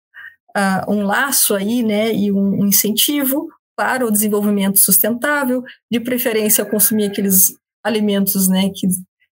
[0.56, 6.66] uh, um laço aí, né, e um, um, incentivo para o desenvolvimento sustentável, de preferência
[6.66, 7.54] consumir aqueles
[7.84, 8.88] alimentos, né, que,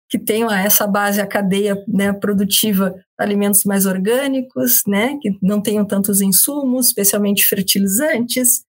[0.09, 5.85] que tenham essa base, a cadeia né, produtiva, alimentos mais orgânicos, né, que não tenham
[5.85, 8.65] tantos insumos, especialmente fertilizantes,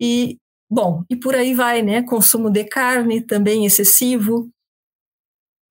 [0.00, 0.36] e
[0.70, 2.02] Bom, e por aí vai, né?
[2.02, 4.48] Consumo de carne também excessivo,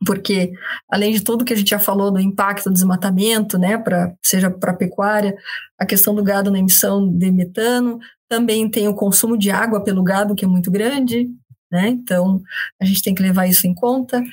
[0.06, 0.52] porque
[0.90, 4.50] além de tudo que a gente já falou do impacto do desmatamento, né, para seja
[4.50, 5.36] para a pecuária,
[5.80, 8.00] a questão do gado na emissão de metano,
[8.30, 11.30] também tem o consumo de água pelo gado que é muito grande,
[11.72, 11.90] né?
[11.90, 12.42] Então
[12.82, 14.24] a gente tem que levar isso em conta.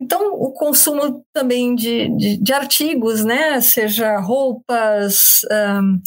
[0.00, 3.60] Então, o consumo também de, de, de artigos, né?
[3.60, 6.00] Seja roupas, um,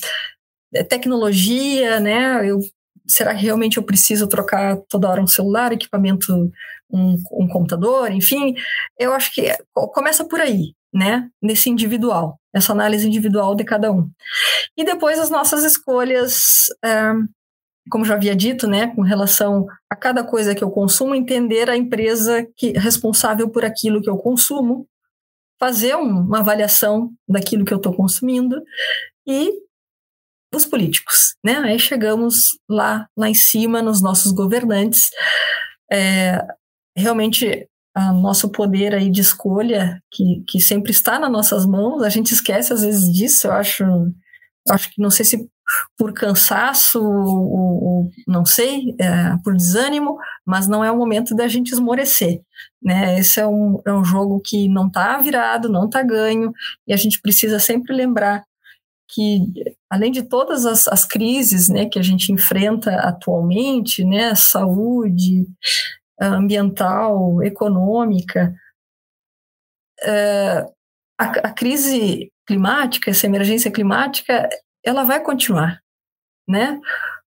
[0.88, 2.50] tecnologia, né?
[2.50, 2.62] Eu
[3.08, 6.52] será que realmente eu preciso trocar toda hora um celular, equipamento,
[6.94, 8.56] um, um computador, enfim?
[8.98, 11.30] Eu acho que começa por aí, né?
[11.42, 14.10] Nesse individual, essa análise individual de cada um.
[14.78, 17.14] E depois as nossas escolhas, é,
[17.90, 21.78] como já havia dito, né, com relação a cada coisa que eu consumo, entender a
[21.78, 24.88] empresa que responsável por aquilo que eu consumo,
[25.60, 28.62] fazer um, uma avaliação daquilo que eu estou consumindo
[29.28, 29.52] e
[30.54, 31.58] os políticos, né?
[31.60, 35.10] Aí chegamos lá, lá em cima, nos nossos governantes.
[35.92, 36.46] É,
[36.96, 42.10] realmente, o nosso poder aí de escolha, que, que sempre está nas nossas mãos, a
[42.10, 43.84] gente esquece às vezes disso, eu acho,
[44.70, 45.50] acho que não sei se
[45.98, 51.48] por cansaço ou, ou não sei, é, por desânimo, mas não é o momento da
[51.48, 52.42] gente esmorecer,
[52.82, 53.20] né?
[53.20, 56.52] Esse é um, é um jogo que não está virado, não está ganho,
[56.88, 58.44] e a gente precisa sempre lembrar
[59.14, 59.42] que
[59.90, 65.46] além de todas as, as crises né, que a gente enfrenta atualmente, né, saúde,
[66.28, 68.54] ambiental, econômica,
[70.04, 70.66] é,
[71.20, 74.50] a, a, crise climática, essa emergência climática,
[74.84, 75.80] ela vai continuar,
[76.48, 76.80] né?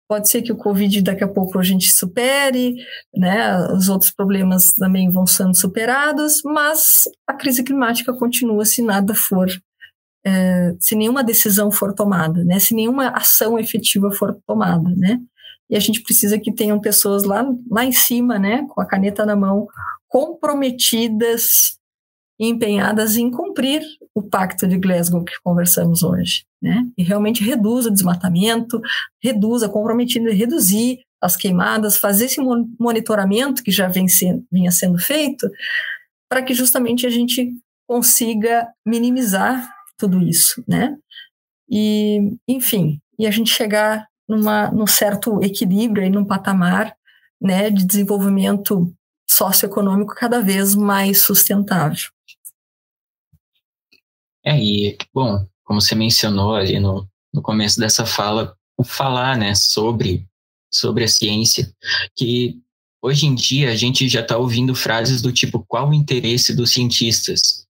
[0.08, 2.76] Pode ser que o Covid daqui a pouco a gente supere,
[3.14, 3.58] né?
[3.72, 9.48] Os outros problemas também vão sendo superados, mas a crise climática continua se nada for
[10.24, 12.58] é, se nenhuma decisão for tomada, né?
[12.58, 15.20] Se nenhuma ação efetiva for tomada, né?
[15.72, 19.24] E a gente precisa que tenham pessoas lá, lá em cima, né, com a caneta
[19.24, 19.66] na mão,
[20.06, 21.78] comprometidas
[22.38, 23.82] e empenhadas em cumprir
[24.14, 26.86] o pacto de Glasgow que conversamos hoje, né?
[26.98, 28.82] E realmente reduz o desmatamento,
[29.22, 32.40] reduza, comprometido em reduzir as queimadas, fazer esse
[32.78, 35.48] monitoramento que já vem sendo, vinha sendo feito,
[36.28, 37.50] para que justamente a gente
[37.88, 40.98] consiga minimizar tudo isso, né?
[41.70, 46.94] E, enfim, e a gente chegar numa, num certo equilíbrio, aí, num patamar
[47.40, 48.94] né, de desenvolvimento
[49.28, 52.08] socioeconômico cada vez mais sustentável.
[54.44, 59.54] É, e, bom, como você mencionou ali no, no começo dessa fala, o falar né,
[59.54, 60.26] sobre,
[60.72, 61.72] sobre a ciência,
[62.16, 62.60] que
[63.00, 66.72] hoje em dia a gente já está ouvindo frases do tipo qual o interesse dos
[66.72, 67.66] cientistas?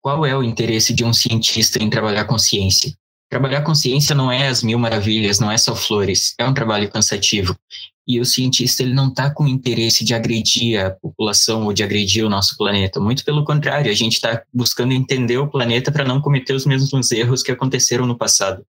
[0.00, 2.92] Qual é o interesse de um cientista em trabalhar com ciência?
[3.32, 6.90] Trabalhar com ciência não é as mil maravilhas, não é só flores, é um trabalho
[6.90, 7.58] cansativo.
[8.06, 12.26] E o cientista ele não está com interesse de agredir a população ou de agredir
[12.26, 13.00] o nosso planeta.
[13.00, 17.10] Muito pelo contrário, a gente está buscando entender o planeta para não cometer os mesmos
[17.10, 18.66] erros que aconteceram no passado.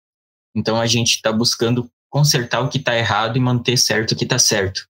[0.57, 4.25] Então a gente está buscando consertar o que está errado e manter certo o que
[4.25, 4.89] está certo.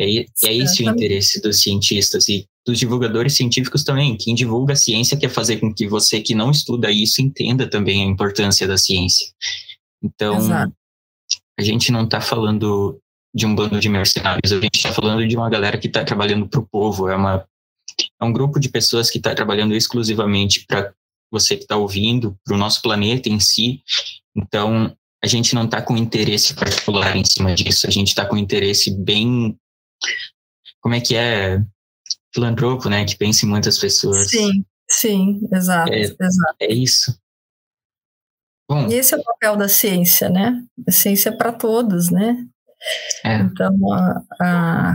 [0.00, 0.06] É,
[0.44, 2.30] é esse o interesse dos cientistas.
[2.30, 4.16] E dos divulgadores científicos também.
[4.16, 8.02] Quem divulga a ciência quer fazer com que você que não estuda isso entenda também
[8.02, 9.26] a importância da ciência.
[10.02, 10.72] Então, Exato.
[11.58, 13.00] a gente não está falando
[13.34, 16.46] de um bando de mercenários, a gente está falando de uma galera que está trabalhando
[16.46, 17.46] para o povo, é, uma,
[18.20, 20.92] é um grupo de pessoas que está trabalhando exclusivamente para
[21.30, 23.82] você que está ouvindo, para o nosso planeta em si.
[24.36, 24.94] Então,
[25.24, 28.90] a gente não está com interesse particular em cima disso, a gente está com interesse
[28.90, 29.56] bem.
[30.80, 31.62] Como é que é?
[32.34, 33.04] Filantropo, né?
[33.04, 34.30] Que pensa em muitas pessoas.
[34.30, 35.92] Sim, sim, exato.
[35.92, 36.56] É, exato.
[36.60, 37.16] é isso.
[38.68, 40.64] Bom, e esse é o papel da ciência, né?
[40.86, 42.46] A ciência é para todos, né?
[43.24, 43.36] É.
[43.36, 44.94] Então, a, a,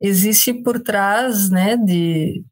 [0.00, 2.44] existe por trás né, de,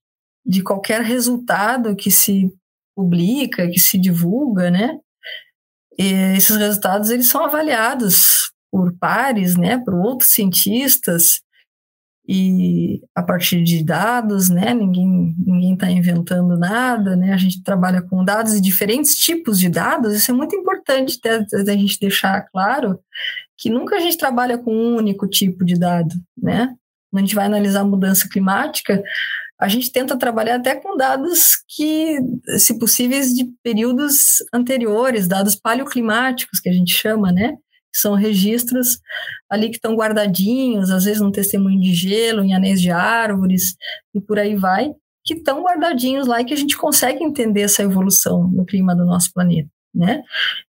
[0.46, 2.52] de qualquer resultado que se
[2.96, 4.98] publica, que se divulga, né?
[5.98, 11.43] E esses resultados eles são avaliados por pares, né, por outros cientistas
[12.26, 18.00] e a partir de dados, né, ninguém ninguém está inventando nada, né, a gente trabalha
[18.00, 22.98] com dados e diferentes tipos de dados, isso é muito importante a gente deixar claro
[23.58, 26.74] que nunca a gente trabalha com um único tipo de dado, né,
[27.10, 29.02] quando a gente vai analisar a mudança climática,
[29.58, 32.18] a gente tenta trabalhar até com dados que,
[32.58, 37.56] se possíveis, de períodos anteriores, dados paleoclimáticos, que a gente chama, né?
[37.94, 38.98] São registros
[39.50, 43.76] ali que estão guardadinhos, às vezes no testemunho de gelo, em anéis de árvores
[44.14, 44.90] e por aí vai,
[45.24, 49.04] que estão guardadinhos lá e que a gente consegue entender essa evolução no clima do
[49.04, 50.22] nosso planeta, né?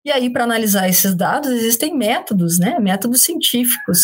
[0.04, 2.80] E aí, para analisar esses dados, existem métodos, né?
[2.80, 4.02] Métodos científicos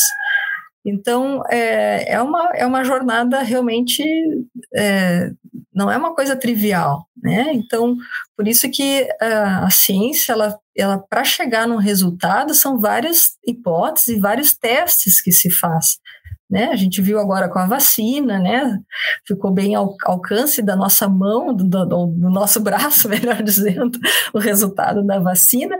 [0.86, 4.04] então, é, é, uma, é uma jornada realmente,
[4.76, 5.32] é,
[5.74, 7.52] não é uma coisa trivial, né?
[7.54, 7.96] Então,
[8.38, 14.10] por isso que a, a ciência, ela, ela para chegar num resultado, são várias hipóteses
[14.10, 15.98] e vários testes que se faz.
[16.48, 16.66] Né?
[16.66, 18.80] A gente viu agora com a vacina, né?
[19.28, 23.98] Ficou bem ao alcance da nossa mão, do, do, do, nosso braço, melhor dizendo,
[24.32, 25.76] o resultado da vacina,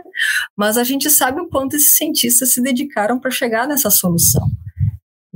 [0.56, 4.50] mas a gente sabe o quanto esses cientistas se dedicaram para chegar nessa solução.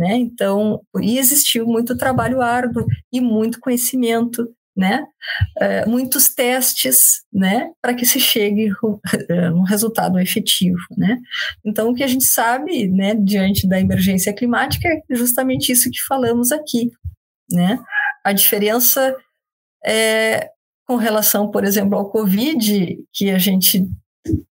[0.00, 0.16] Né?
[0.16, 5.04] Então, e existiu muito trabalho árduo e muito conhecimento, né?
[5.58, 7.70] É, muitos testes, né?
[7.82, 11.18] Para que se chegue a um resultado efetivo, né?
[11.62, 13.14] Então, o que a gente sabe, né?
[13.14, 16.90] Diante da emergência climática é justamente isso que falamos aqui,
[17.52, 17.78] né?
[18.24, 19.14] A diferença
[19.84, 20.48] é
[20.88, 23.86] com relação, por exemplo, ao Covid, que a gente,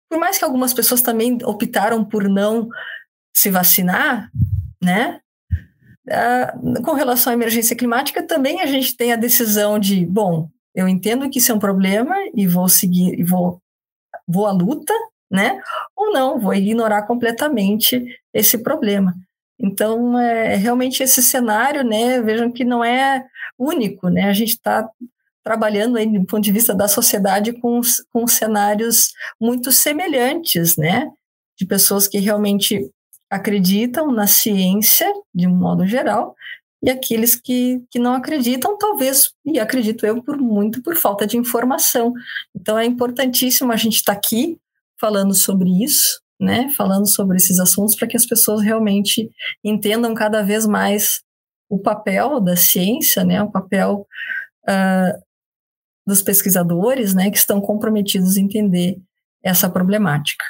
[0.09, 2.67] por mais que algumas pessoas também optaram por não
[3.37, 4.31] se vacinar,
[4.83, 5.21] né?
[6.07, 10.87] Uh, com relação à emergência climática, também a gente tem a decisão de, bom, eu
[10.87, 13.61] entendo que isso é um problema e vou seguir, e vou,
[14.27, 14.93] vou à luta,
[15.31, 15.61] né?
[15.97, 19.15] Ou não, vou ignorar completamente esse problema.
[19.59, 22.21] Então, é realmente esse cenário, né?
[22.21, 23.25] Vejam que não é
[23.59, 24.25] único, né?
[24.25, 24.89] A gente está
[25.45, 27.81] trabalhando aí, do ponto de vista da sociedade, com,
[28.13, 31.11] com cenários muito semelhantes, né?
[31.59, 32.91] De pessoas que realmente
[33.35, 36.37] acreditam na ciência, de um modo geral,
[36.81, 41.37] e aqueles que, que não acreditam, talvez, e acredito eu, por muito por falta de
[41.37, 42.13] informação.
[42.55, 44.57] Então é importantíssimo a gente estar tá aqui
[45.01, 46.71] falando sobre isso, né?
[46.77, 49.29] Falando sobre esses assuntos para que as pessoas realmente
[49.65, 51.21] entendam cada vez mais
[51.69, 53.43] o papel da ciência, né?
[53.43, 54.07] O papel
[54.69, 55.23] uh,
[56.07, 57.31] dos pesquisadores, né?
[57.31, 59.01] Que estão comprometidos em entender
[59.43, 60.45] essa problemática.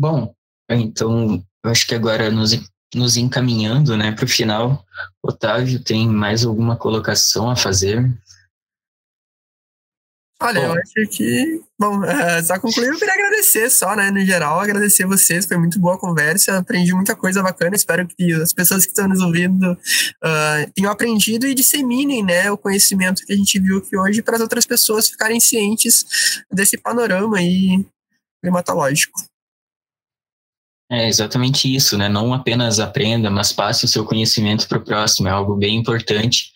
[0.00, 0.34] Bom,
[0.70, 2.58] então eu acho que agora nos,
[2.94, 4.82] nos encaminhando né, para o final,
[5.22, 8.10] Otávio, tem mais alguma colocação a fazer?
[10.42, 10.66] Olha, bom.
[10.68, 11.60] eu acho que.
[11.78, 15.78] Bom, é, só concluir, eu queria agradecer só, né, no geral, agradecer vocês, foi muito
[15.78, 19.72] boa a conversa, aprendi muita coisa bacana, espero que as pessoas que estão nos ouvindo
[19.72, 24.36] uh, tenham aprendido e disseminem, né, o conhecimento que a gente viu aqui hoje para
[24.36, 27.84] as outras pessoas ficarem cientes desse panorama aí
[28.42, 29.29] climatológico.
[30.90, 32.08] É exatamente isso, né?
[32.08, 36.50] Não apenas aprenda, mas passe o seu conhecimento para o próximo, é algo bem importante.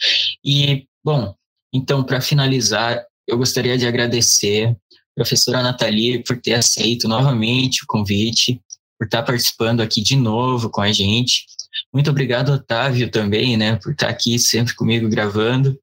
[0.45, 1.33] E, bom,
[1.73, 4.77] então, para finalizar, eu gostaria de agradecer
[5.15, 8.61] professora Nathalie por ter aceito novamente o convite,
[8.99, 11.47] por estar participando aqui de novo com a gente.
[11.93, 15.79] Muito obrigado, Otávio, também, né, por estar aqui sempre comigo gravando.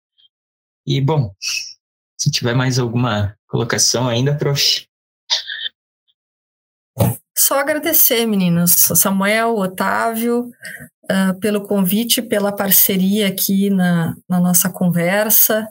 [0.86, 1.34] E, bom,
[2.18, 4.86] se tiver mais alguma colocação ainda, prof.
[7.38, 10.50] Só agradecer, meninos, Samuel, Otávio,
[11.06, 15.68] uh, pelo convite, pela parceria aqui na, na nossa conversa.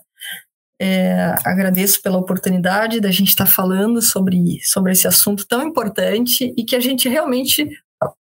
[0.82, 6.55] É, agradeço pela oportunidade da gente estar tá falando sobre, sobre esse assunto tão importante
[6.57, 7.69] e que a gente realmente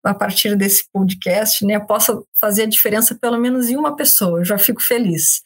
[0.03, 4.39] a partir desse podcast, né, possa fazer a diferença pelo menos em uma pessoa.
[4.39, 5.41] Eu já fico feliz,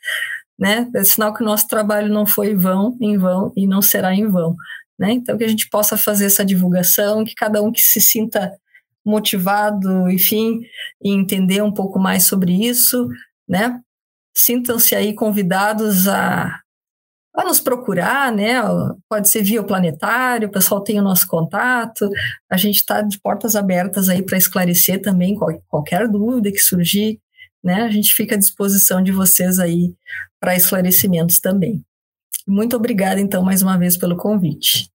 [0.58, 0.90] né?
[0.96, 4.28] É sinal que o nosso trabalho não foi vão, em vão e não será em
[4.28, 4.56] vão,
[5.04, 5.12] né?
[5.12, 8.54] Então que a gente possa fazer essa divulgação, que cada um que se sinta
[9.06, 10.62] motivado, enfim,
[11.04, 13.10] e entender um pouco mais sobre isso,
[13.48, 13.82] né?
[14.34, 16.58] Sintam-se aí convidados a
[17.36, 18.62] a nos procurar, né?
[19.10, 22.08] Pode ser via o planetário, o pessoal tem o nosso contato.
[22.48, 25.36] A gente está de portas abertas aí para esclarecer também
[25.68, 27.20] qualquer dúvida que surgir,
[27.64, 27.82] né?
[27.82, 29.96] A gente fica à disposição de vocês aí
[30.40, 31.84] para esclarecimentos também.
[32.48, 34.93] Muito obrigada, então, mais uma vez pelo convite.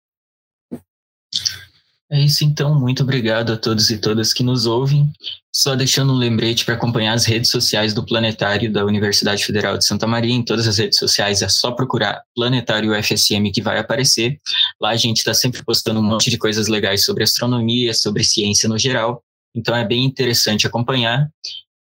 [2.10, 5.12] É isso então, muito obrigado a todos e todas que nos ouvem.
[5.52, 9.84] Só deixando um lembrete para acompanhar as redes sociais do Planetário da Universidade Federal de
[9.84, 10.32] Santa Maria.
[10.32, 14.38] Em todas as redes sociais é só procurar Planetário UFSM que vai aparecer.
[14.80, 18.68] Lá a gente está sempre postando um monte de coisas legais sobre astronomia, sobre ciência
[18.68, 19.20] no geral.
[19.52, 21.28] Então é bem interessante acompanhar.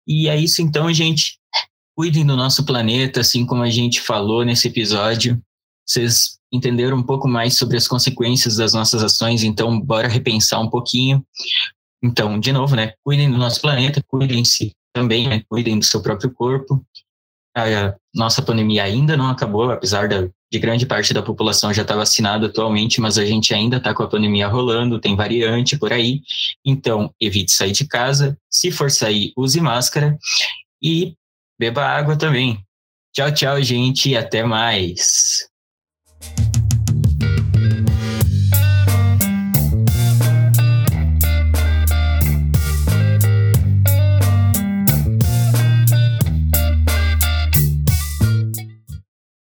[0.05, 1.37] E é isso então, gente.
[1.95, 5.41] Cuidem do nosso planeta, assim como a gente falou nesse episódio.
[5.85, 10.69] Vocês entenderam um pouco mais sobre as consequências das nossas ações, então bora repensar um
[10.69, 11.25] pouquinho.
[12.03, 16.31] Então, de novo, né, cuidem do nosso planeta, cuidem-se também, né, cuidem do seu próprio
[16.31, 16.83] corpo.
[17.55, 21.93] A nossa pandemia ainda não acabou, apesar da, de grande parte da população já estar
[21.93, 25.91] tá vacinada atualmente, mas a gente ainda está com a pandemia rolando, tem variante por
[25.91, 26.21] aí.
[26.65, 28.37] Então, evite sair de casa.
[28.49, 30.17] Se for sair, use máscara
[30.81, 31.13] e
[31.59, 32.65] beba água também.
[33.13, 35.50] Tchau, tchau, gente, e até mais.
[36.21, 36.50] Thank you